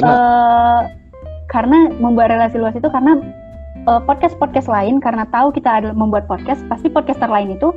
uh, 0.00 0.88
karena 1.52 1.92
membuat 2.00 2.32
relasi 2.32 2.56
luas 2.56 2.72
itu 2.72 2.88
karena 2.88 3.20
uh, 3.84 4.00
podcast-podcast 4.08 4.72
lain 4.72 4.98
karena 4.98 5.28
tahu 5.28 5.52
kita 5.52 5.84
ada 5.84 5.90
membuat 5.92 6.24
podcast 6.24 6.64
pasti 6.72 6.88
podcaster 6.88 7.28
lain 7.28 7.52
itu 7.54 7.68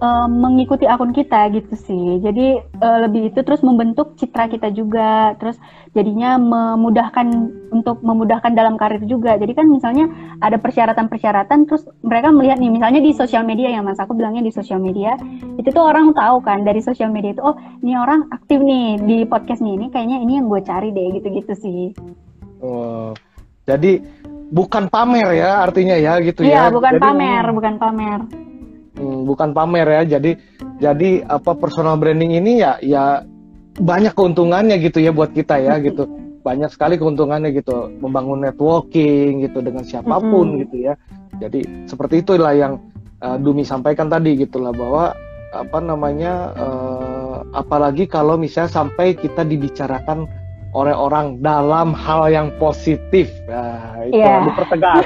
uh, 0.00 0.28
mengikuti 0.28 0.84
akun 0.84 1.12
kita 1.12 1.48
gitu 1.52 1.74
sih. 1.76 2.20
Jadi 2.20 2.60
uh, 2.80 2.98
lebih 3.08 3.32
itu 3.32 3.40
terus 3.44 3.60
membentuk 3.64 4.16
citra 4.20 4.48
kita 4.50 4.72
juga. 4.72 5.36
Terus 5.40 5.56
jadinya 5.96 6.36
memudahkan 6.36 7.26
untuk 7.72 8.04
memudahkan 8.04 8.52
dalam 8.52 8.76
karir 8.76 9.00
juga. 9.08 9.40
Jadi 9.40 9.52
kan 9.56 9.66
misalnya 9.68 10.08
ada 10.44 10.60
persyaratan-persyaratan 10.60 11.68
terus 11.68 11.88
mereka 12.04 12.28
melihat 12.32 12.60
nih 12.60 12.72
misalnya 12.72 13.00
di 13.00 13.12
sosial 13.16 13.44
media 13.44 13.72
ya 13.72 13.80
mas. 13.80 14.00
Aku 14.00 14.12
bilangnya 14.12 14.44
di 14.44 14.52
sosial 14.52 14.80
media 14.80 15.16
itu 15.56 15.68
tuh 15.72 15.84
orang 15.84 16.12
tahu 16.12 16.44
kan 16.44 16.64
dari 16.64 16.84
sosial 16.84 17.08
media 17.08 17.32
itu 17.32 17.42
oh 17.44 17.56
ini 17.80 17.96
orang 17.96 18.28
aktif 18.32 18.60
nih 18.60 19.00
di 19.00 19.16
podcast 19.24 19.64
nih 19.64 19.74
ini 19.80 19.86
kayaknya 19.88 20.18
ini 20.20 20.32
yang 20.40 20.46
gue 20.52 20.60
cari 20.60 20.92
deh 20.92 21.20
gitu-gitu 21.20 21.52
sih. 21.56 21.82
Oh, 22.60 23.12
jadi 23.68 24.00
bukan 24.48 24.88
pamer 24.88 25.36
ya 25.36 25.60
artinya 25.66 25.98
ya 25.98 26.22
gitu 26.22 26.46
iya, 26.46 26.48
ya. 26.48 26.60
Iya, 26.70 26.74
bukan 26.74 26.92
jadi, 26.96 27.02
pamer, 27.02 27.44
bukan 27.52 27.74
pamer. 27.76 28.45
Hmm, 28.96 29.28
bukan 29.28 29.52
pamer 29.52 29.86
ya. 29.86 30.02
Jadi 30.18 30.40
jadi 30.80 31.24
apa 31.28 31.52
personal 31.56 32.00
branding 32.00 32.36
ini 32.36 32.64
ya 32.64 32.80
ya 32.80 33.04
banyak 33.76 34.16
keuntungannya 34.16 34.80
gitu 34.80 35.04
ya 35.04 35.12
buat 35.12 35.36
kita 35.36 35.60
ya 35.60 35.76
gitu. 35.80 36.08
Banyak 36.46 36.70
sekali 36.70 36.94
keuntungannya 36.94 37.50
gitu, 37.58 37.90
membangun 37.98 38.38
networking 38.38 39.42
gitu 39.42 39.58
dengan 39.66 39.82
siapa 39.82 40.22
pun 40.22 40.46
mm 40.46 40.52
-hmm. 40.54 40.60
gitu 40.62 40.76
ya. 40.78 40.94
Jadi 41.42 41.90
seperti 41.90 42.22
itulah 42.22 42.54
yang 42.54 42.78
uh, 43.18 43.34
Dumi 43.34 43.66
sampaikan 43.66 44.06
tadi 44.06 44.38
gitulah 44.38 44.70
bahwa 44.70 45.10
apa 45.50 45.78
namanya 45.82 46.54
uh, 46.54 47.42
apalagi 47.50 48.06
kalau 48.06 48.38
misalnya 48.38 48.70
sampai 48.70 49.18
kita 49.18 49.42
dibicarakan 49.42 50.30
oleh 50.70 50.94
orang 50.94 51.42
dalam 51.42 51.90
hal 51.96 52.30
yang 52.30 52.54
positif. 52.62 53.26
Nah, 53.50 54.06
itu 54.06 54.22
yeah. 54.22 54.46
dipertegas. 54.46 55.02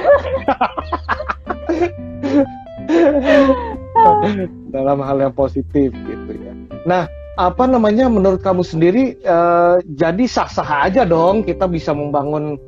dalam 4.75 4.99
hal 5.03 5.17
yang 5.19 5.33
positif 5.35 5.91
gitu 5.91 6.31
ya. 6.35 6.53
Nah, 6.87 7.07
apa 7.39 7.63
namanya 7.67 8.07
menurut 8.11 8.43
kamu 8.43 8.63
sendiri 8.63 9.15
uh, 9.23 9.79
jadi 9.95 10.23
sah-sah 10.27 10.91
aja 10.91 11.07
dong 11.07 11.47
kita 11.47 11.67
bisa 11.67 11.95
membangun 11.95 12.59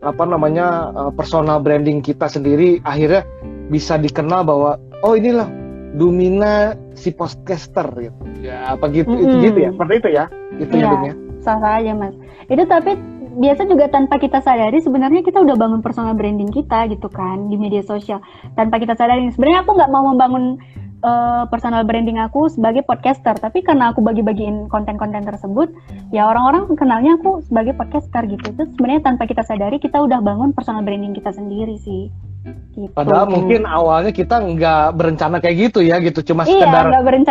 apa 0.00 0.24
namanya 0.24 0.92
uh, 0.96 1.12
personal 1.12 1.60
branding 1.60 2.00
kita 2.00 2.28
sendiri 2.28 2.80
akhirnya 2.88 3.24
bisa 3.68 4.00
dikenal 4.00 4.44
bahwa 4.44 4.80
oh 5.04 5.14
inilah 5.16 5.48
Dumina 5.90 6.78
si 6.94 7.10
podcaster 7.10 7.82
gitu. 7.98 8.22
Ya 8.46 8.78
apa 8.78 8.86
gitu 8.94 9.10
mm 9.10 9.18
-hmm. 9.18 9.26
itu 9.26 9.34
gitu 9.50 9.58
ya. 9.58 9.70
Seperti 9.74 9.94
itu 9.98 10.08
ya. 10.14 10.24
Itu 10.62 10.74
ya 10.78 10.92
ya 11.02 11.14
sah-sah 11.42 11.80
aja 11.80 11.92
mas 11.96 12.14
itu 12.52 12.62
tapi 12.68 12.96
biasa 13.30 13.66
juga 13.70 13.86
tanpa 13.86 14.18
kita 14.18 14.42
sadari 14.42 14.82
sebenarnya 14.82 15.22
kita 15.22 15.38
udah 15.42 15.54
bangun 15.54 15.80
personal 15.80 16.18
branding 16.18 16.50
kita 16.50 16.90
gitu 16.90 17.06
kan 17.06 17.46
di 17.46 17.54
media 17.54 17.82
sosial. 17.86 18.18
Tanpa 18.58 18.82
kita 18.82 18.98
sadari 18.98 19.30
sebenarnya 19.30 19.62
aku 19.62 19.70
nggak 19.78 19.90
mau 19.92 20.04
membangun 20.10 20.58
uh, 21.06 21.46
personal 21.46 21.86
branding 21.86 22.18
aku 22.18 22.50
sebagai 22.50 22.82
podcaster. 22.82 23.38
Tapi 23.38 23.62
karena 23.62 23.94
aku 23.94 24.02
bagi-bagiin 24.02 24.66
konten-konten 24.66 25.22
tersebut 25.22 25.70
ya 26.10 26.26
orang-orang 26.26 26.70
kenalnya 26.74 27.18
aku 27.18 27.44
sebagai 27.46 27.78
podcaster 27.78 28.26
gitu. 28.26 28.50
Itu 28.50 28.62
sebenarnya 28.74 29.06
tanpa 29.06 29.30
kita 29.30 29.46
sadari 29.46 29.78
kita 29.78 30.02
udah 30.02 30.18
bangun 30.18 30.50
personal 30.50 30.82
branding 30.82 31.14
kita 31.14 31.30
sendiri 31.30 31.78
sih 31.78 32.29
Gitu. 32.40 32.88
Padahal 32.96 33.28
mungkin 33.28 33.68
awalnya 33.68 34.08
kita 34.16 34.40
nggak 34.40 34.96
berencana 34.96 35.36
kayak 35.44 35.68
gitu 35.68 35.84
ya, 35.84 36.00
gitu 36.00 36.32
cuma 36.32 36.48
iya, 36.48 36.64
sekedar 36.64 36.84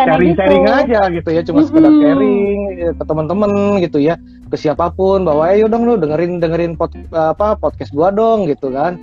sharing-sharing 0.06 0.62
gitu. 0.62 0.78
aja 0.78 1.00
gitu 1.10 1.30
ya, 1.34 1.42
cuma 1.42 1.58
mm 1.58 1.62
-hmm. 1.66 1.68
sekedar 1.74 1.92
sharing 1.98 2.60
ya, 2.78 2.90
ke 2.94 3.04
teman-teman 3.08 3.50
gitu 3.82 3.98
ya, 3.98 4.14
ke 4.46 4.56
siapa 4.56 4.94
pun 4.94 5.26
bahwa 5.26 5.50
ayo 5.50 5.66
dong 5.66 5.82
lu 5.90 5.98
dengerin 5.98 6.38
dengerin 6.38 6.78
pod, 6.78 6.94
apa 7.10 7.58
podcast 7.58 7.90
gua 7.90 8.14
dong 8.14 8.46
gitu 8.46 8.70
kan. 8.70 8.94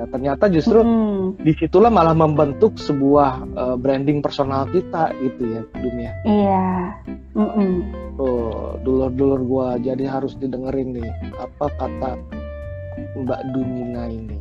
Nah, 0.00 0.08
ternyata 0.08 0.48
justru 0.48 0.80
mm. 0.80 1.44
di 1.44 1.52
situlah 1.60 1.92
malah 1.92 2.16
membentuk 2.16 2.80
sebuah 2.80 3.44
uh, 3.52 3.76
branding 3.76 4.24
personal 4.24 4.64
kita 4.72 5.12
gitu 5.20 5.42
ya 5.44 5.62
dunia. 5.76 6.12
Iya. 6.24 6.68
Mm 7.36 7.48
-mm. 7.52 7.72
Tuh 8.16 8.80
dulur-dulur 8.80 9.40
gua 9.44 9.68
jadi 9.76 10.08
harus 10.08 10.40
didengerin 10.40 10.96
nih 10.96 11.10
apa 11.36 11.68
kata 11.76 12.16
Mbak 13.20 13.40
Dumina 13.52 14.08
ini 14.08 14.36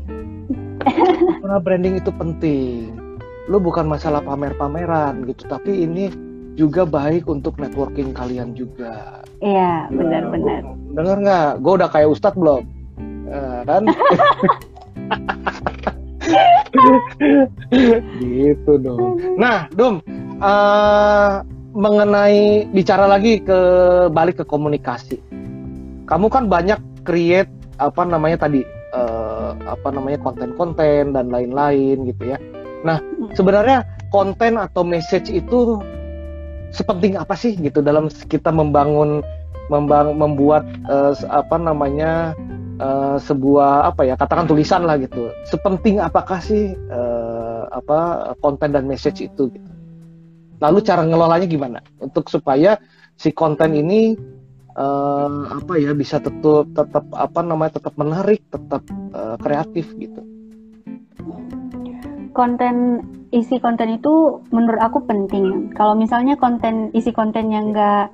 Karena 1.42 1.58
branding 1.60 1.96
itu 2.00 2.12
penting. 2.14 2.96
Lu 3.50 3.58
bukan 3.58 3.90
masalah 3.90 4.22
pamer-pameran 4.22 5.26
gitu, 5.26 5.50
tapi 5.50 5.84
ini 5.84 6.14
juga 6.54 6.86
baik 6.86 7.26
untuk 7.26 7.58
networking 7.58 8.14
kalian 8.14 8.54
juga. 8.54 9.24
Iya, 9.40 9.88
benar-benar. 9.90 10.62
Nah, 10.64 10.76
Dengar 10.94 11.18
nggak? 11.24 11.50
Gue 11.64 11.74
udah 11.80 11.90
kayak 11.90 12.12
Ustadz 12.12 12.38
belum? 12.38 12.64
Nah, 13.30 13.64
kan? 13.66 13.84
gitu 18.22 18.78
dong. 18.84 19.18
Nah, 19.40 19.66
Dom, 19.74 20.04
uh, 20.44 21.42
mengenai 21.74 22.68
bicara 22.76 23.08
lagi 23.08 23.40
ke 23.40 23.60
balik 24.12 24.44
ke 24.44 24.46
komunikasi. 24.46 25.18
Kamu 26.10 26.28
kan 26.28 26.50
banyak 26.50 26.78
create 27.06 27.50
apa 27.80 28.04
namanya 28.04 28.46
tadi 28.50 28.66
uh, 28.94 29.56
apa 29.66 29.88
namanya 29.94 30.20
konten-konten 30.22 31.14
dan 31.14 31.30
lain-lain 31.30 32.10
gitu 32.10 32.36
ya. 32.36 32.38
Nah, 32.86 33.04
sebenarnya 33.36 33.84
konten 34.10 34.56
atau 34.56 34.88
message 34.88 35.30
itu 35.30 35.82
sepenting 36.70 37.18
apa 37.18 37.34
sih 37.34 37.58
gitu 37.58 37.82
dalam 37.82 38.08
kita 38.10 38.54
membangun 38.54 39.26
membang, 39.70 40.18
membuat 40.18 40.66
uh, 40.90 41.14
apa 41.30 41.58
namanya 41.62 42.34
uh, 42.82 43.18
sebuah 43.22 43.94
apa 43.94 44.06
ya 44.08 44.16
katakan 44.18 44.50
tulisan 44.50 44.86
lah 44.86 44.98
gitu. 44.98 45.30
Sepenting 45.46 46.02
apakah 46.02 46.42
sih 46.42 46.74
uh, 46.90 47.70
apa 47.70 48.34
konten 48.42 48.74
dan 48.74 48.90
message 48.90 49.22
itu 49.26 49.54
gitu. 49.54 49.72
Lalu 50.60 50.84
cara 50.84 51.08
ngelolanya 51.08 51.48
gimana 51.48 51.80
untuk 52.04 52.28
supaya 52.28 52.76
si 53.16 53.32
konten 53.32 53.76
ini 53.76 54.16
uh, 54.80 55.60
apa 55.60 55.74
ya 55.76 55.92
bisa 55.92 56.24
tetap 56.24 56.72
tetap 56.72 57.06
apa 57.12 57.40
namanya 57.44 57.78
tetap 57.78 57.94
menarik 58.00 58.40
tetap 58.48 58.82
uh, 59.12 59.36
kreatif 59.44 59.92
gitu 60.00 60.24
konten 62.40 63.04
isi 63.36 63.60
konten 63.60 64.00
itu 64.00 64.42
menurut 64.50 64.82
aku 64.82 65.04
penting. 65.06 65.76
Kalau 65.76 65.94
misalnya 65.94 66.40
konten 66.40 66.90
isi 66.96 67.12
konten 67.14 67.52
yang 67.54 67.76
enggak 67.76 68.10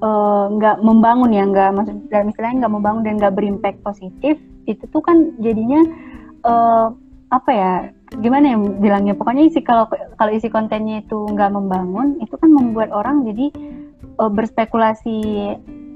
eh, 0.00 0.44
nggak 0.56 0.76
uh, 0.80 0.82
membangun 0.82 1.30
ya 1.30 1.44
nggak 1.44 1.70
maksud 1.76 1.96
dan 2.08 2.32
misalnya 2.32 2.64
nggak 2.64 2.72
membangun 2.72 3.02
dan 3.04 3.14
nggak 3.20 3.36
berimpact 3.36 3.78
positif 3.84 4.40
itu 4.64 4.84
tuh 4.88 5.02
kan 5.04 5.36
jadinya 5.44 5.84
uh, 6.48 6.88
apa 7.30 7.50
ya 7.52 7.72
gimana 8.16 8.54
ya 8.54 8.58
bilangnya 8.58 9.14
pokoknya 9.14 9.46
isi 9.52 9.60
kalau 9.60 9.86
kalau 10.16 10.32
isi 10.32 10.48
kontennya 10.50 11.04
itu 11.04 11.30
nggak 11.30 11.52
membangun 11.52 12.16
itu 12.18 12.34
kan 12.34 12.50
membuat 12.50 12.90
orang 12.90 13.22
jadi 13.28 13.52
uh, 14.18 14.32
berspekulasi 14.32 15.18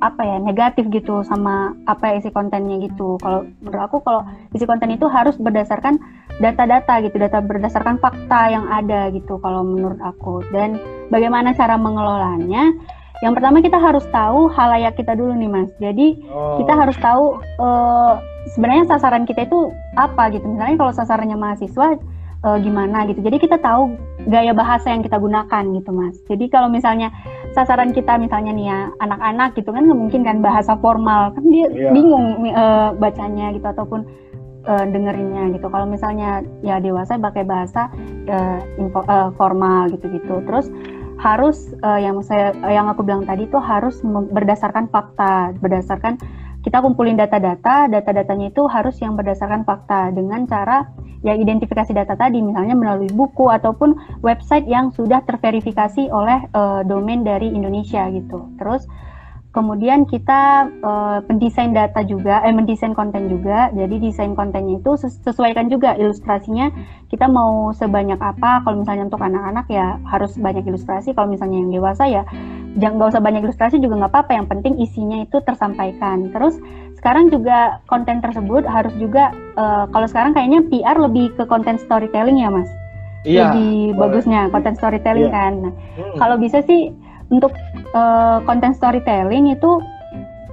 apa 0.02 0.22
ya 0.26 0.36
negatif 0.42 0.90
gitu 0.90 1.22
sama 1.22 1.76
apa 1.86 2.18
isi 2.18 2.32
kontennya 2.34 2.82
gitu. 2.82 3.18
Kalau 3.22 3.46
menurut 3.62 3.82
aku 3.86 3.96
kalau 4.02 4.22
isi 4.54 4.66
konten 4.66 4.90
itu 4.90 5.06
harus 5.06 5.38
berdasarkan 5.38 6.00
data-data 6.42 6.98
gitu, 7.06 7.16
data 7.18 7.38
berdasarkan 7.38 8.02
fakta 8.02 8.50
yang 8.50 8.66
ada 8.66 9.10
gitu 9.14 9.38
kalau 9.38 9.62
menurut 9.62 10.00
aku. 10.02 10.42
Dan 10.50 10.80
bagaimana 11.12 11.54
cara 11.54 11.78
mengelolanya? 11.78 12.74
Yang 13.22 13.32
pertama 13.40 13.62
kita 13.62 13.78
harus 13.78 14.04
tahu 14.10 14.50
halayak 14.50 14.98
kita 14.98 15.14
dulu 15.14 15.32
nih 15.38 15.48
Mas. 15.48 15.70
Jadi 15.78 16.18
oh. 16.28 16.58
kita 16.58 16.74
harus 16.74 16.98
tahu 16.98 17.38
uh, 17.62 18.18
sebenarnya 18.52 18.90
sasaran 18.90 19.24
kita 19.24 19.46
itu 19.46 19.70
apa 19.94 20.34
gitu. 20.34 20.44
Misalnya 20.44 20.76
kalau 20.76 20.92
sasarannya 20.92 21.38
mahasiswa 21.38 21.96
uh, 22.44 22.58
gimana 22.60 23.08
gitu. 23.08 23.24
Jadi 23.24 23.40
kita 23.40 23.56
tahu 23.62 23.96
gaya 24.28 24.52
bahasa 24.52 24.92
yang 24.92 25.00
kita 25.00 25.16
gunakan 25.16 25.64
gitu 25.72 25.90
Mas. 25.90 26.20
Jadi 26.28 26.44
kalau 26.52 26.68
misalnya 26.68 27.14
sasaran 27.54 27.94
kita 27.94 28.18
misalnya 28.18 28.52
nih 28.52 28.66
ya 28.66 28.80
anak-anak 28.98 29.54
gitu 29.54 29.70
kan 29.70 29.86
nggak 29.86 30.00
mungkin 30.02 30.22
kan 30.26 30.42
bahasa 30.42 30.74
formal. 30.82 31.30
Kan 31.32 31.44
dia 31.48 31.70
yeah. 31.70 31.94
bingung 31.94 32.50
uh, 32.50 32.90
bacanya 32.98 33.54
gitu 33.54 33.64
ataupun 33.64 34.02
uh, 34.66 34.84
dengerinnya 34.90 35.54
gitu. 35.54 35.70
Kalau 35.70 35.86
misalnya 35.86 36.42
ya 36.66 36.82
dewasa 36.82 37.16
pakai 37.16 37.46
bahasa 37.46 37.88
uh, 38.28 38.58
info, 38.76 39.00
uh, 39.06 39.30
formal 39.38 39.88
gitu-gitu. 39.94 40.42
Terus 40.44 40.66
harus 41.22 41.72
uh, 41.86 41.96
yang 42.02 42.18
saya 42.26 42.50
yang 42.66 42.90
aku 42.90 43.06
bilang 43.06 43.22
tadi 43.22 43.46
itu 43.46 43.56
harus 43.62 44.02
berdasarkan 44.04 44.90
fakta. 44.90 45.54
Berdasarkan 45.62 46.18
kita 46.66 46.80
kumpulin 46.82 47.14
data-data, 47.14 47.86
data-datanya 47.86 48.50
itu 48.50 48.66
harus 48.66 48.98
yang 48.98 49.14
berdasarkan 49.14 49.62
fakta 49.62 50.10
dengan 50.10 50.48
cara 50.48 50.88
ya 51.24 51.32
identifikasi 51.32 51.96
data 51.96 52.14
tadi 52.14 52.44
misalnya 52.44 52.76
melalui 52.76 53.08
buku 53.08 53.48
ataupun 53.48 54.20
website 54.20 54.68
yang 54.68 54.92
sudah 54.92 55.24
terverifikasi 55.24 56.12
oleh 56.12 56.44
uh, 56.52 56.84
domain 56.84 57.24
dari 57.24 57.48
Indonesia 57.48 58.04
gitu. 58.12 58.52
Terus 58.60 58.84
Kemudian 59.54 60.02
kita 60.02 60.66
uh, 60.82 61.22
pendesain 61.30 61.70
data 61.70 62.02
juga, 62.02 62.42
eh 62.42 62.50
mendesain 62.50 62.90
konten 62.90 63.30
juga. 63.30 63.70
Jadi 63.70 64.02
desain 64.02 64.34
kontennya 64.34 64.82
itu 64.82 64.98
sesuaikan 64.98 65.70
juga 65.70 65.94
ilustrasinya. 65.94 66.74
Kita 67.06 67.30
mau 67.30 67.70
sebanyak 67.70 68.18
apa? 68.18 68.66
Kalau 68.66 68.82
misalnya 68.82 69.06
untuk 69.06 69.22
anak-anak 69.22 69.70
ya 69.70 70.02
harus 70.10 70.34
banyak 70.34 70.66
ilustrasi. 70.66 71.14
Kalau 71.14 71.30
misalnya 71.30 71.62
yang 71.62 71.70
dewasa 71.70 72.02
ya 72.10 72.26
jangan 72.82 72.98
nggak 72.98 73.10
usah 73.14 73.22
banyak 73.22 73.42
ilustrasi 73.46 73.78
juga 73.78 74.02
nggak 74.02 74.12
apa-apa. 74.18 74.32
Yang 74.42 74.46
penting 74.58 74.74
isinya 74.82 75.22
itu 75.22 75.38
tersampaikan. 75.46 76.34
Terus 76.34 76.58
sekarang 77.04 77.28
juga 77.28 77.84
konten 77.84 78.24
tersebut 78.24 78.64
harus 78.64 78.96
juga 78.96 79.28
uh, 79.60 79.84
kalau 79.92 80.08
sekarang 80.08 80.32
kayaknya 80.32 80.64
PR 80.72 80.96
lebih 80.96 81.36
ke 81.36 81.44
konten 81.44 81.76
storytelling 81.76 82.40
ya 82.40 82.48
mas. 82.48 82.72
Iya. 83.28 83.52
Lebih 83.52 83.92
boleh. 83.92 84.00
bagusnya 84.00 84.48
konten 84.48 84.72
storytelling 84.72 85.28
iya. 85.28 85.36
kan. 85.36 85.52
Nah, 85.68 85.72
hmm. 86.00 86.16
kalau 86.16 86.40
bisa 86.40 86.64
sih 86.64 86.96
untuk 87.28 87.52
uh, 87.92 88.40
content 88.48 88.72
storytelling 88.72 89.52
itu 89.52 89.84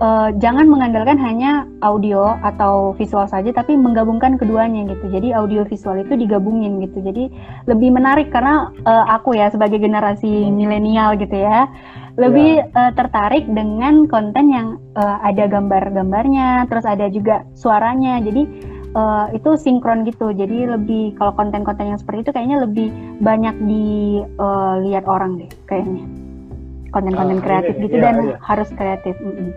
uh, 0.01 0.29
jangan 0.41 0.65
mengandalkan 0.67 1.15
hanya 1.21 1.69
audio 1.85 2.35
atau 2.41 2.97
visual 2.97 3.29
saja 3.29 3.53
tapi 3.53 3.77
menggabungkan 3.77 4.35
keduanya 4.35 4.89
gitu 4.89 5.05
jadi 5.13 5.37
audio 5.37 5.63
visual 5.63 6.01
itu 6.01 6.17
digabungin 6.17 6.81
gitu 6.81 6.99
jadi 6.99 7.29
lebih 7.69 7.93
menarik 7.93 8.33
karena 8.33 8.73
uh, 8.83 9.05
aku 9.13 9.37
ya 9.37 9.53
sebagai 9.53 9.77
generasi 9.77 10.49
milenial 10.49 11.15
gitu 11.21 11.37
ya 11.37 11.69
lebih 12.19 12.59
yeah. 12.59 12.91
uh, 12.91 12.91
tertarik 12.91 13.47
dengan 13.47 14.09
konten 14.09 14.51
yang 14.51 14.67
uh, 14.99 15.23
ada 15.23 15.47
gambar-gambarnya 15.47 16.67
terus 16.67 16.83
ada 16.83 17.07
juga 17.07 17.47
suaranya 17.55 18.19
jadi 18.19 18.43
uh, 18.97 19.31
itu 19.31 19.55
sinkron 19.55 20.03
gitu 20.03 20.35
jadi 20.35 20.75
lebih 20.75 21.15
kalau 21.15 21.31
konten-konten 21.37 21.95
yang 21.95 21.99
seperti 22.01 22.27
itu 22.27 22.31
kayaknya 22.35 22.57
lebih 22.67 22.91
banyak 23.23 23.55
dilihat 23.63 25.05
uh, 25.07 25.13
orang 25.15 25.39
deh 25.39 25.51
kayaknya 25.71 26.03
konten-konten 26.91 27.39
ah, 27.39 27.43
kreatif 27.43 27.73
iya, 27.79 27.83
gitu 27.87 27.95
iya, 27.97 28.03
dan 28.03 28.15
iya. 28.19 28.35
harus 28.43 28.69
kreatif. 28.75 29.15
Mm 29.23 29.31
-mm. 29.31 29.49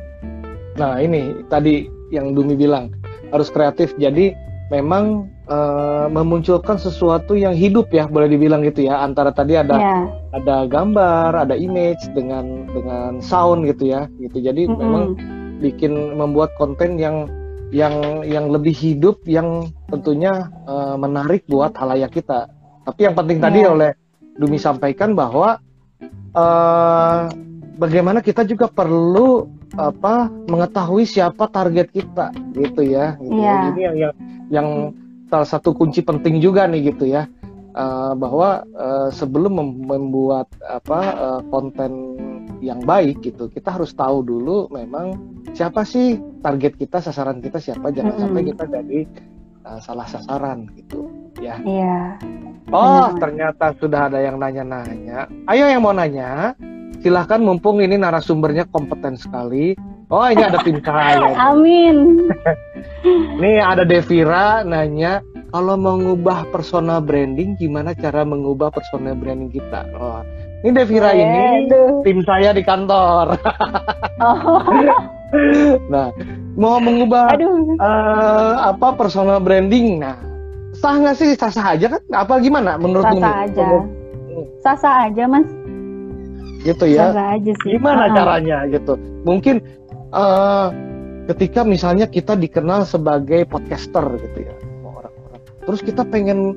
Nah 0.75 0.99
ini 0.99 1.47
tadi 1.47 1.87
yang 2.11 2.35
Dumi 2.35 2.59
bilang 2.59 2.91
harus 3.31 3.51
kreatif. 3.51 3.95
Jadi 3.99 4.35
memang 4.73 5.29
uh, 5.47 6.07
memunculkan 6.11 6.81
sesuatu 6.81 7.37
yang 7.37 7.53
hidup 7.53 7.93
ya 7.93 8.09
boleh 8.09 8.31
dibilang 8.31 8.65
gitu 8.65 8.89
ya 8.89 9.05
antara 9.05 9.31
tadi 9.31 9.55
ada 9.59 9.77
yeah. 9.77 10.03
ada 10.35 10.57
gambar, 10.67 11.47
ada 11.47 11.55
image 11.55 12.03
dengan 12.17 12.67
dengan 12.73 13.21
sound 13.21 13.69
gitu 13.69 13.91
ya 13.93 14.11
gitu. 14.19 14.41
Jadi 14.43 14.67
mm 14.67 14.71
-hmm. 14.73 14.81
memang 14.81 15.05
bikin 15.63 15.93
membuat 16.19 16.53
konten 16.59 16.99
yang 16.99 17.31
yang 17.75 18.23
yang 18.27 18.51
lebih 18.51 18.75
hidup 18.75 19.19
yang 19.27 19.71
tentunya 19.91 20.51
uh, 20.67 20.95
menarik 20.99 21.47
buat 21.51 21.75
halayak 21.75 22.15
kita. 22.15 22.51
Tapi 22.85 23.01
yang 23.07 23.15
penting 23.17 23.39
yeah. 23.41 23.47
tadi 23.47 23.61
iya. 23.63 23.71
oleh 23.71 23.91
Dumi 24.35 24.59
sampaikan 24.59 25.15
bahwa 25.15 25.63
uh, 26.35 27.31
bagaimana 27.79 28.19
kita 28.19 28.43
juga 28.43 28.67
perlu 28.67 29.47
apa 29.77 30.31
mengetahui 30.49 31.05
siapa 31.05 31.51
target 31.51 31.91
kita 31.91 32.31
gitu 32.55 32.83
ya 32.85 33.19
gitu 33.19 33.41
yeah. 33.41 33.71
ini 33.75 33.81
yang 33.83 33.97
yang 33.97 34.13
yang 34.51 34.69
salah 35.29 35.49
satu 35.49 35.75
kunci 35.75 36.05
penting 36.05 36.39
juga 36.39 36.69
nih 36.69 36.95
gitu 36.95 37.11
ya 37.11 37.27
uh, 37.75 38.13
bahwa 38.15 38.63
uh, 38.77 39.09
sebelum 39.11 39.59
mem 39.59 39.71
membuat 39.85 40.47
apa 40.63 41.01
uh, 41.15 41.41
konten 41.51 42.17
yang 42.63 42.81
baik 42.87 43.21
gitu 43.21 43.51
kita 43.51 43.75
harus 43.75 43.93
tahu 43.93 44.25
dulu 44.25 44.71
memang 44.73 45.19
siapa 45.53 45.85
sih 45.85 46.17
target 46.41 46.79
kita 46.79 47.03
sasaran 47.03 47.43
kita 47.43 47.61
siapa 47.61 47.93
jangan 47.93 48.15
mm 48.15 48.17
-hmm. 48.17 48.25
sampai 48.25 48.43
kita 48.49 48.65
jadi 48.71 48.99
uh, 49.69 49.81
salah 49.83 50.07
sasaran 50.09 50.71
gitu 50.79 51.11
ya 51.43 51.61
iya 51.67 52.17
Oh, 52.73 53.13
ternyata 53.21 53.77
sudah 53.77 54.09
ada 54.09 54.25
yang 54.25 54.41
nanya-nanya. 54.41 55.29
Ayo 55.45 55.69
yang 55.69 55.85
mau 55.85 55.93
nanya, 55.93 56.57
silahkan 57.05 57.37
mumpung 57.37 57.85
ini 57.85 58.01
narasumbernya 58.01 58.65
kompeten 58.73 59.21
sekali. 59.21 59.77
Oh, 60.09 60.25
ini 60.25 60.41
ada 60.41 60.57
tim 60.65 60.81
saya. 60.81 61.21
Amin. 61.53 62.25
Nih 63.41 63.61
ada 63.61 63.85
Devira 63.85 64.65
nanya, 64.65 65.21
kalau 65.53 65.77
mau 65.77 66.01
ngubah 66.01 66.49
persona 66.49 67.05
branding, 67.05 67.61
gimana 67.61 67.93
cara 67.93 68.25
mengubah 68.25 68.73
persona 68.73 69.13
branding 69.13 69.53
kita? 69.53 69.85
Oh, 69.93 70.25
ini 70.65 70.73
Devira 70.73 71.13
eh, 71.13 71.21
ini 71.21 71.41
aduh. 71.69 72.01
tim 72.01 72.25
saya 72.25 72.57
di 72.57 72.65
kantor. 72.65 73.37
oh. 74.25 74.65
nah, 75.93 76.09
mau 76.57 76.81
mengubah 76.81 77.37
uh, 77.85 78.73
apa 78.73 78.97
persona 78.97 79.37
branding? 79.37 80.01
Nah, 80.01 80.17
sah 80.73 80.97
nggak 80.97 81.17
sih 81.21 81.37
sah 81.37 81.53
sah 81.53 81.77
aja 81.77 81.87
kan 81.97 82.03
apa 82.13 82.35
gimana 82.43 82.75
menurut 82.75 83.07
sah 83.07 83.15
sah 83.23 83.37
aja 83.47 83.67
sah 84.61 84.77
sah 84.77 84.95
aja 85.07 85.25
mas 85.31 85.47
gitu 86.65 86.85
ya. 86.89 87.13
Aja 87.13 87.53
sih. 87.63 87.77
gimana 87.77 88.09
uh 88.09 88.15
caranya 88.17 88.65
gitu? 88.73 88.97
Mungkin 89.29 89.61
uh, 90.11 90.73
ketika 91.29 91.63
misalnya 91.63 92.09
kita 92.09 92.35
dikenal 92.35 92.89
sebagai 92.89 93.45
podcaster 93.45 94.05
gitu 94.21 94.49
ya 94.49 94.55
orang-orang. 94.83 95.41
Terus 95.69 95.81
kita 95.85 96.03
pengen 96.09 96.57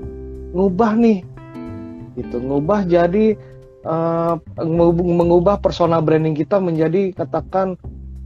ngubah 0.55 0.95
nih 0.95 1.19
gitu. 2.15 2.39
Ngubah 2.39 2.87
jadi 2.87 3.35
uh, 3.83 4.39
mengubah 4.95 5.59
persona 5.59 5.99
branding 5.99 6.33
kita 6.33 6.57
menjadi 6.57 7.13
katakan 7.13 7.75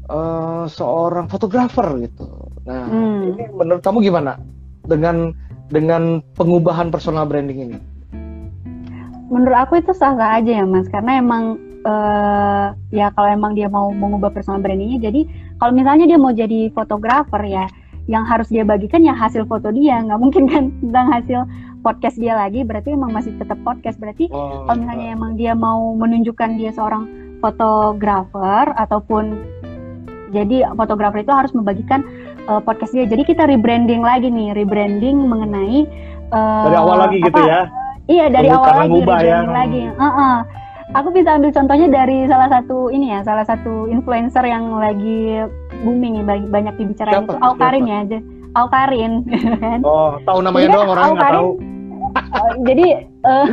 uh, 0.09 0.65
seorang 0.69 1.27
fotografer 1.27 1.85
gitu. 2.05 2.29
Nah 2.65 2.85
hmm. 2.85 3.19
ini 3.35 3.43
menurut 3.57 3.81
kamu 3.81 4.05
gimana 4.05 4.37
dengan 4.85 5.33
dengan 5.71 6.19
pengubahan 6.35 6.91
personal 6.91 7.25
branding 7.25 7.71
ini? 7.71 7.79
Menurut 9.31 9.55
aku 9.63 9.79
itu 9.79 9.95
sah-sah 9.95 10.43
aja 10.43 10.59
ya 10.59 10.65
mas, 10.67 10.91
karena 10.91 11.23
emang 11.23 11.55
uh, 11.85 12.73
ya 12.93 13.13
kalau 13.13 13.29
emang 13.29 13.53
dia 13.57 13.67
mau 13.67 13.89
mengubah 13.91 14.33
personal 14.33 14.61
brandingnya, 14.61 15.11
jadi 15.11 15.25
kalau 15.57 15.71
misalnya 15.75 16.05
dia 16.09 16.19
mau 16.19 16.33
jadi 16.33 16.69
fotografer 16.73 17.41
ya, 17.45 17.65
yang 18.09 18.25
harus 18.25 18.49
dia 18.49 18.65
bagikan 18.65 19.05
ya 19.05 19.13
hasil 19.13 19.45
foto 19.45 19.69
dia, 19.69 20.01
nggak 20.01 20.19
mungkin 20.19 20.43
kan 20.49 20.63
tentang 20.81 21.07
hasil 21.13 21.39
podcast 21.81 22.17
dia 22.17 22.37
lagi, 22.37 22.61
berarti 22.61 22.93
emang 22.93 23.13
masih 23.13 23.33
tetap 23.37 23.57
podcast. 23.65 23.97
Berarti 23.97 24.29
oh, 24.29 24.65
kalau 24.69 24.77
misalnya 24.85 25.07
iya. 25.09 25.17
emang 25.17 25.31
dia 25.37 25.53
mau 25.57 25.93
menunjukkan 25.97 26.57
dia 26.57 26.71
seorang 26.73 27.09
fotografer 27.41 28.69
ataupun 28.77 29.41
jadi 30.31 30.71
fotografer 30.77 31.25
itu 31.25 31.33
harus 31.33 31.51
membagikan 31.51 32.05
uh, 32.47 32.61
podcast 32.61 32.93
dia. 32.95 33.09
Jadi 33.09 33.27
kita 33.27 33.49
rebranding 33.49 34.05
lagi 34.05 34.29
nih, 34.29 34.55
rebranding 34.55 35.27
mengenai 35.27 35.89
uh, 36.31 36.65
dari 36.69 36.77
awal 36.77 36.97
lagi 37.05 37.17
gitu 37.19 37.27
apa, 37.27 37.37
gitu 37.37 37.41
ya. 37.49 37.61
Iya, 38.09 38.25
dari 38.33 38.47
Tunggu 38.49 38.61
awal 38.61 38.75
lagi 38.77 38.99
rebranding 39.01 39.49
ya. 39.49 39.57
lagi. 39.57 39.83
Uh 39.97 40.05
-uh. 40.05 40.37
Aku 40.91 41.07
bisa 41.15 41.39
ambil 41.39 41.55
contohnya 41.55 41.87
dari 41.87 42.27
salah 42.27 42.51
satu 42.51 42.91
ini 42.91 43.15
ya, 43.15 43.23
salah 43.23 43.47
satu 43.47 43.87
influencer 43.87 44.43
yang 44.43 44.75
lagi 44.75 45.39
booming 45.87 46.19
nih, 46.19 46.25
banyak 46.51 46.75
dibicarain 46.75 47.23
itu 47.23 47.35
Aukarin 47.39 47.87
ya 47.87 47.97
aja. 48.03 48.19
Aukarin 48.59 49.23
kan. 49.63 49.79
Oh, 49.87 50.19
tahu 50.27 50.43
namanya 50.43 50.67
Jadi, 50.67 50.75
doang 50.75 50.89
orang 50.91 51.03
nggak 51.15 51.31
tahu. 51.31 51.49
uh, 52.11 52.53
jadi 52.67 52.87
uh, 53.23 53.47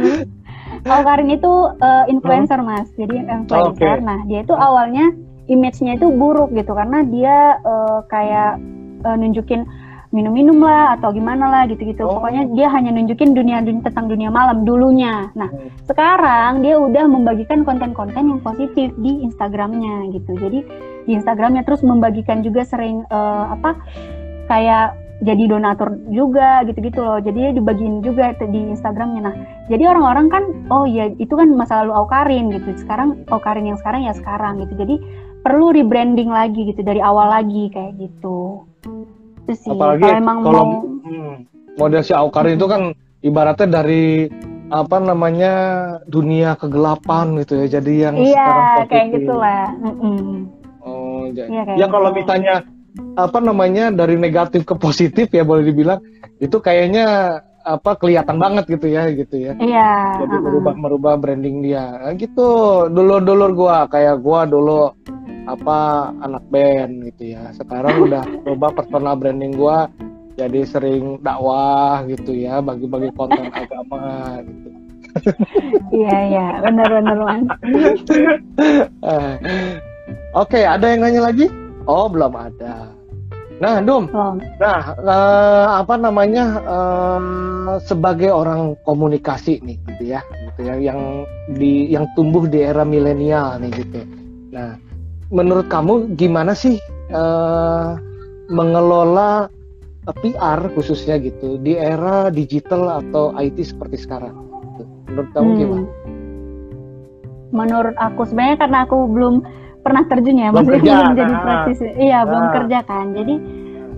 Karin 1.06 1.30
itu 1.30 1.52
uh, 1.78 2.04
influencer 2.10 2.58
mas, 2.58 2.90
jadi 2.98 3.22
influencer. 3.22 4.02
Okay. 4.02 4.02
Nah 4.02 4.18
dia 4.26 4.42
itu 4.42 4.54
awalnya 4.58 5.14
image-nya 5.46 5.94
itu 5.94 6.10
buruk 6.10 6.50
gitu 6.58 6.74
karena 6.74 7.06
dia 7.06 7.62
uh, 7.62 8.02
kayak 8.10 8.58
uh, 9.06 9.14
nunjukin 9.14 9.62
minum-minum 10.08 10.56
lah 10.64 10.96
atau 10.96 11.12
gimana 11.12 11.52
lah 11.52 11.62
gitu-gitu. 11.68 12.04
Oh. 12.04 12.20
Pokoknya 12.20 12.48
dia 12.56 12.68
hanya 12.72 12.96
nunjukin 12.96 13.36
dunia, 13.36 13.60
dunia 13.60 13.84
tentang 13.84 14.08
dunia 14.08 14.32
malam 14.32 14.64
dulunya. 14.64 15.28
Nah, 15.36 15.52
hmm. 15.52 15.84
sekarang 15.84 16.64
dia 16.64 16.80
udah 16.80 17.04
membagikan 17.04 17.62
konten-konten 17.62 18.24
yang 18.24 18.40
positif 18.40 18.92
di 18.96 19.24
Instagramnya 19.24 20.08
gitu. 20.16 20.32
Jadi 20.36 20.64
di 21.04 21.12
Instagramnya 21.12 21.64
terus 21.64 21.84
membagikan 21.84 22.40
juga 22.40 22.64
sering 22.64 23.04
uh, 23.12 23.52
apa 23.52 23.76
kayak 24.48 24.96
jadi 25.18 25.50
donatur 25.50 25.98
juga 26.08 26.62
gitu-gitu 26.64 27.02
loh. 27.02 27.18
Jadi 27.18 27.36
dia 27.36 27.52
dibagiin 27.52 28.00
juga 28.00 28.32
di 28.38 28.70
Instagramnya. 28.72 29.20
Nah, 29.20 29.34
jadi 29.66 29.90
orang-orang 29.90 30.26
kan, 30.30 30.44
oh 30.70 30.86
iya 30.86 31.10
itu 31.18 31.34
kan 31.34 31.50
masa 31.52 31.82
lalu 31.82 31.92
Aukarin 31.92 32.54
gitu. 32.54 32.70
Sekarang 32.78 33.26
Aukarin 33.28 33.66
yang 33.66 33.78
sekarang 33.82 34.06
ya 34.06 34.14
sekarang 34.14 34.62
gitu. 34.62 34.78
Jadi 34.78 34.94
perlu 35.42 35.74
rebranding 35.74 36.30
lagi 36.30 36.70
gitu 36.70 36.80
dari 36.86 37.02
awal 37.02 37.34
lagi 37.34 37.66
kayak 37.74 37.98
gitu. 37.98 38.62
Itu 39.48 39.56
sih. 39.56 39.72
Apalagi 39.72 40.04
kalau 40.04 40.20
emang 40.20 40.38
kalau 40.44 40.62
mau... 40.68 40.84
hmm, 41.08 41.34
model 41.80 42.02
si 42.04 42.12
Aukarin 42.12 42.60
itu 42.60 42.68
kan 42.68 42.92
ibaratnya 43.24 43.80
dari 43.80 44.28
apa 44.68 45.00
namanya 45.00 45.52
dunia 46.04 46.52
kegelapan 46.60 47.40
gitu 47.40 47.64
ya. 47.64 47.80
Jadi 47.80 47.92
yang 48.04 48.14
iya, 48.20 48.36
sekarang 48.36 48.88
kayak 48.92 49.06
gitulah. 49.16 49.64
Mm 49.80 49.94
-mm. 49.96 50.28
Oh, 50.84 51.22
jadi. 51.32 51.48
Ya, 51.48 51.62
ya 51.80 51.86
kalau 51.88 52.12
gitu. 52.12 52.20
misalnya 52.20 52.54
apa 53.16 53.38
namanya 53.40 53.88
dari 53.94 54.20
negatif 54.20 54.68
ke 54.68 54.74
positif 54.76 55.32
ya 55.32 55.46
boleh 55.46 55.64
dibilang 55.64 56.02
itu 56.42 56.58
kayaknya 56.58 57.38
apa 57.68 57.94
kelihatan 58.00 58.36
banget 58.40 58.64
gitu 58.68 58.92
ya 58.92 59.08
gitu 59.12 59.36
ya. 59.40 59.52
Iya. 59.56 59.90
Jadi 60.24 60.34
uh 60.34 60.36
-uh. 60.36 60.44
merubah 60.44 60.74
merubah 60.76 61.14
branding 61.16 61.64
dia. 61.64 61.96
Nah, 62.04 62.12
gitu. 62.16 62.48
Dulur-dulur 62.92 63.56
gua 63.56 63.88
kayak 63.88 64.20
gua 64.20 64.44
dulu 64.44 64.92
apa 65.48 66.12
anak 66.20 66.44
band 66.52 67.08
gitu 67.08 67.32
ya. 67.32 67.48
Sekarang 67.56 68.04
udah 68.04 68.24
coba 68.44 68.76
personal 68.76 69.16
branding 69.16 69.56
gua 69.56 69.88
jadi 70.38 70.62
sering 70.68 71.18
dakwah 71.24 72.06
gitu 72.06 72.30
ya, 72.30 72.62
bagi-bagi 72.62 73.10
konten 73.18 73.50
agama 73.58 74.38
gitu. 74.46 74.68
iya 75.90 76.16
iya, 76.30 76.46
benar-benar 76.62 77.16
mas. 77.18 77.42
Eh, 79.02 79.34
oke, 80.36 80.60
ada 80.62 80.86
yang 80.86 81.02
nanya 81.02 81.32
lagi? 81.32 81.50
Oh 81.90 82.06
belum 82.06 82.38
ada. 82.38 82.92
Nah, 83.58 83.82
Dum. 83.82 84.06
Oh. 84.14 84.38
Nah, 84.62 84.94
uh, 85.02 85.82
apa 85.82 85.98
namanya 85.98 86.62
uh, 86.62 87.82
sebagai 87.82 88.30
orang 88.30 88.78
komunikasi 88.86 89.58
nih, 89.66 89.76
gitu 89.90 90.14
ya, 90.14 90.22
gitu 90.22 90.70
ya, 90.70 90.74
yang 90.78 91.26
di 91.58 91.90
yang 91.90 92.06
tumbuh 92.14 92.46
di 92.46 92.62
era 92.62 92.86
milenial 92.86 93.58
nih, 93.58 93.70
gitu. 93.82 94.00
Nah, 94.54 94.78
menurut 95.28 95.68
kamu 95.68 96.16
gimana 96.16 96.56
sih 96.56 96.80
uh, 97.12 97.96
mengelola 98.48 99.52
PR 100.24 100.72
khususnya 100.72 101.20
gitu 101.20 101.60
di 101.60 101.76
era 101.76 102.32
digital 102.32 103.04
atau 103.04 103.36
IT 103.36 103.60
seperti 103.60 104.00
sekarang? 104.00 104.32
Menurut 105.08 105.30
kamu 105.36 105.48
hmm. 105.48 105.60
gimana? 105.60 105.88
Menurut 107.52 107.96
aku 108.00 108.24
sebenarnya 108.28 108.56
karena 108.60 108.78
aku 108.88 108.96
belum 109.08 109.34
pernah 109.84 110.02
terjun 110.08 110.40
ya, 110.40 110.48
belum 110.52 110.64
maksudnya 110.64 110.96
belum 110.96 111.16
jadi 111.16 111.34
nah. 111.34 111.42
praktisi. 111.44 111.86
Iya, 111.96 112.18
nah. 112.20 112.26
belum 112.28 112.44
kerja 112.56 112.78
kan. 112.88 113.06
Jadi 113.12 113.34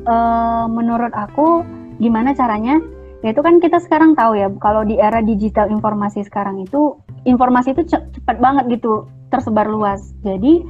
uh, 0.07 0.65
menurut 0.67 1.13
aku 1.15 1.63
gimana 2.03 2.35
caranya? 2.35 2.83
Yaitu 3.21 3.45
kan 3.45 3.61
kita 3.61 3.79
sekarang 3.85 4.17
tahu 4.17 4.33
ya, 4.35 4.49
kalau 4.65 4.83
di 4.83 4.97
era 4.97 5.21
digital 5.21 5.69
informasi 5.69 6.25
sekarang 6.25 6.65
itu 6.65 6.97
informasi 7.29 7.77
itu 7.77 7.85
cepat 7.87 8.41
banget 8.41 8.81
gitu 8.81 9.07
tersebar 9.29 9.69
luas. 9.69 10.01
Jadi 10.25 10.65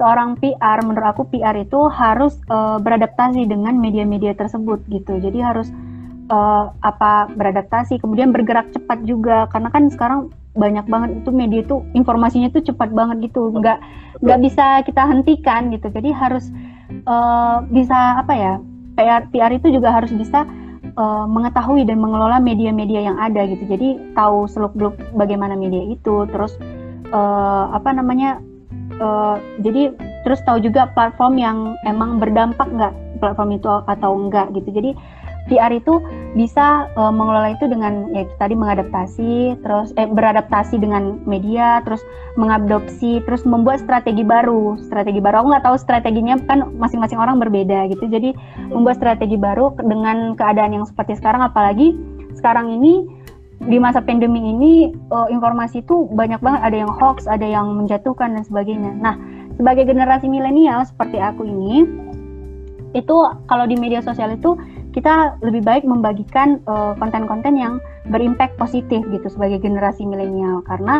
seorang 0.00 0.40
PR 0.40 0.80
menurut 0.80 1.12
aku 1.12 1.28
PR 1.28 1.52
itu 1.60 1.76
harus 1.92 2.40
uh, 2.48 2.80
beradaptasi 2.80 3.44
dengan 3.44 3.76
media-media 3.76 4.32
tersebut 4.32 4.80
gitu. 4.88 5.20
Jadi 5.20 5.44
harus 5.44 5.68
uh, 6.32 6.72
apa 6.80 7.28
beradaptasi, 7.36 8.00
kemudian 8.00 8.32
bergerak 8.32 8.72
cepat 8.72 9.04
juga. 9.04 9.44
Karena 9.52 9.68
kan 9.68 9.92
sekarang 9.92 10.32
banyak 10.56 10.88
banget 10.88 11.10
itu 11.20 11.30
media 11.30 11.60
itu 11.60 11.84
informasinya 11.92 12.48
itu 12.48 12.72
cepat 12.72 12.96
banget 12.96 13.28
gitu. 13.28 13.52
Nggak 13.52 13.76
nggak 14.24 14.40
bisa 14.40 14.80
kita 14.88 15.04
hentikan 15.04 15.68
gitu. 15.68 15.92
Jadi 15.92 16.08
harus 16.16 16.48
uh, 17.04 17.60
bisa 17.68 18.24
apa 18.24 18.32
ya 18.32 18.54
PR 18.96 19.28
PR 19.28 19.52
itu 19.52 19.68
juga 19.68 19.92
harus 19.92 20.16
bisa 20.16 20.48
uh, 20.96 21.28
mengetahui 21.28 21.84
dan 21.84 22.00
mengelola 22.00 22.40
media-media 22.40 23.04
yang 23.04 23.16
ada 23.20 23.44
gitu. 23.44 23.68
Jadi 23.68 24.16
tahu 24.16 24.48
seluk 24.48 24.72
beluk 24.72 24.96
bagaimana 25.12 25.60
media 25.60 25.92
itu 25.92 26.24
terus 26.32 26.56
uh, 27.12 27.68
apa 27.76 27.92
namanya 27.92 28.40
uh, 29.00 29.36
jadi 29.64 29.90
terus 30.22 30.40
tahu 30.44 30.60
juga 30.62 30.92
platform 30.92 31.40
yang 31.40 31.58
emang 31.88 32.20
berdampak 32.20 32.68
nggak 32.70 32.94
platform 33.18 33.56
itu 33.56 33.68
atau 33.88 34.10
enggak 34.16 34.52
gitu 34.54 34.68
jadi 34.70 34.92
PR 35.50 35.74
itu 35.74 35.98
bisa 36.38 36.86
uh, 36.94 37.10
mengelola 37.10 37.58
itu 37.58 37.66
dengan 37.66 38.06
ya 38.14 38.22
tadi 38.38 38.54
mengadaptasi, 38.54 39.58
terus 39.66 39.90
eh, 39.98 40.06
beradaptasi 40.06 40.78
dengan 40.78 41.18
media, 41.26 41.82
terus 41.82 41.98
mengadopsi, 42.38 43.18
terus 43.26 43.42
membuat 43.42 43.82
strategi 43.82 44.22
baru. 44.22 44.78
Strategi 44.86 45.18
baru 45.18 45.42
aku 45.42 45.46
nggak 45.50 45.64
tahu 45.66 45.76
strateginya 45.80 46.38
kan 46.46 46.70
masing-masing 46.78 47.18
orang 47.18 47.42
berbeda 47.42 47.90
gitu. 47.90 48.06
Jadi 48.06 48.30
membuat 48.70 49.02
strategi 49.02 49.34
baru 49.34 49.74
dengan 49.82 50.38
keadaan 50.38 50.70
yang 50.70 50.86
seperti 50.86 51.18
sekarang, 51.18 51.42
apalagi 51.42 51.98
sekarang 52.38 52.70
ini 52.70 53.02
di 53.60 53.76
masa 53.76 54.00
pandemi 54.00 54.40
ini 54.40 54.88
uh, 55.12 55.28
informasi 55.28 55.84
itu 55.84 56.08
banyak 56.16 56.40
banget 56.40 56.60
ada 56.64 56.76
yang 56.80 56.92
hoax, 56.96 57.28
ada 57.28 57.44
yang 57.44 57.76
menjatuhkan 57.76 58.32
dan 58.32 58.40
sebagainya. 58.40 58.96
Nah, 58.96 59.20
sebagai 59.60 59.84
generasi 59.84 60.32
milenial 60.32 60.88
seperti 60.88 61.20
aku 61.20 61.44
ini, 61.44 61.84
itu 62.96 63.16
kalau 63.46 63.68
di 63.68 63.76
media 63.76 64.00
sosial 64.00 64.32
itu 64.32 64.56
kita 64.90 65.38
lebih 65.44 65.62
baik 65.62 65.86
membagikan 65.86 66.58
eh, 66.66 66.92
konten-konten 66.98 67.54
uh, 67.54 67.60
yang 67.62 67.74
berimpact 68.10 68.58
positif 68.58 69.06
gitu 69.06 69.26
sebagai 69.30 69.62
generasi 69.62 70.02
milenial 70.02 70.66
karena 70.66 70.98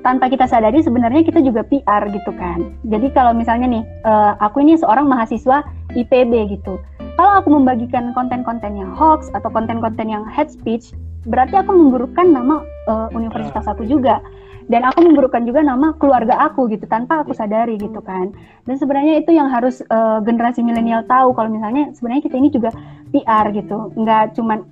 tanpa 0.00 0.30
kita 0.30 0.48
sadari 0.48 0.80
sebenarnya 0.80 1.26
kita 1.26 1.42
juga 1.42 1.66
PR 1.66 2.06
gitu 2.14 2.30
kan. 2.38 2.72
Jadi 2.86 3.10
kalau 3.12 3.34
misalnya 3.34 3.66
nih 3.66 3.84
uh, 4.06 4.38
aku 4.38 4.62
ini 4.62 4.78
seorang 4.78 5.10
mahasiswa 5.10 5.66
IPB 5.98 6.54
gitu. 6.54 6.78
Kalau 7.18 7.32
aku 7.42 7.48
membagikan 7.50 8.14
konten-konten 8.14 8.78
yang 8.78 8.94
hoax 8.94 9.28
atau 9.34 9.50
konten-konten 9.50 10.06
yang 10.06 10.22
hate 10.22 10.54
speech, 10.54 10.94
berarti 11.26 11.58
aku 11.58 11.70
memburukkan 11.74 12.26
nama 12.30 12.62
uh, 12.86 13.08
universitas 13.12 13.66
aku 13.66 13.84
juga. 13.84 14.22
Dan 14.66 14.82
aku 14.82 14.98
memburukkan 14.98 15.46
juga 15.46 15.62
nama 15.62 15.94
keluarga 15.94 16.42
aku 16.42 16.66
gitu 16.66 16.90
tanpa 16.90 17.22
aku 17.22 17.30
sadari 17.30 17.78
gitu 17.78 18.02
kan. 18.02 18.34
Dan 18.66 18.74
sebenarnya 18.74 19.22
itu 19.22 19.30
yang 19.30 19.46
harus 19.46 19.78
uh, 19.94 20.18
generasi 20.26 20.58
milenial 20.58 21.06
tahu 21.06 21.38
kalau 21.38 21.54
misalnya 21.54 21.94
sebenarnya 21.94 22.26
kita 22.26 22.34
ini 22.34 22.50
juga 22.50 22.74
PR 23.14 23.54
gitu. 23.54 23.94
Nggak 23.94 24.34
cuman 24.34 24.66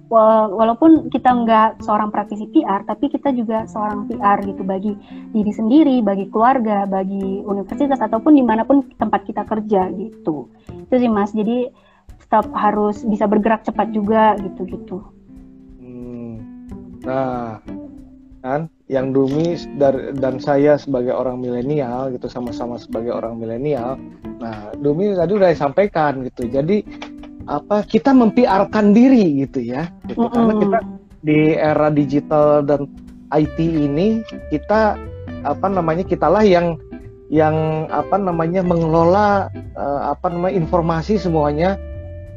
walaupun 0.51 1.15
kita 1.15 1.31
nggak 1.31 1.87
seorang 1.87 2.11
praktisi 2.11 2.51
PR 2.51 2.83
tapi 2.83 3.07
kita 3.07 3.31
juga 3.39 3.71
seorang 3.71 4.11
PR 4.11 4.43
gitu. 4.43 4.67
Bagi 4.67 4.99
diri 5.31 5.53
sendiri 5.55 6.03
bagi 6.03 6.27
keluarga 6.27 6.91
bagi 6.91 7.47
universitas 7.47 8.03
ataupun 8.03 8.35
di 8.35 8.43
mana 8.43 8.67
pun 8.67 8.83
tempat 8.99 9.23
kita 9.31 9.47
kerja 9.47 9.95
gitu. 9.95 10.51
Itu 10.91 10.95
sih 10.99 11.07
mas. 11.07 11.31
Jadi 11.31 11.71
tetap 12.19 12.51
harus 12.51 13.07
bisa 13.07 13.31
bergerak 13.31 13.63
cepat 13.63 13.95
juga 13.95 14.35
gitu 14.43 14.67
gitu. 14.67 15.14
Nah 17.05 17.61
kan? 18.45 18.69
Yang 18.85 19.07
Dumi 19.17 19.47
dan 20.21 20.37
saya 20.37 20.77
sebagai 20.77 21.17
orang 21.17 21.41
milenial 21.41 22.13
gitu 22.13 22.29
sama-sama 22.29 22.77
sebagai 22.77 23.17
orang 23.17 23.41
milenial. 23.41 23.97
Nah 24.41 24.77
Dumi 24.77 25.17
tadi 25.17 25.33
udah 25.33 25.57
sampaikan 25.57 26.21
gitu. 26.29 26.45
Jadi 26.53 26.85
apa 27.49 27.85
kita 27.89 28.13
mempiarkan 28.13 28.93
diri 28.93 29.45
gitu 29.49 29.65
ya. 29.65 29.89
Gitu. 30.05 30.21
Mm 30.21 30.29
-hmm. 30.29 30.35
karena 30.37 30.55
kita 30.61 30.79
di 31.25 31.41
era 31.57 31.89
digital 31.89 32.61
dan 32.61 32.85
IT 33.33 33.57
ini 33.57 34.21
kita 34.53 35.01
apa 35.45 35.67
namanya 35.69 36.05
kitalah 36.05 36.45
yang 36.45 36.77
yang 37.33 37.89
apa 37.89 38.21
namanya 38.21 38.61
mengelola 38.61 39.49
uh, 39.75 40.13
apa 40.13 40.29
namanya 40.29 40.61
informasi 40.61 41.17
semuanya 41.17 41.81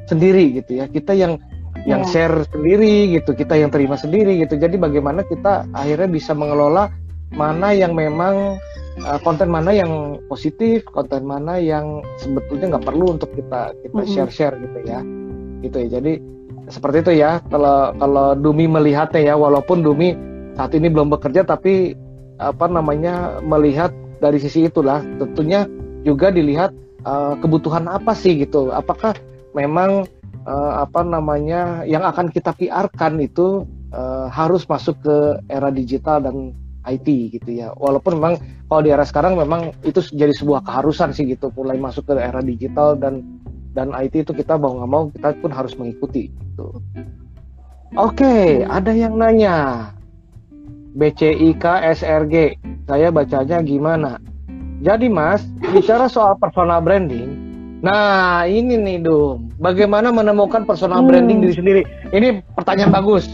sendiri 0.07 0.63
gitu 0.63 0.79
ya. 0.79 0.87
Kita 0.87 1.11
yang 1.11 1.43
yang 1.87 2.03
yeah. 2.03 2.11
share 2.11 2.35
sendiri 2.51 3.15
gitu, 3.15 3.31
kita 3.31 3.55
yang 3.55 3.71
terima 3.71 3.95
sendiri 3.95 4.43
gitu. 4.43 4.59
Jadi 4.59 4.75
bagaimana 4.75 5.23
kita 5.23 5.63
akhirnya 5.71 6.11
bisa 6.11 6.35
mengelola 6.35 6.91
mana 7.31 7.71
yang 7.71 7.95
memang 7.95 8.59
uh, 9.07 9.19
konten 9.23 9.47
mana 9.47 9.71
yang 9.71 10.19
positif, 10.27 10.83
konten 10.91 11.23
mana 11.23 11.55
yang 11.63 12.03
sebetulnya 12.19 12.75
nggak 12.75 12.85
perlu 12.91 13.15
untuk 13.15 13.31
kita 13.31 13.71
kita 13.87 14.01
share 14.03 14.31
share 14.31 14.55
gitu 14.59 14.79
ya, 14.83 14.99
gitu 15.63 15.77
ya. 15.87 15.89
Jadi 15.99 16.13
seperti 16.67 17.07
itu 17.07 17.11
ya. 17.23 17.39
Kalau 17.47 17.95
kalau 17.95 18.35
Dumi 18.35 18.67
melihatnya 18.67 19.23
ya, 19.23 19.35
walaupun 19.39 19.79
Dumi 19.79 20.11
saat 20.59 20.75
ini 20.75 20.91
belum 20.91 21.07
bekerja, 21.07 21.47
tapi 21.47 21.95
apa 22.37 22.67
namanya 22.67 23.39
melihat 23.39 23.95
dari 24.19 24.43
sisi 24.43 24.67
itulah, 24.67 24.99
tentunya 25.23 25.63
juga 26.03 26.35
dilihat 26.35 26.75
uh, 27.07 27.39
kebutuhan 27.39 27.87
apa 27.87 28.11
sih 28.11 28.43
gitu. 28.43 28.75
Apakah 28.75 29.15
memang 29.55 30.03
uh, 30.47 30.81
apa 30.81 31.03
namanya 31.03 31.83
yang 31.83 32.07
akan 32.07 32.31
kita 32.31 32.55
PR-kan 32.55 33.19
itu 33.19 33.67
uh, 33.91 34.31
harus 34.31 34.63
masuk 34.65 34.95
ke 35.03 35.17
era 35.51 35.67
digital 35.69 36.23
dan 36.23 36.55
IT 36.87 37.07
gitu 37.35 37.49
ya. 37.51 37.75
Walaupun 37.75 38.15
memang 38.17 38.39
kalau 38.71 38.81
di 38.81 38.89
era 38.95 39.03
sekarang 39.03 39.35
memang 39.35 39.75
itu 39.83 39.99
jadi 39.99 40.31
sebuah 40.31 40.63
keharusan 40.63 41.11
sih 41.11 41.27
gitu, 41.27 41.51
mulai 41.51 41.75
masuk 41.75 42.07
ke 42.07 42.15
era 42.15 42.39
digital 42.39 42.95
dan 42.95 43.21
dan 43.75 43.91
IT 43.93 44.25
itu 44.25 44.31
kita 44.33 44.55
mau 44.55 44.73
nggak 44.79 44.89
mau 44.89 45.03
kita 45.11 45.35
pun 45.43 45.51
harus 45.51 45.75
mengikuti. 45.75 46.31
Gitu. 46.31 46.67
Oke, 47.95 48.23
okay, 48.23 48.47
ada 48.65 48.91
yang 48.95 49.19
nanya. 49.19 49.91
BCIK 50.97 51.61
SRG, 51.93 52.57
saya 52.89 53.13
bacanya 53.13 53.61
gimana? 53.61 54.17
Jadi 54.81 55.05
Mas, 55.13 55.45
bicara 55.61 56.09
soal 56.09 56.33
personal 56.41 56.81
branding, 56.81 57.46
nah 57.85 58.43
ini 58.49 58.73
nih 58.73 58.97
Dum, 59.05 59.53
bagaimana 59.61 60.09
menemukan 60.09 60.65
personal 60.65 61.05
hmm. 61.05 61.09
branding 61.09 61.37
diri 61.45 61.53
sendiri? 61.53 61.81
Ini 62.09 62.41
pertanyaan 62.57 62.93
bagus. 62.93 63.29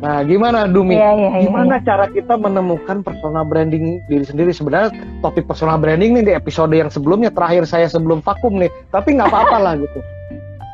Nah, 0.00 0.24
gimana 0.24 0.64
Dumi? 0.64 0.96
Yeah, 0.96 1.12
iya, 1.12 1.30
gimana 1.44 1.76
cara 1.84 2.08
kita 2.08 2.40
menemukan 2.40 3.04
personal 3.04 3.44
branding 3.44 4.00
diri 4.08 4.24
sendiri? 4.24 4.48
Sebenarnya 4.48 4.96
topik 5.20 5.44
personal 5.44 5.76
branding 5.76 6.16
nih 6.16 6.24
di 6.24 6.32
episode 6.32 6.72
yang 6.72 6.88
sebelumnya 6.88 7.28
terakhir 7.28 7.68
saya 7.68 7.84
sebelum 7.84 8.24
vakum 8.24 8.56
nih, 8.56 8.72
tapi 8.88 9.20
nggak 9.20 9.28
apa-apa 9.28 9.56
lah 9.60 9.74
gitu. 9.76 10.00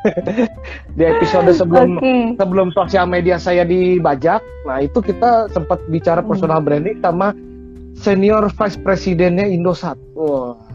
di 0.97 1.03
episode 1.03 1.51
sebelum 1.51 1.99
okay. 1.99 2.39
sebelum 2.39 2.71
sosial 2.71 3.03
media 3.03 3.35
saya 3.35 3.67
dibajak, 3.67 4.39
nah 4.63 4.79
itu 4.79 5.03
kita 5.03 5.51
sempat 5.51 5.83
bicara 5.91 6.23
personal 6.23 6.63
hmm. 6.63 6.67
branding 6.67 6.97
sama 7.03 7.35
senior 7.99 8.47
vice 8.47 8.79
presidennya 8.79 9.43
Indosat. 9.43 9.99
Wah, 10.15 10.55
itu 10.55 10.66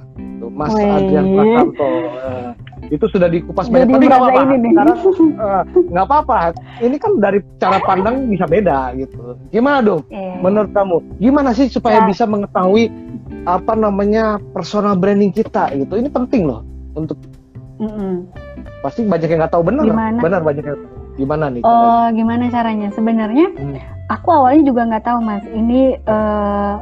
Mas 0.53 0.75
Wee. 0.75 0.85
Adrian 0.85 1.27
Prakanto. 1.33 1.89
Nah, 1.89 2.53
itu 2.91 3.05
sudah 3.09 3.29
dikupas 3.31 3.71
banyak 3.71 3.89
tapi 3.89 4.05
nggak 4.11 4.21
apa-apa 4.21 4.41
eh, 4.53 5.63
nggak 5.87 6.05
uh, 6.05 6.09
apa-apa 6.11 6.37
ini 6.83 6.97
kan 6.99 7.17
dari 7.23 7.39
cara 7.63 7.79
pandang 7.87 8.27
bisa 8.27 8.45
beda 8.45 8.93
gitu 8.99 9.39
gimana 9.55 9.79
dong 9.81 10.03
yeah. 10.11 10.35
menurut 10.43 10.75
kamu 10.75 10.99
gimana 11.23 11.55
sih 11.55 11.71
supaya 11.71 12.03
yeah. 12.03 12.09
bisa 12.11 12.27
mengetahui 12.27 12.91
apa 13.47 13.73
namanya 13.79 14.43
personal 14.51 14.99
branding 14.99 15.31
kita 15.31 15.71
gitu 15.79 15.95
ini 15.95 16.11
penting 16.11 16.45
loh 16.45 16.67
untuk 16.99 17.17
mm 17.79 17.87
-mm. 17.87 18.15
pasti 18.83 19.07
banyak 19.07 19.31
yang 19.31 19.41
nggak 19.47 19.55
tahu 19.55 19.63
benar 19.63 19.87
benar 20.19 20.41
banyak 20.43 20.65
yang 20.67 20.81
gimana 21.17 21.45
nih 21.55 21.63
oh 21.63 22.07
gimana 22.13 22.49
caranya 22.49 22.89
sebenarnya 22.93 23.47
hmm. 23.53 23.77
aku 24.09 24.29
awalnya 24.33 24.63
juga 24.65 24.83
nggak 24.89 25.05
tahu 25.05 25.19
mas 25.21 25.45
ini 25.53 26.01
uh, 26.09 26.81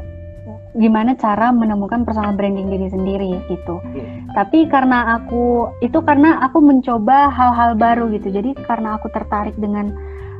gimana 0.79 1.18
cara 1.18 1.51
menemukan 1.51 2.07
personal 2.07 2.35
branding 2.39 2.71
diri 2.71 2.87
sendiri 2.91 3.33
gitu. 3.51 3.83
Hmm. 3.83 4.31
Tapi 4.39 4.71
karena 4.71 5.18
aku 5.18 5.75
itu 5.83 5.99
karena 6.07 6.39
aku 6.47 6.62
mencoba 6.62 7.27
hal-hal 7.31 7.75
baru 7.75 8.07
gitu. 8.14 8.31
Jadi 8.31 8.55
karena 8.66 8.95
aku 8.95 9.11
tertarik 9.11 9.59
dengan 9.59 9.91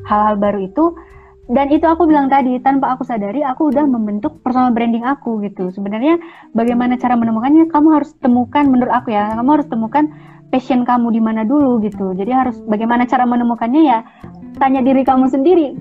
hal-hal 0.07 0.39
baru 0.39 0.70
itu 0.70 0.95
dan 1.51 1.66
itu 1.74 1.83
aku 1.83 2.07
bilang 2.07 2.31
tadi 2.31 2.62
tanpa 2.62 2.95
aku 2.95 3.03
sadari 3.03 3.43
aku 3.43 3.74
udah 3.74 3.83
membentuk 3.83 4.39
personal 4.47 4.70
branding 4.70 5.03
aku 5.03 5.43
gitu. 5.43 5.74
Sebenarnya 5.74 6.22
bagaimana 6.55 6.95
cara 6.95 7.18
menemukannya 7.18 7.66
kamu 7.66 7.89
harus 7.99 8.14
temukan 8.22 8.70
menurut 8.70 8.95
aku 8.95 9.11
ya. 9.11 9.35
Kamu 9.35 9.59
harus 9.59 9.66
temukan 9.66 10.07
passion 10.55 10.87
kamu 10.87 11.11
di 11.11 11.18
mana 11.18 11.43
dulu 11.43 11.83
gitu. 11.83 12.14
Jadi 12.14 12.31
harus 12.31 12.55
bagaimana 12.70 13.03
cara 13.03 13.26
menemukannya 13.26 13.83
ya 13.83 14.07
tanya 14.62 14.78
diri 14.78 15.03
kamu 15.03 15.26
sendiri. 15.26 15.74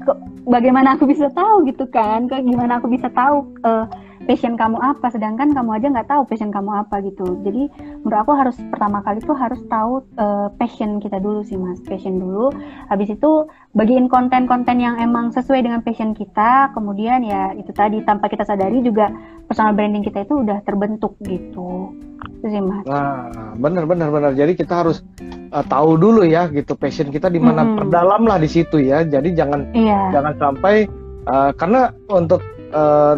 Bagaimana 0.50 0.98
aku 0.98 1.06
bisa 1.06 1.30
tahu 1.38 1.70
gitu 1.70 1.86
kan? 1.94 2.26
Gimana 2.26 2.82
aku 2.82 2.90
bisa 2.90 3.06
tahu 3.14 3.54
uh, 3.62 3.86
passion 4.30 4.54
kamu 4.54 4.78
apa 4.78 5.10
sedangkan 5.10 5.58
kamu 5.58 5.82
aja 5.82 5.90
nggak 5.90 6.06
tahu 6.06 6.22
passion 6.30 6.54
kamu 6.54 6.86
apa 6.86 7.02
gitu. 7.02 7.42
Jadi 7.42 7.66
menurut 8.06 8.20
aku 8.22 8.38
harus 8.38 8.54
pertama 8.70 9.02
kali 9.02 9.26
tuh 9.26 9.34
harus 9.34 9.58
tahu 9.66 10.06
uh, 10.22 10.54
passion 10.54 11.02
kita 11.02 11.18
dulu 11.18 11.42
sih 11.42 11.58
mas. 11.58 11.82
Passion 11.82 12.22
dulu. 12.22 12.54
Habis 12.94 13.18
itu 13.18 13.50
bagiin 13.74 14.06
konten-konten 14.06 14.78
yang 14.78 15.02
emang 15.02 15.34
sesuai 15.34 15.66
dengan 15.66 15.82
passion 15.82 16.14
kita. 16.14 16.70
Kemudian 16.78 17.26
ya 17.26 17.58
itu 17.58 17.74
tadi 17.74 18.06
tanpa 18.06 18.30
kita 18.30 18.46
sadari 18.46 18.86
juga 18.86 19.10
personal 19.50 19.74
branding 19.74 20.06
kita 20.06 20.22
itu 20.22 20.46
udah 20.46 20.62
terbentuk 20.62 21.18
gitu. 21.26 21.90
Itu 22.38 22.46
sih 22.54 22.62
mas. 22.62 22.86
Nah 22.86 23.34
benar 23.58 23.90
benar 23.90 24.14
benar. 24.14 24.38
Jadi 24.38 24.54
kita 24.54 24.86
harus 24.86 25.02
uh, 25.50 25.66
tahu 25.66 25.98
dulu 25.98 26.22
ya 26.22 26.46
gitu 26.54 26.78
passion 26.78 27.10
kita 27.10 27.34
di 27.34 27.42
mana. 27.42 27.66
Hmm. 27.66 27.82
perdalam 27.82 28.30
lah 28.30 28.38
di 28.38 28.46
situ 28.46 28.78
ya. 28.78 29.02
Jadi 29.02 29.34
jangan 29.34 29.74
iya. 29.74 30.14
jangan 30.14 30.38
sampai 30.38 30.86
uh, 31.26 31.50
karena 31.58 31.90
untuk 32.14 32.46
uh, 32.78 33.18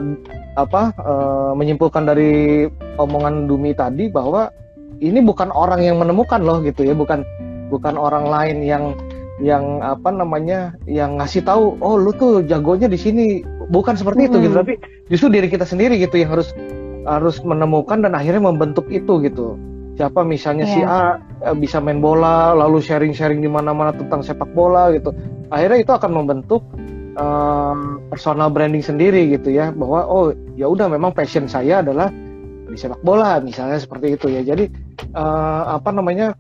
apa 0.60 0.92
uh, 1.00 1.52
menyimpulkan 1.56 2.04
dari 2.04 2.68
omongan 3.00 3.48
Dumi 3.48 3.72
tadi 3.72 4.12
bahwa 4.12 4.52
ini 5.00 5.24
bukan 5.24 5.50
orang 5.50 5.82
yang 5.82 5.98
menemukan 5.98 6.44
loh 6.44 6.60
gitu 6.62 6.84
ya 6.84 6.92
bukan 6.92 7.24
bukan 7.72 7.96
orang 7.96 8.28
lain 8.28 8.58
yang 8.62 8.94
yang 9.42 9.82
apa 9.82 10.14
namanya 10.14 10.76
yang 10.86 11.18
ngasih 11.18 11.42
tahu 11.42 11.80
oh 11.82 11.98
lu 11.98 12.14
tuh 12.14 12.46
jagonya 12.46 12.86
di 12.86 13.00
sini 13.00 13.26
bukan 13.74 13.98
seperti 13.98 14.28
hmm. 14.28 14.30
itu 14.30 14.38
gitu 14.46 14.56
tapi 14.56 14.74
justru 15.10 15.28
diri 15.34 15.48
kita 15.50 15.66
sendiri 15.66 15.98
gitu 15.98 16.22
yang 16.22 16.30
harus 16.36 16.54
harus 17.10 17.42
menemukan 17.42 18.06
dan 18.06 18.14
akhirnya 18.14 18.46
membentuk 18.46 18.86
itu 18.94 19.18
gitu 19.26 19.58
siapa 19.98 20.22
misalnya 20.22 20.70
yeah. 20.70 20.76
si 20.76 20.80
iya. 20.84 20.88
A 20.88 21.00
eh, 21.50 21.56
bisa 21.58 21.82
main 21.82 21.98
bola 21.98 22.54
lalu 22.54 22.84
sharing-sharing 22.86 23.42
di 23.42 23.50
mana-mana 23.50 23.96
tentang 23.96 24.22
sepak 24.22 24.52
bola 24.54 24.94
gitu 24.94 25.10
akhirnya 25.50 25.80
itu 25.82 25.92
akan 25.92 26.12
membentuk 26.22 26.62
um, 27.18 28.00
personal 28.12 28.52
branding 28.52 28.84
sendiri 28.84 29.32
gitu 29.32 29.52
ya 29.52 29.72
bahwa 29.72 30.06
oh 30.08 30.36
ya 30.56 30.68
udah 30.70 30.88
memang 30.88 31.12
passion 31.12 31.48
saya 31.50 31.84
adalah 31.84 32.12
di 32.72 32.80
sepak 32.80 33.04
bola 33.04 33.44
misalnya 33.44 33.80
seperti 33.80 34.16
itu 34.16 34.28
ya. 34.32 34.42
Jadi 34.44 34.72
uh, 35.16 35.76
apa 35.76 35.92
namanya 35.92 36.38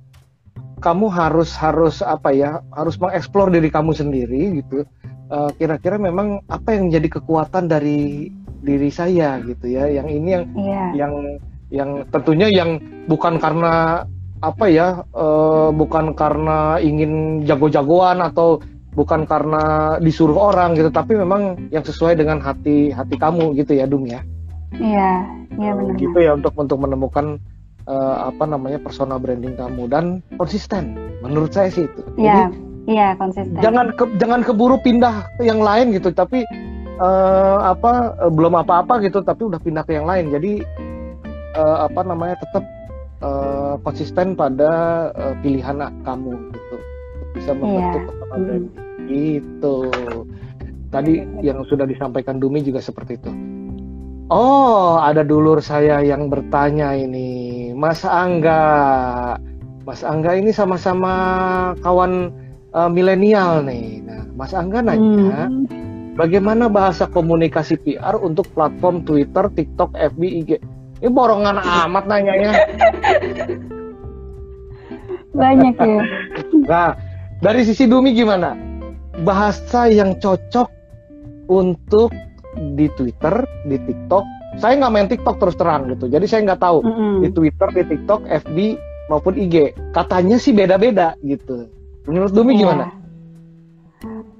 kamu 0.81 1.11
harus 1.11 1.53
harus 1.59 1.99
apa 2.01 2.31
ya 2.33 2.63
harus 2.73 2.95
mengeksplor 2.97 3.51
diri 3.51 3.67
kamu 3.67 3.91
sendiri 3.91 4.63
gitu. 4.63 4.87
Uh, 5.31 5.47
kira-kira 5.55 5.95
memang 5.95 6.43
apa 6.51 6.75
yang 6.75 6.91
menjadi 6.91 7.19
kekuatan 7.19 7.71
dari 7.71 8.31
diri 8.63 8.89
saya 8.91 9.39
gitu 9.43 9.71
ya. 9.71 9.87
Yang 9.87 10.07
ini 10.11 10.29
yang 10.31 10.45
yeah. 10.55 10.89
yang 10.95 11.13
yang 11.71 11.89
tentunya 12.11 12.51
yang 12.51 12.79
bukan 13.07 13.39
karena 13.39 14.03
apa 14.41 14.65
ya 14.67 15.05
uh, 15.13 15.69
bukan 15.71 16.17
karena 16.17 16.81
ingin 16.81 17.45
jago-jagoan 17.45 18.19
atau 18.25 18.59
bukan 18.91 19.23
karena 19.23 19.95
disuruh 20.03 20.51
orang 20.51 20.75
gitu 20.75 20.91
tapi 20.91 21.15
memang 21.15 21.71
yang 21.71 21.83
sesuai 21.83 22.19
dengan 22.19 22.43
hati 22.43 22.91
hati 22.91 23.15
kamu 23.15 23.55
gitu 23.55 23.75
ya 23.75 23.87
Dung 23.87 24.07
ya. 24.07 24.19
Iya 24.75 25.11
iya 25.59 25.71
benar 25.75 25.95
gitu 25.99 26.17
ya 26.19 26.31
untuk 26.35 26.55
untuk 26.55 26.79
menemukan 26.79 27.39
uh, 27.87 28.31
apa 28.31 28.43
namanya 28.47 28.79
personal 28.79 29.19
branding 29.19 29.55
kamu 29.55 29.87
dan 29.87 30.05
konsisten. 30.35 30.95
Menurut 31.23 31.55
saya 31.55 31.71
sih 31.71 31.87
itu. 31.87 32.01
Iya 32.19 32.51
iya 32.89 33.07
konsisten. 33.15 33.59
jangan 33.63 33.95
ke, 33.95 34.03
jangan 34.19 34.41
keburu 34.43 34.79
pindah 34.83 35.23
ke 35.39 35.47
yang 35.47 35.61
lain 35.63 35.95
gitu 35.95 36.09
tapi 36.11 36.43
uh, 36.99 37.71
apa 37.71 38.15
uh, 38.19 38.31
belum 38.31 38.59
apa-apa 38.59 38.99
gitu 39.07 39.23
tapi 39.23 39.47
udah 39.47 39.59
pindah 39.63 39.83
ke 39.87 39.95
yang 39.95 40.07
lain. 40.07 40.35
Jadi 40.35 40.59
uh, 41.55 41.87
apa 41.87 42.03
namanya 42.03 42.35
tetap 42.43 42.63
uh, 43.23 43.79
konsisten 43.87 44.35
pada 44.35 44.71
uh, 45.15 45.35
pilihan 45.39 45.79
kamu 46.03 46.35
gitu 46.51 46.90
bisa 47.41 47.57
membentuk 47.57 48.05
yeah. 48.05 48.05
personal 48.05 48.39
branding 48.45 48.65
hmm. 48.69 49.33
itu 49.41 49.75
tadi 50.93 51.13
yang 51.41 51.65
sudah 51.65 51.89
disampaikan 51.89 52.37
Dumi 52.37 52.61
juga 52.61 52.77
seperti 52.85 53.17
itu. 53.17 53.31
Oh 54.29 55.01
ada 55.01 55.25
dulur 55.25 55.59
saya 55.59 56.05
yang 56.05 56.29
bertanya 56.29 56.93
ini. 56.93 57.73
Mas 57.73 58.05
Angga. 58.05 58.61
Mas 59.81 60.05
Angga 60.05 60.37
ini 60.37 60.53
sama-sama 60.53 61.11
kawan 61.81 62.29
uh, 62.77 62.87
milenial 62.87 63.65
nih. 63.65 64.05
Nah 64.05 64.23
Mas 64.37 64.53
Angga 64.53 64.85
nanya 64.85 65.49
hmm. 65.49 66.15
bagaimana 66.15 66.69
bahasa 66.69 67.09
komunikasi 67.09 67.81
PR 67.81 68.21
untuk 68.21 68.45
platform 68.53 69.01
Twitter 69.01 69.49
TikTok 69.49 69.97
FB 69.97 70.21
IG 70.45 70.49
ini 71.01 71.09
borongan 71.09 71.57
amat 71.57 72.05
nanyanya. 72.05 72.51
Banyak 75.41 75.75
ya. 75.79 76.03
Nah 76.69 77.10
dari 77.41 77.65
sisi 77.65 77.89
Dumi 77.89 78.13
gimana? 78.13 78.53
Bahasa 79.25 79.89
yang 79.89 80.15
cocok 80.21 80.69
untuk 81.49 82.13
di 82.77 82.85
Twitter, 82.93 83.43
di 83.65 83.81
TikTok. 83.81 84.23
Saya 84.61 84.77
nggak 84.77 84.93
main 84.93 85.09
TikTok 85.09 85.41
terus 85.41 85.57
terang 85.57 85.89
gitu. 85.89 86.05
Jadi 86.05 86.29
saya 86.29 86.45
nggak 86.45 86.61
tahu 86.61 86.85
mm 86.85 86.93
-hmm. 86.93 87.13
di 87.25 87.29
Twitter, 87.33 87.67
di 87.73 87.83
TikTok, 87.89 88.21
FB 88.45 88.57
maupun 89.09 89.33
IG. 89.35 89.73
Katanya 89.91 90.37
sih 90.37 90.53
beda-beda 90.53 91.17
gitu. 91.25 91.65
Menurut 92.05 92.31
Dumi 92.31 92.55
yeah. 92.55 92.61
gimana? 92.61 92.85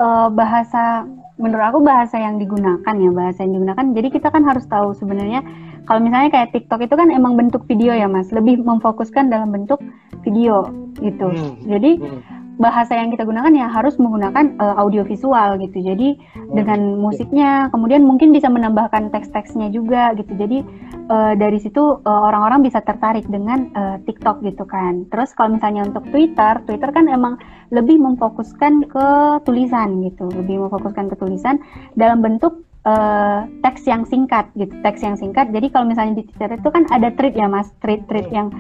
Uh, 0.02 0.30
bahasa 0.34 1.06
menurut 1.42 1.74
aku 1.74 1.80
bahasa 1.82 2.22
yang 2.22 2.38
digunakan 2.38 2.94
ya 2.94 3.12
bahasa 3.14 3.42
yang 3.42 3.58
digunakan 3.58 3.86
jadi 3.98 4.08
kita 4.14 4.28
kan 4.30 4.46
harus 4.46 4.66
tahu 4.70 4.94
sebenarnya 4.94 5.42
kalau 5.90 6.02
misalnya 6.06 6.30
kayak 6.30 6.54
TikTok 6.54 6.86
itu 6.86 6.94
kan 6.94 7.10
emang 7.10 7.34
bentuk 7.34 7.66
video 7.66 7.94
ya 7.98 8.06
mas 8.06 8.30
lebih 8.30 8.62
memfokuskan 8.62 9.34
dalam 9.34 9.50
bentuk 9.50 9.82
video 10.22 10.70
gitu 11.02 11.34
hmm. 11.34 11.66
jadi 11.66 11.92
hmm 11.98 12.41
bahasa 12.62 12.94
yang 12.94 13.10
kita 13.10 13.26
gunakan 13.26 13.50
ya 13.58 13.66
harus 13.66 13.98
menggunakan 13.98 14.54
uh, 14.62 14.78
audio 14.78 15.02
visual 15.02 15.58
gitu. 15.58 15.82
Jadi 15.82 16.22
oh, 16.38 16.54
dengan 16.54 17.02
musiknya, 17.02 17.74
kemudian 17.74 18.06
mungkin 18.06 18.30
bisa 18.30 18.54
menambahkan 18.54 19.10
teks-teksnya 19.10 19.74
juga 19.74 20.14
gitu. 20.14 20.30
Jadi 20.38 20.62
uh, 21.10 21.34
dari 21.34 21.58
situ 21.58 21.98
uh, 22.06 22.22
orang-orang 22.30 22.62
bisa 22.62 22.78
tertarik 22.86 23.26
dengan 23.26 23.74
uh, 23.74 23.98
TikTok 24.06 24.46
gitu 24.46 24.62
kan. 24.70 25.10
Terus 25.10 25.34
kalau 25.34 25.58
misalnya 25.58 25.90
untuk 25.90 26.06
Twitter, 26.14 26.62
Twitter 26.70 26.90
kan 26.94 27.10
emang 27.10 27.42
lebih 27.74 27.98
memfokuskan 27.98 28.86
ke 28.86 29.08
tulisan 29.42 30.06
gitu, 30.06 30.30
lebih 30.30 30.62
memfokuskan 30.62 31.10
ke 31.10 31.16
tulisan 31.18 31.58
dalam 31.98 32.22
bentuk 32.22 32.62
uh, 32.86 33.50
teks 33.66 33.90
yang 33.90 34.06
singkat 34.06 34.46
gitu, 34.54 34.72
teks 34.86 35.02
yang 35.02 35.18
singkat. 35.18 35.50
Jadi 35.50 35.74
kalau 35.74 35.90
misalnya 35.90 36.22
di 36.22 36.30
Twitter 36.30 36.62
itu 36.62 36.70
kan 36.70 36.86
ada 36.94 37.10
tweet 37.10 37.34
ya 37.34 37.50
mas, 37.50 37.74
tweet-tweet 37.82 38.30
yang 38.30 38.54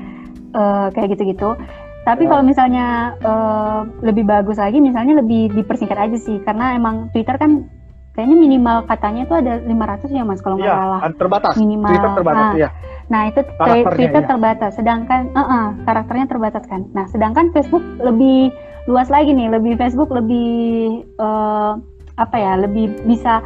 uh, 0.57 0.89
kayak 0.89 1.13
gitu-gitu. 1.13 1.53
Tapi 2.01 2.25
kalau 2.25 2.41
misalnya 2.41 3.13
uh, 3.21 3.85
lebih 4.01 4.25
bagus 4.25 4.57
lagi, 4.57 4.81
misalnya 4.81 5.21
lebih 5.21 5.53
dipersingkat 5.53 5.97
aja 5.97 6.17
sih, 6.17 6.41
karena 6.41 6.73
emang 6.73 7.13
Twitter 7.13 7.37
kan 7.37 7.69
kayaknya 8.11 8.37
minimal 8.37 8.83
katanya 8.89 9.23
itu 9.23 9.35
ada 9.37 9.53
500 9.63 10.11
ya 10.11 10.23
mas 10.27 10.43
kalau 10.43 10.59
nggak 10.59 10.67
ya, 10.67 10.81
salah. 10.81 10.99
terbatas. 11.15 11.53
Minimal. 11.55 11.89
Twitter 11.93 12.11
terbatas 12.17 12.43
nah, 12.43 12.53
ya. 12.57 12.69
Nah 13.07 13.21
itu 13.27 13.39
Twitter 13.95 14.23
ya. 14.23 14.27
terbatas, 14.27 14.71
sedangkan 14.75 15.21
uh 15.31 15.41
-uh, 15.41 15.65
karakternya 15.85 16.25
terbatas 16.27 16.63
kan. 16.65 16.81
Nah 16.91 17.05
sedangkan 17.07 17.53
Facebook 17.53 17.83
lebih 18.01 18.49
luas 18.89 19.07
lagi 19.13 19.31
nih, 19.31 19.53
lebih 19.53 19.77
Facebook 19.77 20.09
lebih 20.09 21.05
uh, 21.21 21.77
apa 22.17 22.35
ya, 22.35 22.57
lebih 22.59 22.97
bisa 23.05 23.45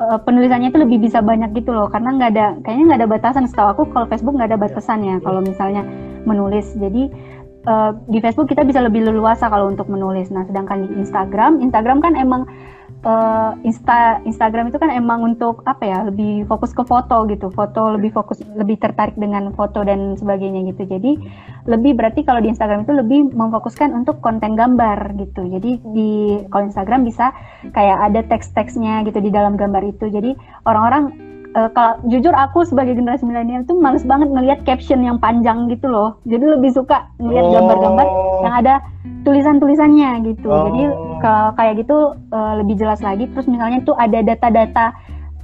uh, 0.00 0.18
penulisannya 0.24 0.72
itu 0.72 0.80
lebih 0.80 0.98
bisa 1.06 1.20
banyak 1.20 1.52
gitu 1.54 1.76
loh, 1.76 1.92
karena 1.92 2.16
nggak 2.16 2.30
ada, 2.34 2.46
kayaknya 2.64 2.84
nggak 2.94 3.00
ada 3.04 3.10
batasan. 3.10 3.44
Setahu 3.46 3.68
aku 3.76 3.82
kalau 3.92 4.06
Facebook 4.08 4.34
nggak 4.34 4.50
ada 4.50 4.58
batasan 4.58 5.04
ya, 5.04 5.16
kalau 5.20 5.44
misalnya 5.44 5.84
menulis. 6.24 6.72
Jadi 6.74 7.12
uh, 7.66 7.92
di 8.08 8.18
Facebook 8.22 8.48
kita 8.48 8.64
bisa 8.64 8.80
lebih 8.80 9.04
leluasa 9.04 9.48
kalau 9.50 9.68
untuk 9.68 9.88
menulis. 9.90 10.32
Nah, 10.32 10.46
sedangkan 10.48 10.86
di 10.86 10.88
Instagram, 11.00 11.60
Instagram 11.60 11.98
kan 12.00 12.12
emang 12.16 12.48
uh, 13.04 13.56
Insta 13.64 14.20
Instagram 14.24 14.72
itu 14.72 14.78
kan 14.80 14.90
emang 14.92 15.24
untuk 15.24 15.64
apa 15.64 15.84
ya 15.84 15.98
lebih 16.04 16.44
fokus 16.48 16.72
ke 16.72 16.84
foto 16.84 17.24
gitu. 17.28 17.48
Foto 17.52 17.96
lebih 17.96 18.12
fokus 18.12 18.40
lebih 18.56 18.80
tertarik 18.80 19.16
dengan 19.16 19.52
foto 19.56 19.84
dan 19.84 20.16
sebagainya 20.16 20.72
gitu. 20.72 20.88
Jadi 20.88 21.16
lebih 21.68 21.96
berarti 21.96 22.24
kalau 22.24 22.40
di 22.40 22.52
Instagram 22.52 22.84
itu 22.84 22.94
lebih 22.96 23.20
memfokuskan 23.32 23.92
untuk 23.92 24.20
konten 24.24 24.56
gambar 24.56 25.16
gitu. 25.20 25.48
Jadi 25.48 25.70
di 25.92 26.10
kalau 26.48 26.64
Instagram 26.68 27.04
bisa 27.04 27.32
kayak 27.72 27.98
ada 28.12 28.20
teks-teksnya 28.26 29.04
gitu 29.08 29.20
di 29.20 29.30
dalam 29.32 29.56
gambar 29.56 29.84
itu. 29.84 30.08
Jadi 30.08 30.36
orang-orang 30.64 31.29
uh, 31.56 31.68
kalau 31.72 31.98
jujur 32.06 32.34
aku 32.34 32.66
sebagai 32.66 32.94
generasi 32.94 33.26
milenial 33.26 33.66
tuh 33.66 33.78
males 33.78 34.04
banget 34.06 34.28
ngelihat 34.30 34.58
caption 34.66 35.02
yang 35.02 35.18
panjang 35.18 35.66
gitu 35.70 35.90
loh. 35.90 36.18
Jadi 36.26 36.44
lebih 36.44 36.70
suka 36.74 37.08
ngelihat 37.18 37.44
oh. 37.46 37.52
gambar-gambar 37.58 38.06
yang 38.46 38.54
ada 38.54 38.74
tulisan-tulisannya 39.26 40.10
gitu. 40.34 40.48
Oh. 40.50 40.70
Jadi 40.70 40.82
kalau 41.20 41.48
kayak 41.58 41.74
gitu 41.84 41.98
uh, 42.32 42.52
lebih 42.60 42.74
jelas 42.78 43.00
lagi. 43.02 43.26
Terus 43.32 43.46
misalnya 43.50 43.82
tuh 43.82 43.96
ada 43.98 44.18
data-data 44.22 44.94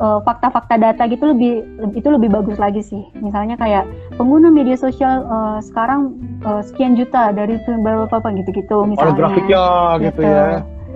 uh, 0.01 0.19
fakta-fakta 0.23 0.77
data 0.81 1.03
gitu 1.09 1.33
lebih 1.33 1.65
itu 1.97 2.09
lebih 2.09 2.29
bagus 2.33 2.57
lagi 2.57 2.83
sih. 2.85 3.03
Misalnya 3.19 3.59
kayak 3.59 3.89
pengguna 4.17 4.49
media 4.49 4.79
sosial 4.79 5.27
uh, 5.27 5.59
sekarang 5.61 6.17
uh, 6.47 6.63
sekian 6.63 6.95
juta 6.97 7.33
dari 7.35 7.59
berapa 7.67 8.11
apa 8.11 8.29
gitu-gitu 8.37 8.87
misalnya. 8.87 9.13
Oh, 9.13 9.19
grafiknya 9.19 9.65
gitu, 10.01 10.21
gitu 10.21 10.21
ya. 10.23 10.45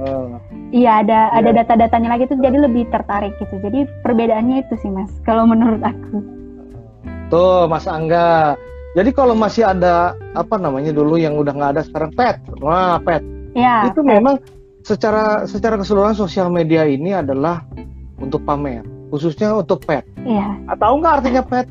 Uh. 0.00 0.49
Iya 0.70 1.02
ada 1.02 1.20
yeah. 1.34 1.38
ada 1.42 1.50
data-datanya 1.50 2.08
lagi 2.14 2.30
tuh 2.30 2.38
jadi 2.38 2.58
lebih 2.62 2.86
tertarik 2.94 3.34
gitu. 3.42 3.58
Jadi 3.58 3.90
perbedaannya 4.06 4.66
itu 4.66 4.74
sih 4.78 4.90
mas, 4.90 5.10
kalau 5.26 5.46
menurut 5.52 5.82
aku. 5.82 6.22
Tuh 7.30 7.70
Mas 7.70 7.86
Angga. 7.86 8.58
Jadi 8.98 9.14
kalau 9.14 9.38
masih 9.38 9.62
ada 9.62 10.18
apa 10.34 10.58
namanya 10.58 10.90
dulu 10.90 11.14
yang 11.14 11.38
udah 11.38 11.54
nggak 11.54 11.72
ada 11.78 11.82
sekarang 11.86 12.10
pet, 12.18 12.42
wah 12.58 12.98
pet. 12.98 13.22
Iya. 13.54 13.94
Itu 13.94 14.02
pet. 14.02 14.18
memang 14.18 14.42
secara 14.82 15.46
secara 15.46 15.78
keseluruhan 15.78 16.18
sosial 16.18 16.50
media 16.50 16.82
ini 16.82 17.14
adalah 17.14 17.62
untuk 18.18 18.42
pamer, 18.42 18.82
khususnya 19.14 19.54
untuk 19.54 19.86
pet. 19.86 20.02
Iya. 20.26 20.58
Atau 20.66 20.98
enggak 20.98 21.22
artinya 21.22 21.42
pet? 21.46 21.70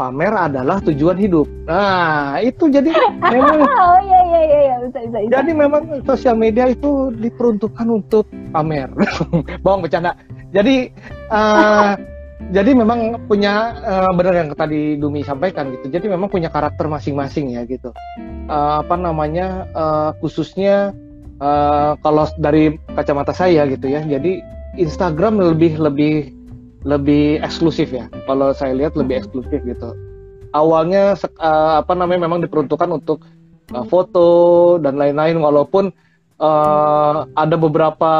pamer 0.00 0.32
adalah 0.32 0.80
tujuan 0.80 1.20
hidup. 1.20 1.44
Nah, 1.68 2.40
itu 2.40 2.72
jadi 2.72 2.88
memang 3.20 3.60
Oh 3.68 3.98
iya 4.00 4.20
iya 4.24 4.40
iya, 4.40 4.60
iya. 4.64 4.74
Bisa, 4.88 4.98
bisa, 5.04 5.18
bisa. 5.20 5.32
Jadi 5.36 5.50
memang 5.52 5.82
sosial 6.08 6.40
media 6.40 6.72
itu 6.72 7.12
diperuntukkan 7.20 7.84
untuk 7.84 8.24
pamer. 8.50 8.90
Bohong 9.64 9.82
bercanda. 9.82 10.18
Jadi 10.50 10.90
uh, 11.30 11.94
jadi 12.56 12.70
memang 12.74 13.30
punya 13.30 13.78
uh, 13.80 14.10
benar 14.14 14.34
yang 14.34 14.48
tadi 14.52 14.98
Dumi 14.98 15.22
sampaikan 15.22 15.70
gitu. 15.74 15.88
Jadi 15.88 16.10
memang 16.10 16.28
punya 16.28 16.50
karakter 16.50 16.90
masing-masing 16.90 17.54
ya 17.54 17.62
gitu. 17.64 17.94
Uh, 18.50 18.82
apa 18.82 18.98
namanya 18.98 19.70
uh, 19.72 20.10
khususnya 20.18 20.90
uh, 21.38 21.94
kalau 22.02 22.26
dari 22.38 22.76
kacamata 22.98 23.30
saya 23.30 23.64
gitu 23.70 23.86
ya. 23.86 24.02
Jadi 24.02 24.42
Instagram 24.78 25.38
lebih 25.38 25.78
lebih 25.78 26.34
lebih 26.84 27.40
eksklusif 27.44 27.94
ya. 27.94 28.10
Kalau 28.26 28.50
saya 28.56 28.74
lihat 28.74 28.98
lebih 28.98 29.22
eksklusif 29.24 29.62
gitu. 29.62 29.94
Awalnya 30.50 31.14
uh, 31.38 31.78
apa 31.78 31.94
namanya 31.94 32.26
memang 32.26 32.42
diperuntukkan 32.42 32.90
untuk 32.90 33.22
uh, 33.70 33.86
foto 33.86 34.76
dan 34.82 34.98
lain-lain 34.98 35.38
walaupun 35.38 35.94
uh, 36.40 37.28
ada 37.36 37.56
beberapa 37.60 38.12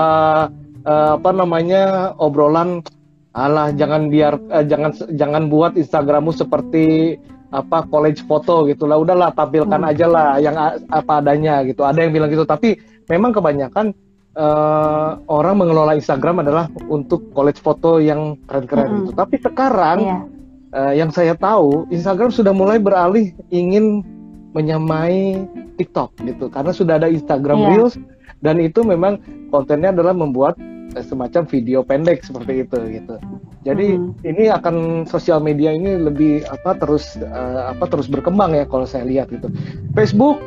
uh, 0.85 1.11
apa 1.17 1.31
namanya 1.33 2.15
obrolan 2.21 2.85
alah 3.33 3.73
jangan 3.75 4.13
biar 4.13 4.37
uh, 4.53 4.65
jangan 4.67 4.95
jangan 5.17 5.49
buat 5.49 5.75
Instagrammu 5.75 6.31
seperti 6.37 7.17
apa 7.51 7.83
college 7.91 8.23
foto 8.31 8.63
gitu 8.71 8.87
lah 8.87 9.03
udahlah 9.03 9.35
tampilkan 9.35 9.83
hmm. 9.83 9.91
aja 9.91 10.07
lah 10.07 10.29
yang 10.39 10.55
apa 10.87 11.19
adanya 11.19 11.67
gitu 11.67 11.83
ada 11.83 11.99
yang 11.99 12.15
bilang 12.15 12.31
gitu 12.31 12.47
tapi 12.47 12.79
memang 13.11 13.35
kebanyakan 13.35 13.91
uh, 14.39 15.19
orang 15.27 15.59
mengelola 15.59 15.99
Instagram 15.99 16.47
adalah 16.47 16.71
untuk 16.87 17.33
college 17.35 17.59
foto 17.59 17.99
yang 17.99 18.39
keren-keren 18.47 18.87
mm 18.87 18.91
-hmm. 18.91 19.01
gitu. 19.03 19.13
Tapi 19.19 19.37
sekarang 19.43 19.99
yeah. 19.99 20.23
Iya. 20.71 20.79
uh, 20.79 20.93
yang 20.95 21.11
saya 21.11 21.35
tahu 21.35 21.91
Instagram 21.91 22.31
sudah 22.31 22.55
mulai 22.55 22.79
beralih 22.79 23.35
ingin 23.51 24.07
menyamai 24.53 25.47
TikTok 25.79 26.15
gitu 26.27 26.51
karena 26.51 26.75
sudah 26.75 26.99
ada 26.99 27.09
Instagram 27.09 27.59
yeah. 27.63 27.69
Reels 27.75 27.95
dan 28.41 28.59
itu 28.59 28.83
memang 28.83 29.21
kontennya 29.53 29.93
adalah 29.95 30.17
membuat 30.17 30.57
uh, 30.97 31.05
semacam 31.05 31.47
video 31.47 31.85
pendek 31.85 32.25
seperti 32.25 32.67
itu 32.67 32.79
gitu. 33.01 33.15
Jadi 33.61 33.87
mm 33.95 34.01
-hmm. 34.01 34.31
ini 34.31 34.45
akan 34.49 35.05
sosial 35.05 35.45
media 35.45 35.71
ini 35.71 36.01
lebih 36.01 36.49
apa 36.49 36.81
terus 36.81 37.21
uh, 37.21 37.71
apa 37.71 37.85
terus 37.87 38.09
berkembang 38.09 38.57
ya 38.57 38.65
kalau 38.65 38.89
saya 38.89 39.05
lihat 39.05 39.29
gitu. 39.29 39.53
Facebook 39.93 40.41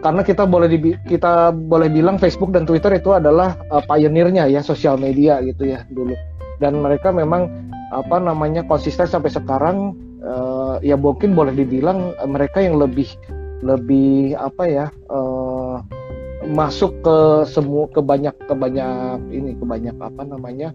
karena 0.00 0.24
kita 0.24 0.48
boleh 0.48 0.68
di, 0.72 0.96
kita 1.04 1.52
boleh 1.52 1.92
bilang 1.92 2.16
Facebook 2.16 2.56
dan 2.56 2.64
Twitter 2.64 2.96
itu 2.96 3.12
adalah 3.12 3.58
uh, 3.68 3.84
pioneernya 3.84 4.48
ya 4.48 4.64
sosial 4.64 4.96
media 4.96 5.44
gitu 5.44 5.68
ya 5.68 5.84
dulu 5.92 6.16
dan 6.60 6.80
mereka 6.80 7.12
memang 7.12 7.52
apa 7.90 8.16
namanya 8.22 8.64
konsisten 8.64 9.04
sampai 9.04 9.28
sekarang 9.28 9.92
uh, 10.24 10.80
ya 10.80 10.96
mungkin 10.96 11.34
boleh 11.36 11.52
dibilang 11.52 12.14
mereka 12.24 12.62
yang 12.62 12.80
lebih 12.80 13.12
lebih 13.60 14.36
apa 14.40 14.64
ya 14.64 14.86
uh, 15.12 15.84
masuk 16.48 17.04
ke 17.04 17.16
semua 17.44 17.84
ke 17.92 18.00
banyak 18.00 18.32
ke 18.48 18.54
banyak 18.56 19.20
ini 19.28 19.52
ke 19.56 19.64
banyak 19.64 19.96
apa 20.00 20.22
namanya 20.24 20.72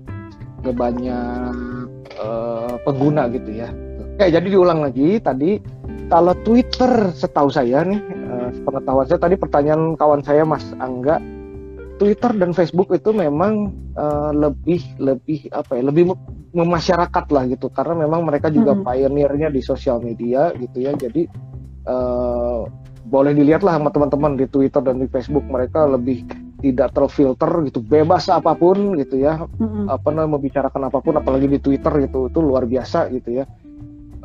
ke 0.61 0.69
banyak 0.69 1.53
uh, 2.21 2.73
pengguna 2.85 3.29
gitu 3.33 3.49
ya. 3.53 3.69
Oke, 4.15 4.31
jadi 4.31 4.47
diulang 4.47 4.85
lagi 4.85 5.19
tadi 5.19 5.59
kalau 6.07 6.37
Twitter 6.45 7.11
setahu 7.11 7.49
saya 7.49 7.81
nih 7.83 7.99
uh, 8.29 8.49
pengetahuan 8.63 9.05
saya 9.09 9.19
tadi 9.19 9.35
pertanyaan 9.35 9.97
kawan 9.97 10.21
saya 10.21 10.45
Mas 10.45 10.63
Angga 10.77 11.17
Twitter 11.95 12.31
dan 12.35 12.51
Facebook 12.51 12.91
itu 12.91 13.15
memang 13.15 13.71
uh, 13.95 14.31
lebih 14.35 14.83
lebih 14.99 15.47
apa 15.55 15.79
ya 15.79 15.83
lebih 15.87 16.11
memasyarakat 16.55 17.25
lah 17.31 17.43
gitu 17.51 17.67
karena 17.71 18.07
memang 18.07 18.23
mereka 18.27 18.51
juga 18.51 18.75
mm-hmm. 18.75 18.87
pionirnya 18.87 19.49
di 19.51 19.61
sosial 19.63 19.99
media 20.03 20.51
gitu 20.55 20.83
ya 20.83 20.95
jadi 20.95 21.27
uh, 21.85 22.65
boleh 23.05 23.37
dilihat 23.37 23.61
lah 23.61 23.77
sama 23.77 23.93
teman-teman 23.93 24.33
di 24.33 24.49
Twitter 24.49 24.81
dan 24.81 24.97
di 24.97 25.05
Facebook 25.05 25.45
mereka 25.45 25.85
lebih 25.85 26.25
tidak 26.65 26.97
terfilter 26.97 27.51
gitu 27.69 27.83
bebas 27.85 28.25
apa 28.33 28.57
pun 28.57 28.97
gitu 28.97 29.21
ya 29.21 29.45
mm-hmm. 29.45 29.85
apa 29.85 30.07
namanya 30.09 30.41
membicarakan 30.41 30.89
apa 30.89 30.97
pun 31.03 31.13
apalagi 31.13 31.45
di 31.45 31.59
Twitter 31.61 31.93
gitu 32.01 32.33
itu 32.33 32.39
luar 32.41 32.65
biasa 32.65 33.13
gitu 33.13 33.37
ya 33.37 33.45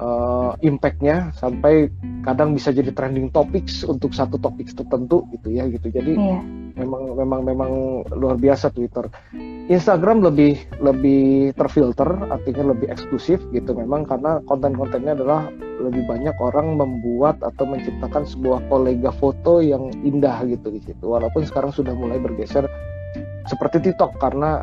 uh, 0.00 0.52
impactnya 0.64 1.30
sampai 1.36 1.92
kadang 2.24 2.56
bisa 2.56 2.72
jadi 2.72 2.90
trending 2.90 3.28
topics 3.30 3.84
untuk 3.84 4.16
satu 4.16 4.40
topik 4.40 4.72
tertentu 4.72 5.28
gitu 5.36 5.52
ya 5.52 5.68
gitu. 5.68 5.92
Jadi 5.92 6.16
yeah. 6.16 6.42
memang 6.80 7.14
memang 7.14 7.40
memang 7.44 7.70
luar 8.16 8.40
biasa 8.40 8.72
Twitter. 8.72 9.06
Instagram 9.70 10.24
lebih 10.24 10.58
lebih 10.82 11.54
terfilter 11.54 12.08
artinya 12.32 12.74
lebih 12.74 12.90
eksklusif 12.90 13.38
gitu 13.54 13.76
memang 13.76 14.08
karena 14.08 14.42
konten-kontennya 14.48 15.14
adalah 15.14 15.46
lebih 15.80 16.04
banyak 16.04 16.36
orang 16.42 16.76
membuat 16.76 17.40
atau 17.40 17.64
menciptakan 17.64 18.26
sebuah 18.28 18.60
kolega 18.68 19.14
foto 19.14 19.62
yang 19.62 19.92
indah 20.02 20.42
gitu 20.48 20.72
di 20.72 20.80
situ. 20.82 21.04
Walaupun 21.04 21.46
sekarang 21.46 21.70
sudah 21.70 21.94
mulai 21.94 22.18
bergeser 22.18 22.66
seperti 23.48 23.90
TikTok 23.90 24.20
karena 24.20 24.60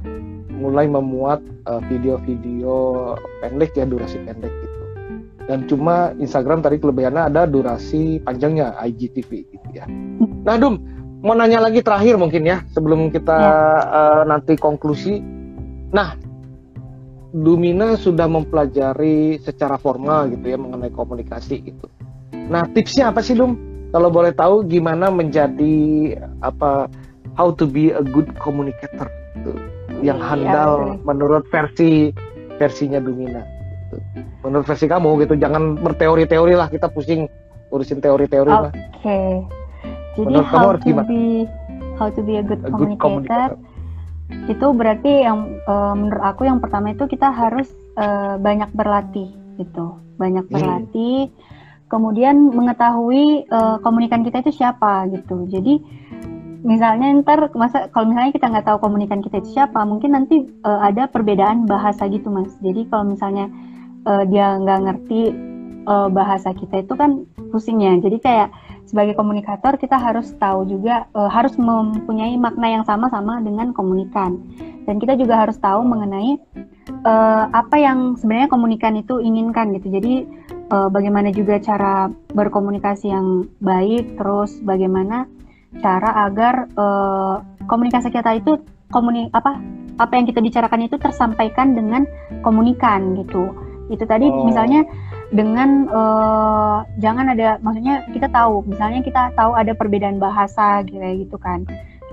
mulai 0.57 0.89
memuat 0.89 1.41
eh, 1.69 1.81
video-video 1.85 2.73
uh, 3.13 3.41
pendek 3.45 3.77
ya 3.77 3.85
durasi 3.85 4.17
pendek 4.25 4.49
gitu 4.49 4.86
dan 5.47 5.63
cuma 5.65 6.11
Instagram 6.19 6.59
tadi 6.59 6.77
kelebihannya 6.77 7.31
ada 7.31 7.47
durasi 7.47 8.19
panjangnya 8.21 8.75
IGTV 8.83 9.31
gitu 9.47 9.67
ya. 9.71 9.87
Nah 10.43 10.59
Dum, 10.59 10.75
mau 11.23 11.33
nanya 11.33 11.63
lagi 11.63 11.79
terakhir 11.81 12.19
mungkin 12.19 12.43
ya 12.43 12.61
sebelum 12.75 13.09
kita 13.09 13.33
ya. 13.33 13.51
uh, 13.87 14.23
nanti 14.27 14.59
konklusi. 14.59 15.23
Nah, 15.95 16.19
Dumina 17.31 17.95
sudah 17.95 18.27
mempelajari 18.27 19.39
secara 19.39 19.79
formal 19.79 20.31
gitu 20.35 20.51
ya 20.51 20.57
mengenai 20.59 20.91
komunikasi 20.91 21.63
gitu. 21.63 21.87
Nah, 22.47 22.67
tipsnya 22.71 23.11
apa 23.11 23.23
sih 23.23 23.35
Dum? 23.35 23.55
Kalau 23.95 24.11
boleh 24.11 24.35
tahu 24.35 24.67
gimana 24.67 25.07
menjadi 25.07 25.75
apa 26.43 26.91
how 27.39 27.55
to 27.55 27.63
be 27.63 27.95
a 27.95 28.03
good 28.03 28.27
communicator 28.39 29.07
gitu. 29.37 29.55
yang 30.05 30.21
iya, 30.21 30.29
handal 30.29 30.71
ya, 30.93 30.93
menurut 31.09 31.43
versi 31.49 32.13
versinya 32.61 33.01
Dumina. 33.01 33.56
Menurut 34.43 34.65
versi 34.67 34.85
kamu 34.85 35.09
gitu, 35.23 35.33
jangan 35.39 35.79
berteori-teori 35.79 36.53
lah 36.55 36.67
kita 36.67 36.91
pusing 36.91 37.27
urusin 37.71 37.99
teori-teori 37.99 38.51
okay. 38.51 38.63
lah. 38.63 38.71
Oke. 38.71 39.21
Jadi 40.17 40.33
Menurut 40.33 40.49
how 40.49 40.73
to 40.73 40.79
gimana? 40.81 41.07
be 41.07 41.23
how 41.97 42.07
to 42.09 42.21
be 42.25 42.33
a 42.39 42.43
good, 42.45 42.61
a 42.65 42.69
communicator, 42.69 43.21
good 43.21 43.27
communicator 43.27 43.51
itu 44.27 44.67
berarti 44.75 45.11
yang 45.23 45.39
uh, 45.67 45.95
menurut 45.95 46.23
aku 46.23 46.43
yang 46.43 46.59
pertama 46.59 46.91
itu 46.91 47.07
kita 47.07 47.31
harus 47.31 47.71
uh, 47.95 48.35
banyak 48.35 48.67
berlatih 48.75 49.31
gitu, 49.55 49.99
banyak 50.19 50.43
hmm. 50.47 50.53
berlatih. 50.53 51.31
Hmm. 51.31 51.35
Kemudian 51.87 52.35
mengetahui 52.51 53.47
uh, 53.47 53.79
komunikan 53.79 54.27
kita 54.27 54.43
itu 54.43 54.59
siapa 54.59 55.07
gitu. 55.07 55.47
Jadi 55.47 55.79
misalnya 56.67 57.23
ntar 57.23 57.47
masa 57.55 57.87
kalau 57.95 58.11
misalnya 58.11 58.35
kita 58.35 58.51
nggak 58.51 58.67
tahu 58.67 58.77
komunikan 58.83 59.23
kita 59.23 59.39
itu 59.39 59.55
siapa, 59.55 59.87
mungkin 59.87 60.11
nanti 60.11 60.43
uh, 60.67 60.83
ada 60.83 61.07
perbedaan 61.07 61.63
bahasa 61.63 62.11
gitu 62.11 62.27
mas. 62.27 62.51
Jadi 62.59 62.91
kalau 62.91 63.07
misalnya 63.07 63.47
uh, 64.07 64.23
dia 64.23 64.55
nggak 64.55 64.79
ngerti 64.87 65.21
uh, 65.83 66.07
bahasa 66.07 66.55
kita 66.55 66.87
itu 66.87 66.93
kan 66.95 67.27
pusingnya. 67.51 67.99
Jadi 67.99 68.17
kayak 68.23 68.49
sebagai 68.87 69.19
komunikator 69.19 69.75
kita 69.75 69.99
harus 69.99 70.31
tahu 70.39 70.63
juga 70.63 71.11
uh, 71.11 71.27
harus 71.27 71.59
mempunyai 71.59 72.39
makna 72.39 72.79
yang 72.79 72.83
sama 72.87 73.11
sama 73.11 73.43
dengan 73.43 73.75
komunikan. 73.75 74.39
Dan 74.87 75.03
kita 75.03 75.19
juga 75.19 75.43
harus 75.43 75.59
tahu 75.59 75.83
mengenai 75.83 76.39
uh, 77.03 77.43
apa 77.51 77.75
yang 77.75 78.15
sebenarnya 78.15 78.47
komunikan 78.47 78.95
itu 78.95 79.19
inginkan 79.19 79.75
gitu. 79.75 79.91
Jadi 79.91 80.13
uh, 80.71 80.87
bagaimana 80.87 81.35
juga 81.35 81.59
cara 81.59 82.07
berkomunikasi 82.31 83.11
yang 83.11 83.51
baik, 83.59 84.15
terus 84.15 84.55
bagaimana 84.63 85.27
cara 85.83 86.23
agar 86.23 86.71
uh, 86.79 87.43
komunikasi 87.67 88.07
kita 88.07 88.39
itu 88.39 88.63
komuni 88.87 89.27
apa 89.35 89.59
apa 89.99 90.13
yang 90.15 90.23
kita 90.29 90.39
bicarakan 90.39 90.87
itu 90.87 90.95
tersampaikan 90.95 91.75
dengan 91.75 92.07
komunikan 92.39 93.19
gitu. 93.19 93.66
Itu 93.87 94.03
tadi 94.03 94.27
oh. 94.27 94.45
misalnya 94.47 94.83
dengan 95.31 95.91
uh, 95.91 96.87
jangan 97.03 97.31
ada 97.35 97.59
maksudnya 97.59 98.07
kita 98.15 98.31
tahu 98.31 98.63
misalnya 98.63 99.03
kita 99.03 99.35
tahu 99.35 99.55
ada 99.55 99.75
perbedaan 99.75 100.19
bahasa 100.19 100.83
gitu 100.87 100.99
gitu 100.99 101.37
kan. 101.39 101.63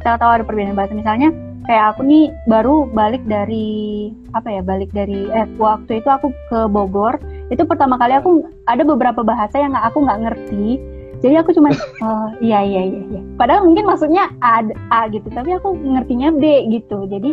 Kita 0.00 0.18
tahu 0.18 0.30
ada 0.40 0.44
perbedaan 0.44 0.74
bahasa 0.74 0.94
misalnya 0.94 1.30
kayak 1.64 1.96
aku 1.96 2.04
nih 2.04 2.28
baru 2.44 2.84
balik 2.92 3.24
dari 3.24 4.12
apa 4.36 4.48
ya 4.52 4.60
balik 4.60 4.92
dari 4.92 5.32
eh 5.32 5.48
waktu 5.56 6.04
itu 6.04 6.08
aku 6.12 6.28
ke 6.52 6.68
Bogor 6.68 7.16
itu 7.48 7.64
pertama 7.64 7.96
kali 7.96 8.16
aku 8.16 8.44
ada 8.68 8.84
beberapa 8.84 9.20
bahasa 9.24 9.60
yang 9.60 9.76
aku 9.76 10.04
nggak 10.04 10.20
ngerti. 10.28 10.80
Jadi 11.24 11.40
aku 11.40 11.56
cuma 11.56 11.72
oh, 12.04 12.28
iya 12.44 12.60
iya 12.60 12.82
iya 12.84 13.00
iya. 13.16 13.20
Padahal 13.40 13.64
mungkin 13.64 13.88
maksudnya 13.88 14.28
A, 14.44 14.60
A 14.92 15.08
gitu 15.08 15.24
tapi 15.32 15.56
aku 15.56 15.72
ngertinya 15.76 16.32
B 16.36 16.68
gitu. 16.68 17.08
Jadi 17.08 17.32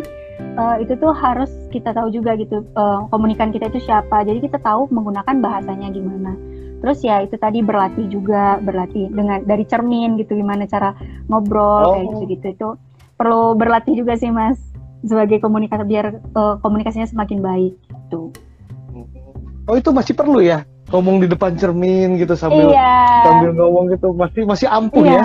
uh, 0.56 0.76
itu 0.80 0.92
tuh 0.98 1.12
harus 1.16 1.48
kita 1.72 1.92
tahu 1.96 2.12
juga 2.12 2.36
gitu 2.36 2.64
uh, 2.76 3.08
komunikan 3.08 3.52
kita 3.52 3.68
itu 3.72 3.84
siapa. 3.84 4.24
Jadi 4.24 4.44
kita 4.44 4.58
tahu 4.60 4.88
menggunakan 4.92 5.40
bahasanya 5.40 5.88
gimana. 5.92 6.36
Terus 6.82 6.98
ya 7.06 7.22
itu 7.22 7.38
tadi 7.38 7.62
berlatih 7.62 8.10
juga 8.10 8.58
berlatih 8.58 9.06
dengan 9.14 9.46
dari 9.46 9.62
cermin 9.62 10.18
gitu 10.18 10.34
gimana 10.34 10.66
cara 10.66 10.92
ngobrol 11.30 11.86
oh. 11.86 11.92
kayak 11.94 12.06
gitu 12.10 12.24
gitu 12.26 12.46
itu 12.50 12.68
perlu 13.14 13.54
berlatih 13.54 13.94
juga 13.94 14.18
sih 14.18 14.34
mas 14.34 14.58
sebagai 15.06 15.38
komunikator 15.38 15.86
biar 15.86 16.18
uh, 16.34 16.58
komunikasinya 16.58 17.06
semakin 17.06 17.38
baik 17.38 17.74
gitu. 17.78 18.34
Oh 19.70 19.78
itu 19.78 19.94
masih 19.94 20.14
perlu 20.18 20.42
ya? 20.42 20.66
Ngomong 20.90 21.24
di 21.24 21.30
depan 21.30 21.54
cermin 21.56 22.18
gitu 22.20 22.34
sambil 22.36 22.68
iya. 22.68 23.24
sambil 23.24 23.54
ngomong 23.56 23.88
gitu 23.94 24.12
masih 24.12 24.42
masih 24.44 24.68
ampuh 24.68 25.06
iya, 25.06 25.14
ya? 25.14 25.22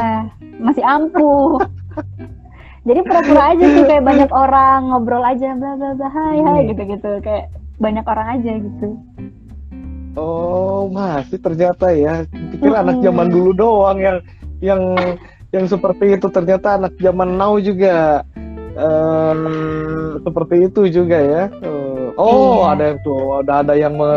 Masih 0.61 0.83
ampuh 0.85 1.59
jadi 2.87 2.99
pura-pura 3.03 3.43
aja 3.51 3.65
sih 3.67 3.83
kayak 3.83 4.03
banyak 4.09 4.31
orang 4.31 4.79
ngobrol 4.87 5.23
aja 5.27 5.51
bla 5.59 5.75
bla 5.75 5.91
bla 5.99 6.09
hai 6.09 6.39
hai 6.39 6.59
hmm. 6.63 6.67
gitu 6.71 6.81
gitu 6.95 7.11
kayak 7.19 7.51
banyak 7.77 8.05
orang 8.07 8.27
aja 8.39 8.51
gitu 8.55 8.87
oh 10.15 10.87
masih 10.89 11.37
ternyata 11.37 11.91
ya 11.91 12.23
pikir 12.31 12.71
hmm. 12.71 12.81
anak 12.87 12.97
zaman 13.03 13.27
dulu 13.27 13.51
doang 13.51 13.99
yang 13.99 14.17
yang 14.63 14.81
yang 15.51 15.65
seperti 15.67 16.15
itu 16.17 16.27
ternyata 16.31 16.79
anak 16.79 16.95
zaman 16.97 17.35
now 17.35 17.59
juga 17.59 18.23
um, 18.79 19.41
seperti 20.23 20.71
itu 20.71 20.81
juga 20.89 21.17
ya 21.19 21.43
oh 22.17 22.65
iya. 22.65 22.73
ada 22.73 22.83
yang 22.91 22.99
tuh 23.05 23.21
ada 23.43 23.53
ada 23.61 23.73
yang 23.77 23.93
me, 23.95 24.09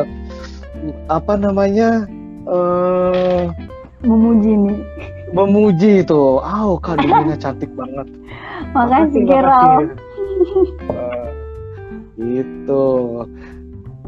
apa 1.07 1.37
namanya 1.37 2.09
uh, 2.49 3.53
memuji 4.01 4.57
nih 4.57 4.79
memuji 5.33 6.03
itu. 6.03 6.41
Oh, 6.41 6.79
Kak 6.79 7.01
Dumina 7.01 7.37
cantik 7.39 7.71
banget. 7.75 8.07
Makasih, 8.77 9.23
Gerald. 9.27 9.89
Uh, 10.91 11.29
itu. 12.19 12.87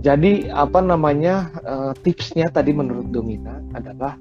Jadi 0.03 0.51
apa 0.51 0.83
namanya 0.83 1.51
uh, 1.62 1.93
tipsnya 2.03 2.51
tadi 2.51 2.75
menurut 2.75 3.14
Domina 3.14 3.62
adalah 3.70 4.18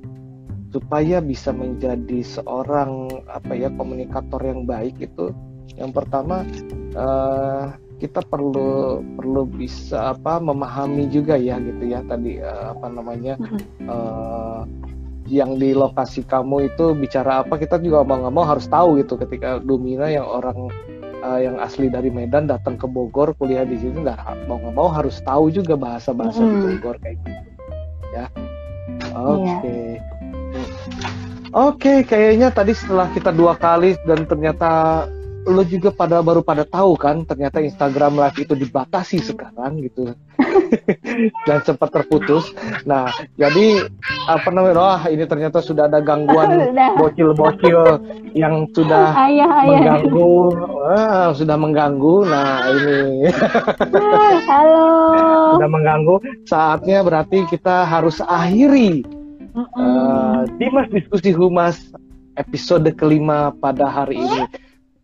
supaya 0.71 1.19
bisa 1.19 1.51
menjadi 1.51 2.23
seorang 2.23 3.11
apa 3.27 3.51
ya 3.51 3.67
komunikator 3.75 4.39
yang 4.39 4.63
baik 4.63 4.95
itu 5.03 5.35
yang 5.75 5.91
pertama 5.91 6.47
uh, 6.95 7.75
kita 7.99 8.23
perlu 8.25 9.03
perlu 9.19 9.45
bisa 9.45 10.15
apa 10.15 10.39
memahami 10.39 11.11
juga 11.11 11.35
ya 11.35 11.59
gitu 11.59 11.91
ya 11.91 12.01
tadi 12.07 12.39
uh, 12.39 12.71
apa 12.73 12.87
namanya 12.87 13.35
uh, 13.85 14.63
yang 15.29 15.61
di 15.61 15.77
lokasi 15.77 16.25
kamu 16.25 16.73
itu 16.73 16.97
bicara 16.97 17.45
apa 17.45 17.59
kita 17.61 17.77
juga 17.77 18.01
mau 18.01 18.21
nggak 18.21 18.33
mau 18.33 18.45
harus 18.45 18.65
tahu 18.65 18.97
gitu 18.97 19.19
ketika 19.21 19.61
Domina 19.61 20.09
yang 20.09 20.25
orang 20.25 20.71
uh, 21.21 21.39
yang 21.39 21.61
asli 21.61 21.87
dari 21.87 22.09
Medan 22.09 22.49
datang 22.49 22.75
ke 22.75 22.89
Bogor 22.89 23.37
kuliah 23.37 23.63
di 23.63 23.77
sini 23.77 24.01
nggak 24.01 24.49
mau 24.49 24.57
nggak 24.57 24.75
mau 24.75 24.89
harus 24.89 25.21
tahu 25.21 25.53
juga 25.53 25.77
bahasa 25.77 26.11
bahasa 26.11 26.41
mm. 26.41 26.49
di 26.49 26.57
Bogor 26.57 26.95
kayak 26.99 27.17
gitu 27.21 27.41
ya 28.11 28.25
oke 29.13 29.45
okay. 29.45 30.01
yeah. 30.01 30.69
oke 31.53 31.77
okay, 31.77 31.97
kayaknya 32.03 32.49
tadi 32.49 32.73
setelah 32.73 33.07
kita 33.13 33.29
dua 33.29 33.53
kali 33.55 33.95
dan 34.09 34.25
ternyata 34.25 35.05
lo 35.41 35.65
juga 35.65 35.89
pada 35.89 36.21
baru 36.21 36.45
pada 36.45 36.61
tahu 36.61 36.93
kan 36.97 37.25
ternyata 37.25 37.61
Instagram 37.61 38.13
Live 38.13 38.37
itu 38.37 38.53
dibatasi 38.53 39.17
sekarang 39.25 39.81
gitu 39.81 40.13
dan 41.47 41.57
sempat 41.63 41.89
terputus. 41.91 42.51
Nah 42.85 43.09
jadi 43.35 43.87
apa 44.27 44.47
namanya? 44.51 44.75
Wah 44.77 45.03
ini 45.07 45.23
ternyata 45.25 45.59
sudah 45.63 45.87
ada 45.87 45.99
gangguan 46.03 46.73
bocil-bocil 46.99 48.01
yang 48.37 48.67
sudah 48.71 49.13
ayah, 49.27 49.49
ayah. 49.65 49.67
mengganggu, 49.67 50.33
wah, 50.55 51.29
sudah 51.35 51.57
mengganggu. 51.57 52.15
Nah 52.27 52.49
ini 52.71 52.99
halo 54.51 54.87
sudah 55.57 55.69
mengganggu. 55.69 56.15
Saatnya 56.47 57.03
berarti 57.03 57.47
kita 57.49 57.83
harus 57.87 58.19
akhiri 58.23 59.03
uh, 59.55 60.47
Dimas 60.59 60.87
diskusi 60.91 61.31
humas 61.35 61.91
episode 62.39 62.87
kelima 62.95 63.51
pada 63.59 63.91
hari 63.91 64.23
ini 64.23 64.47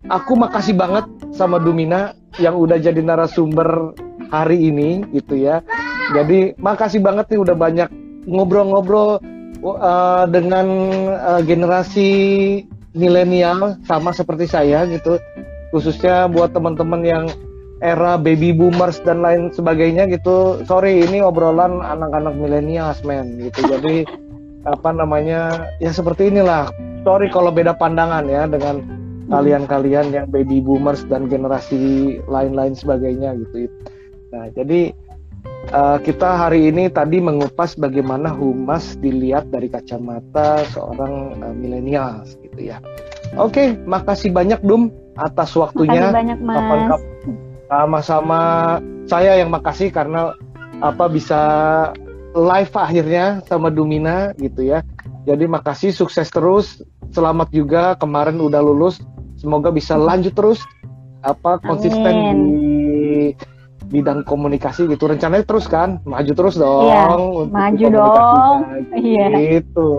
aku 0.07 0.39
makasih 0.39 0.75
banget 0.77 1.05
sama 1.35 1.59
Dumina 1.59 2.15
yang 2.39 2.55
udah 2.55 2.77
jadi 2.79 3.01
narasumber 3.01 3.97
hari 4.31 4.69
ini 4.71 5.03
gitu 5.15 5.37
ya. 5.37 5.63
Jadi 6.15 6.55
makasih 6.59 7.03
banget 7.03 7.27
nih 7.31 7.39
udah 7.43 7.55
banyak 7.55 7.89
ngobrol-ngobrol 8.27 9.19
uh, 9.63 10.25
dengan 10.27 10.67
uh, 11.11 11.41
generasi 11.43 12.09
milenial 12.95 13.77
sama 13.83 14.15
seperti 14.15 14.47
saya 14.47 14.87
gitu. 14.87 15.19
Khususnya 15.75 16.31
buat 16.31 16.55
teman-teman 16.55 17.03
yang 17.03 17.25
era 17.83 18.17
baby 18.17 18.55
boomers 18.55 19.03
dan 19.03 19.21
lain 19.21 19.53
sebagainya 19.53 20.09
gitu. 20.09 20.63
Sorry 20.65 21.05
ini 21.05 21.21
obrolan 21.21 21.83
anak-anak 21.83 22.33
milenial 22.39 22.95
men 23.05 23.37
gitu. 23.37 23.67
Jadi 23.67 24.07
apa 24.65 24.89
namanya 24.91 25.69
ya 25.79 25.91
seperti 25.93 26.31
inilah. 26.33 26.71
Sorry 27.05 27.31
kalau 27.31 27.53
beda 27.53 27.77
pandangan 27.77 28.25
ya 28.27 28.49
dengan 28.49 28.83
kalian-kalian 29.27 30.15
yang 30.15 30.27
baby 30.31 30.63
boomers 30.63 31.03
dan 31.11 31.27
generasi 31.27 32.17
lain-lain 32.25 32.73
sebagainya 32.73 33.35
gitu. 33.43 33.67
Nah, 34.33 34.51
jadi 34.51 34.91
uh, 35.71 35.97
kita 36.01 36.47
hari 36.47 36.71
ini 36.71 36.91
tadi 36.91 37.19
mengupas 37.23 37.75
bagaimana 37.79 38.31
humas 38.31 38.99
dilihat 38.99 39.49
dari 39.51 39.71
kacamata 39.71 40.63
seorang 40.75 41.39
uh, 41.39 41.55
milenial 41.55 42.23
gitu 42.43 42.71
ya. 42.73 42.79
Oke, 43.35 43.51
okay, 43.51 43.67
makasih 43.83 44.31
banyak 44.31 44.59
Dum 44.63 44.91
atas 45.19 45.51
waktunya. 45.55 46.11
Makasih 46.11 46.15
banyak 46.15 46.37
Mas. 46.43 47.01
Sama-sama 47.67 48.41
saya 49.03 49.35
yang 49.35 49.51
makasih 49.51 49.91
karena 49.91 50.31
apa 50.79 51.11
bisa 51.11 51.41
live 52.31 52.71
akhirnya 52.71 53.43
sama 53.43 53.67
Dumina 53.67 54.31
gitu 54.39 54.63
ya. 54.63 54.83
Jadi 55.27 55.43
makasih 55.43 55.91
sukses 55.91 56.31
terus 56.31 56.79
selamat 57.11 57.51
juga 57.51 57.99
kemarin 57.99 58.39
udah 58.39 58.63
lulus. 58.63 59.03
Semoga 59.35 59.69
bisa 59.69 59.99
lanjut 59.99 60.31
terus 60.33 60.63
apa 61.21 61.59
konsisten 61.59 62.15
Amin. 62.15 62.37
di 62.39 62.76
bidang 63.87 64.23
komunikasi 64.23 64.85
gitu. 64.85 65.07
Rencananya 65.07 65.43
terus 65.43 65.65
kan, 65.65 65.99
maju 66.03 66.31
terus 66.31 66.55
dong. 66.55 66.87
Iya, 66.87 67.01
untuk 67.15 67.49
maju 67.49 67.85
di 67.85 67.95
dong. 67.95 68.55
Iya. 68.93 69.27
Gitu. 69.33 69.89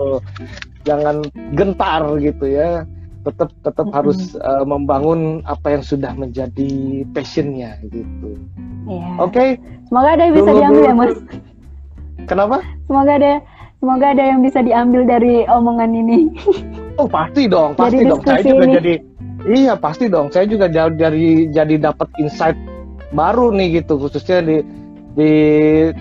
Jangan 0.85 1.15
gentar 1.53 2.01
gitu 2.17 2.45
ya. 2.45 2.85
Tetap 3.19 3.51
tetap 3.61 3.83
Mm-mm. 3.83 3.97
harus 3.99 4.19
uh, 4.39 4.63
membangun 4.63 5.43
apa 5.43 5.75
yang 5.75 5.83
sudah 5.83 6.15
menjadi 6.15 7.03
passionnya 7.11 7.75
gitu. 7.83 8.39
Iya. 8.87 9.09
Oke, 9.19 9.45
Semoga 9.85 10.15
ada 10.15 10.23
yang 10.23 10.35
bisa 10.37 10.49
Dulu- 10.49 10.59
diambil 10.61 10.79
dulu- 10.79 10.87
ya, 10.87 10.93
Mas. 10.95 11.13
kenapa? 12.25 12.57
Semoga 12.85 13.11
ada 13.17 13.33
semoga 13.79 14.05
ada 14.13 14.23
yang 14.23 14.39
bisa 14.39 14.59
diambil 14.61 15.01
dari 15.03 15.43
omongan 15.45 15.91
ini. 15.91 16.19
Oh 16.95 17.07
pasti 17.09 17.47
dong, 17.47 17.73
pasti 17.73 18.03
Dari 18.03 18.07
dong. 18.07 18.21
Saya 18.21 18.41
juga 18.43 18.65
ini. 18.65 18.75
jadi, 18.77 18.93
iya 19.49 19.73
pasti 19.73 20.05
dong. 20.07 20.27
Saya 20.29 20.45
juga 20.45 20.65
dari 20.69 21.49
jadi 21.49 21.75
dapat 21.79 22.07
insight 22.19 22.59
baru 23.13 23.53
nih 23.53 23.83
gitu, 23.83 23.97
khususnya 23.97 24.43
di 24.43 24.57
di 25.17 25.31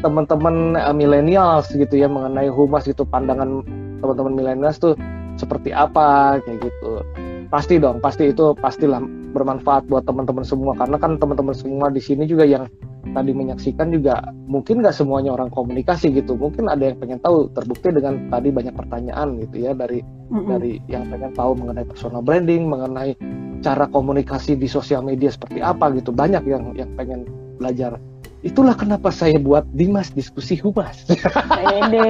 teman-teman 0.05 0.77
uh, 0.77 0.95
millennials 0.95 1.73
gitu 1.73 1.97
ya 1.97 2.07
mengenai 2.07 2.53
humas 2.53 2.85
gitu 2.85 3.03
pandangan 3.09 3.65
teman-teman 3.99 4.37
millennials 4.37 4.79
tuh 4.79 4.95
seperti 5.41 5.73
apa 5.75 6.39
kayak 6.45 6.69
gitu. 6.69 7.03
Pasti 7.49 7.81
dong, 7.81 8.05
pasti 8.05 8.29
itu 8.29 8.53
pastilah 8.61 9.01
bermanfaat 9.33 9.89
buat 9.89 10.05
teman-teman 10.05 10.45
semua 10.45 10.77
karena 10.77 11.01
kan 11.01 11.17
teman-teman 11.17 11.57
semua 11.57 11.89
di 11.89 12.01
sini 12.01 12.29
juga 12.29 12.45
yang 12.45 12.69
tadi 13.13 13.33
menyaksikan 13.33 13.89
juga 13.89 14.21
mungkin 14.49 14.85
nggak 14.85 14.93
semuanya 14.93 15.33
orang 15.33 15.49
komunikasi 15.49 16.13
gitu 16.13 16.37
mungkin 16.37 16.69
ada 16.69 16.93
yang 16.93 16.97
pengen 17.01 17.21
tahu 17.25 17.49
terbukti 17.57 17.89
dengan 17.93 18.29
tadi 18.29 18.49
banyak 18.53 18.75
pertanyaan 18.77 19.41
gitu 19.41 19.57
ya 19.65 19.73
dari 19.73 20.05
Mm-mm. 20.29 20.49
dari 20.49 20.73
yang 20.93 21.09
pengen 21.09 21.33
tahu 21.33 21.57
mengenai 21.57 21.89
personal 21.89 22.21
branding, 22.21 22.69
mengenai 22.69 23.17
cara 23.61 23.91
komunikasi 23.91 24.55
di 24.55 24.71
sosial 24.71 25.03
media 25.03 25.31
seperti 25.33 25.59
apa 25.63 25.91
gitu. 25.97 26.15
Banyak 26.15 26.43
yang 26.47 26.73
yang 26.79 26.91
pengen 26.95 27.27
belajar. 27.59 27.99
Itulah 28.47 28.79
kenapa 28.79 29.11
saya 29.11 29.35
buat 29.43 29.67
Dimas 29.75 30.15
diskusi 30.15 30.55
humas. 30.63 31.03
Pede. 31.11 32.07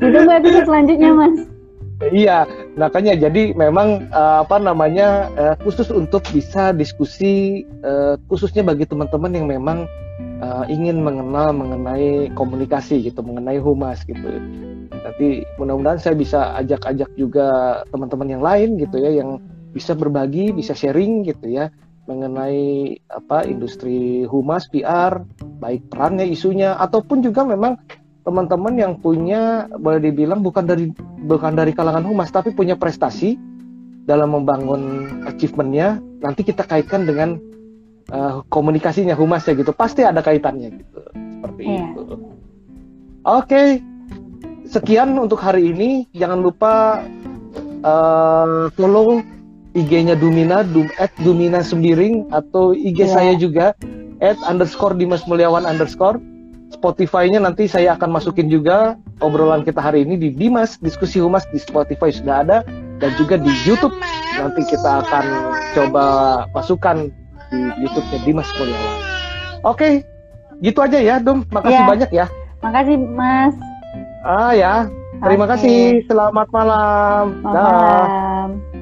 Ditunggu 0.00 0.32
episode 0.32 0.64
selanjutnya, 0.64 1.12
Mas. 1.12 1.36
iya, 2.10 2.42
makanya 2.74 3.14
jadi 3.14 3.54
memang 3.54 4.10
eh, 4.10 4.36
apa 4.42 4.56
namanya 4.58 5.30
eh, 5.38 5.54
khusus 5.62 5.92
untuk 5.94 6.26
bisa 6.34 6.74
diskusi 6.74 7.62
eh, 7.62 8.14
khususnya 8.26 8.66
bagi 8.66 8.88
teman-teman 8.88 9.32
yang 9.32 9.46
memang 9.48 9.86
ingin 10.68 11.00
mengenal 11.00 11.56
mengenai 11.56 12.28
komunikasi 12.36 13.08
gitu, 13.08 13.24
mengenai 13.24 13.56
humas 13.56 14.04
gitu. 14.04 14.28
Nanti 14.92 15.40
mudah-mudahan 15.56 15.96
saya 15.96 16.12
bisa 16.12 16.52
ajak-ajak 16.60 17.08
juga 17.16 17.80
teman-teman 17.88 18.28
yang 18.28 18.44
lain 18.44 18.76
gitu 18.76 19.00
ya 19.00 19.24
yang 19.24 19.40
bisa 19.74 19.98
berbagi, 19.98 20.54
bisa 20.54 20.72
sharing 20.72 21.26
gitu 21.26 21.50
ya 21.50 21.68
mengenai 22.04 22.92
apa 23.08 23.48
industri 23.48 24.28
humas 24.28 24.68
PR, 24.68 25.24
baik 25.40 25.88
perannya, 25.88 26.28
isunya 26.28 26.76
ataupun 26.76 27.24
juga 27.24 27.48
memang 27.48 27.80
teman-teman 28.24 28.76
yang 28.76 28.92
punya 29.00 29.68
boleh 29.68 30.00
dibilang 30.00 30.40
bukan 30.40 30.64
dari 30.64 30.88
bukan 31.24 31.52
dari 31.52 31.72
kalangan 31.76 32.04
humas 32.04 32.32
tapi 32.32 32.52
punya 32.52 32.76
prestasi 32.76 33.36
dalam 34.04 34.32
membangun 34.36 34.80
achievementnya 35.28 36.00
nanti 36.20 36.44
kita 36.44 36.64
kaitkan 36.64 37.08
dengan 37.08 37.40
eh, 38.12 38.34
komunikasinya 38.52 39.16
humasnya 39.16 39.56
gitu. 39.56 39.72
Pasti 39.72 40.04
ada 40.04 40.20
kaitannya 40.20 40.68
gitu 40.76 41.00
seperti 41.40 41.60
Iya. 41.64 41.84
itu. 41.88 42.02
Oke 43.24 43.62
sekian 44.68 45.16
untuk 45.16 45.40
hari 45.40 45.72
ini. 45.72 46.04
Jangan 46.12 46.40
lupa 46.44 47.00
eh, 47.80 48.64
follow 48.76 49.24
IG-nya 49.74 50.14
Dumina 50.14 50.62
Dum 50.64 50.86
at 50.96 51.10
Dumina 51.18 51.60
Sembiring 51.60 52.30
atau 52.30 52.70
IG 52.72 52.98
Iya. 53.00 53.06
saya 53.08 53.32
juga 53.34 53.66
at 54.18 54.38
underscore 54.42 54.94
Dimas 54.94 55.26
Mulyawan 55.26 55.62
underscore 55.62 56.22
Spotify-nya 56.70 57.38
nanti 57.38 57.66
saya 57.66 57.94
akan 57.94 58.10
masukin 58.12 58.46
juga 58.46 58.94
obrolan 59.18 59.62
kita 59.62 59.78
hari 59.78 60.02
ini 60.02 60.14
di 60.16 60.28
Dimas 60.30 60.74
Diskusi 60.76 61.18
Humas 61.18 61.46
di 61.48 61.58
Spotify 61.58 62.10
sudah 62.10 62.42
ada 62.42 62.58
dan 62.98 63.10
juga 63.14 63.34
di 63.34 63.50
YouTube 63.62 63.94
nanti 64.34 64.62
kita 64.64 65.02
akan 65.02 65.24
coba 65.72 66.04
masukkan 66.50 67.10
di 67.48 67.58
YouTube-nya 67.80 68.18
Dimas 68.24 68.48
Mulyawan. 68.54 68.96
Oke, 69.64 69.88
gitu 70.60 70.78
aja 70.78 70.98
ya, 70.98 71.16
Dum. 71.18 71.42
Makasih 71.48 71.74
Iya. 71.76 71.86
banyak 71.86 72.10
ya. 72.10 72.26
Makasih, 72.60 72.96
Mas. 73.12 73.54
Ah 74.24 74.52
ya, 74.52 74.74
terima 75.20 75.44
Oke. 75.44 75.52
kasih. 75.54 75.78
Selamat 76.06 76.48
malam. 76.50 77.24
Selamat 77.42 77.60
malam. 77.60 78.73